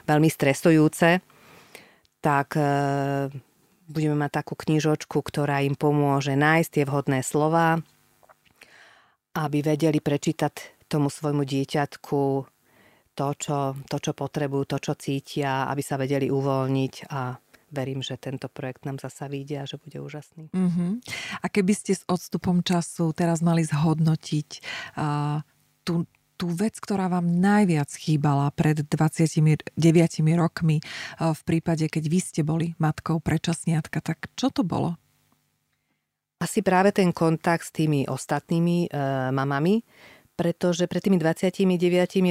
veľmi 0.09 0.27
stresujúce, 0.27 1.21
tak 2.21 2.53
budeme 3.91 4.15
mať 4.15 4.31
takú 4.41 4.55
knižočku, 4.55 5.19
ktorá 5.19 5.61
im 5.61 5.75
pomôže 5.75 6.33
nájsť 6.39 6.69
tie 6.71 6.83
vhodné 6.87 7.19
slova, 7.21 7.83
aby 9.35 9.59
vedeli 9.59 9.99
prečítať 9.99 10.87
tomu 10.87 11.11
svojmu 11.11 11.43
dieťatku 11.43 12.21
to 13.11 13.27
čo, 13.35 13.75
to, 13.91 13.97
čo 13.99 14.11
potrebujú, 14.15 14.63
to, 14.65 14.77
čo 14.79 14.93
cítia, 14.95 15.67
aby 15.67 15.83
sa 15.83 15.99
vedeli 15.99 16.31
uvoľniť 16.31 16.93
a 17.11 17.35
verím, 17.71 18.03
že 18.03 18.19
tento 18.19 18.51
projekt 18.51 18.83
nám 18.83 18.99
zasa 18.99 19.31
vyjde 19.31 19.63
a 19.63 19.69
že 19.69 19.79
bude 19.79 19.99
úžasný. 20.03 20.51
Uh-huh. 20.51 20.99
A 21.39 21.45
keby 21.47 21.71
ste 21.71 21.95
s 21.95 22.03
odstupom 22.07 22.59
času 22.63 23.15
teraz 23.15 23.39
mali 23.39 23.63
zhodnotiť 23.63 24.49
uh, 24.99 25.39
tú, 25.87 26.03
tú 26.41 26.49
vec, 26.49 26.81
ktorá 26.81 27.05
vám 27.05 27.29
najviac 27.29 27.93
chýbala 27.93 28.49
pred 28.57 28.81
29 28.81 29.77
rokmi 30.33 30.81
uh, 30.81 31.37
v 31.37 31.41
prípade, 31.45 31.85
keď 31.85 32.03
vy 32.09 32.17
ste 32.17 32.41
boli 32.41 32.73
matkou 32.81 33.21
prečasniatka, 33.21 34.01
tak 34.01 34.33
čo 34.33 34.49
to 34.49 34.65
bolo? 34.65 34.97
Asi 36.41 36.65
práve 36.65 36.89
ten 36.89 37.13
kontakt 37.13 37.69
s 37.69 37.71
tými 37.77 38.09
ostatnými 38.09 38.89
uh, 38.89 39.29
mamami, 39.29 39.85
pretože 40.33 40.89
pred 40.89 41.05
tými 41.05 41.21
29 41.21 41.61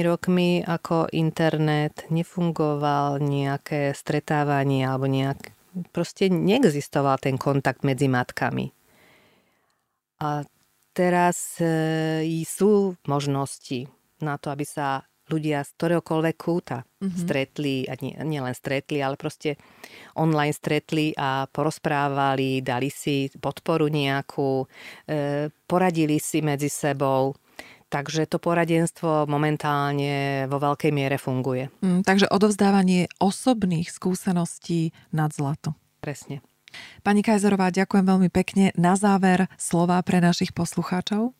rokmi 0.03 0.59
ako 0.59 1.07
internet 1.15 2.11
nefungoval 2.11 3.23
nejaké 3.23 3.95
stretávanie 3.95 4.83
alebo 4.83 5.07
nejak, 5.07 5.55
proste 5.95 6.27
neexistoval 6.27 7.15
ten 7.23 7.39
kontakt 7.39 7.87
medzi 7.87 8.11
matkami. 8.11 8.75
A 10.19 10.43
teraz 10.91 11.55
e, 11.63 12.27
sú 12.43 12.99
možnosti 13.07 13.87
na 14.21 14.37
to, 14.37 14.53
aby 14.53 14.65
sa 14.65 15.05
ľudia 15.31 15.63
z 15.63 15.71
ktoréhokoľvek 15.79 16.35
kúta 16.35 16.83
mm-hmm. 16.83 17.21
stretli, 17.23 17.87
a 17.87 17.95
nie, 18.03 18.11
nielen 18.19 18.51
stretli, 18.51 18.99
ale 18.99 19.15
proste 19.15 19.55
online 20.19 20.51
stretli 20.51 21.15
a 21.15 21.47
porozprávali, 21.47 22.59
dali 22.59 22.91
si 22.91 23.31
podporu 23.39 23.87
nejakú, 23.87 24.67
e, 25.07 25.47
poradili 25.63 26.19
si 26.19 26.43
medzi 26.43 26.67
sebou. 26.67 27.31
Takže 27.91 28.23
to 28.23 28.39
poradenstvo 28.39 29.27
momentálne 29.27 30.47
vo 30.47 30.63
veľkej 30.63 30.91
miere 30.95 31.19
funguje. 31.19 31.67
Mm, 31.83 32.07
takže 32.07 32.31
odovzdávanie 32.31 33.11
osobných 33.19 33.91
skúseností 33.91 34.95
nad 35.11 35.35
zlato. 35.35 35.75
Presne. 35.99 36.39
Pani 37.03 37.19
Kajzerová, 37.19 37.67
ďakujem 37.67 38.07
veľmi 38.07 38.29
pekne. 38.31 38.71
Na 38.79 38.95
záver 38.95 39.51
slova 39.59 39.99
pre 40.07 40.23
našich 40.23 40.55
poslucháčov. 40.55 41.35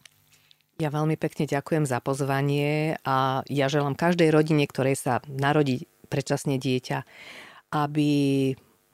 Ja 0.81 0.89
veľmi 0.89 1.13
pekne 1.13 1.45
ďakujem 1.45 1.85
za 1.85 2.01
pozvanie 2.01 2.97
a 3.05 3.45
ja 3.45 3.69
želám 3.69 3.93
každej 3.93 4.33
rodine, 4.33 4.65
ktorej 4.65 4.97
sa 4.97 5.21
narodí 5.29 5.85
predčasne 6.09 6.57
dieťa, 6.57 7.05
aby 7.69 8.09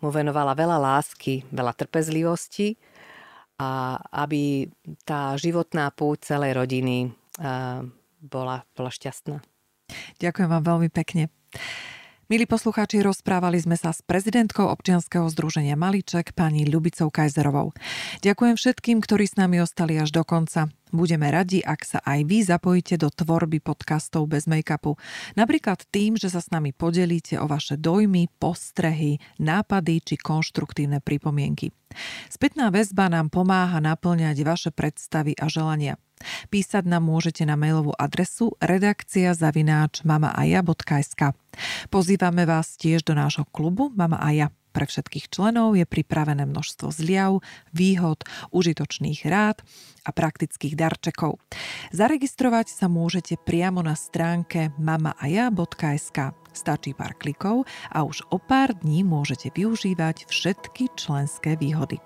mu 0.04 0.10
venovala 0.12 0.52
veľa 0.52 0.84
lásky, 0.84 1.48
veľa 1.48 1.72
trpezlivosti 1.80 2.76
a 3.56 4.04
aby 4.20 4.68
tá 5.08 5.40
životná 5.40 5.88
púť 5.96 6.36
celej 6.36 6.60
rodiny 6.60 7.16
bola, 8.20 8.68
bola 8.76 8.92
šťastná. 8.92 9.40
Ďakujem 10.20 10.50
vám 10.52 10.64
veľmi 10.68 10.92
pekne. 10.92 11.32
Milí 12.28 12.44
poslucháči, 12.44 13.00
rozprávali 13.00 13.56
sme 13.56 13.80
sa 13.80 13.96
s 13.96 14.04
prezidentkou 14.04 14.68
občianskeho 14.68 15.32
združenia 15.32 15.80
Maliček, 15.80 16.36
pani 16.36 16.68
Ľubicou 16.68 17.08
Kajzerovou. 17.08 17.72
Ďakujem 18.20 18.60
všetkým, 18.60 19.00
ktorí 19.00 19.32
s 19.32 19.40
nami 19.40 19.64
ostali 19.64 19.96
až 19.96 20.12
do 20.12 20.28
konca. 20.28 20.68
Budeme 20.92 21.32
radi, 21.32 21.64
ak 21.64 21.88
sa 21.88 22.04
aj 22.04 22.28
vy 22.28 22.44
zapojíte 22.44 23.00
do 23.00 23.08
tvorby 23.08 23.64
podcastov 23.64 24.28
bez 24.28 24.44
make-upu. 24.44 25.00
Napríklad 25.40 25.88
tým, 25.88 26.20
že 26.20 26.28
sa 26.28 26.44
s 26.44 26.52
nami 26.52 26.76
podelíte 26.76 27.40
o 27.40 27.48
vaše 27.48 27.80
dojmy, 27.80 28.28
postrehy, 28.44 29.24
nápady 29.40 30.04
či 30.04 30.20
konštruktívne 30.20 31.00
pripomienky. 31.00 31.72
Spätná 32.28 32.70
väzba 32.70 33.10
nám 33.10 33.34
pomáha 33.34 33.80
naplňať 33.82 34.38
vaše 34.44 34.70
predstavy 34.74 35.34
a 35.38 35.50
želania. 35.50 35.96
Písať 36.50 36.90
nám 36.90 37.06
môžete 37.06 37.46
na 37.46 37.54
mailovú 37.54 37.94
adresu 37.94 38.58
redakcia 38.58 39.38
zavináč 39.38 40.02
mamaaja.sk. 40.02 41.38
Pozývame 41.94 42.44
vás 42.50 42.74
tiež 42.78 43.06
do 43.06 43.14
nášho 43.14 43.46
klubu 43.54 43.94
Mama 43.94 44.18
Aja. 44.18 44.50
Pre 44.78 44.86
všetkých 44.86 45.34
členov 45.34 45.74
je 45.74 45.90
pripravené 45.90 46.46
množstvo 46.46 46.94
zliav, 46.94 47.42
výhod, 47.74 48.22
užitočných 48.54 49.26
rád 49.26 49.66
a 50.06 50.14
praktických 50.14 50.78
darčekov. 50.78 51.42
Zaregistrovať 51.90 52.78
sa 52.78 52.86
môžete 52.86 53.42
priamo 53.42 53.82
na 53.82 53.98
stránke 53.98 54.70
mamaaja.sk. 54.78 56.30
Stačí 56.54 56.94
pár 56.94 57.18
klikov 57.18 57.66
a 57.90 58.06
už 58.06 58.22
o 58.30 58.38
pár 58.38 58.78
dní 58.78 59.02
môžete 59.02 59.50
využívať 59.50 60.30
všetky 60.30 60.94
členské 60.94 61.58
výhody. 61.58 61.98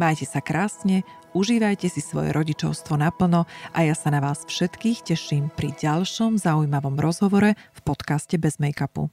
Majte 0.00 0.24
sa 0.24 0.40
krásne, 0.40 1.04
užívajte 1.36 1.92
si 1.92 2.00
svoje 2.00 2.32
rodičovstvo 2.32 2.96
naplno 2.96 3.44
a 3.76 3.78
ja 3.84 3.92
sa 3.92 4.08
na 4.08 4.24
vás 4.24 4.48
všetkých 4.48 5.04
teším 5.04 5.52
pri 5.52 5.76
ďalšom 5.76 6.40
zaujímavom 6.40 6.96
rozhovore 6.96 7.60
v 7.76 7.80
podcaste 7.84 8.40
Bez 8.40 8.56
make-upu. 8.56 9.12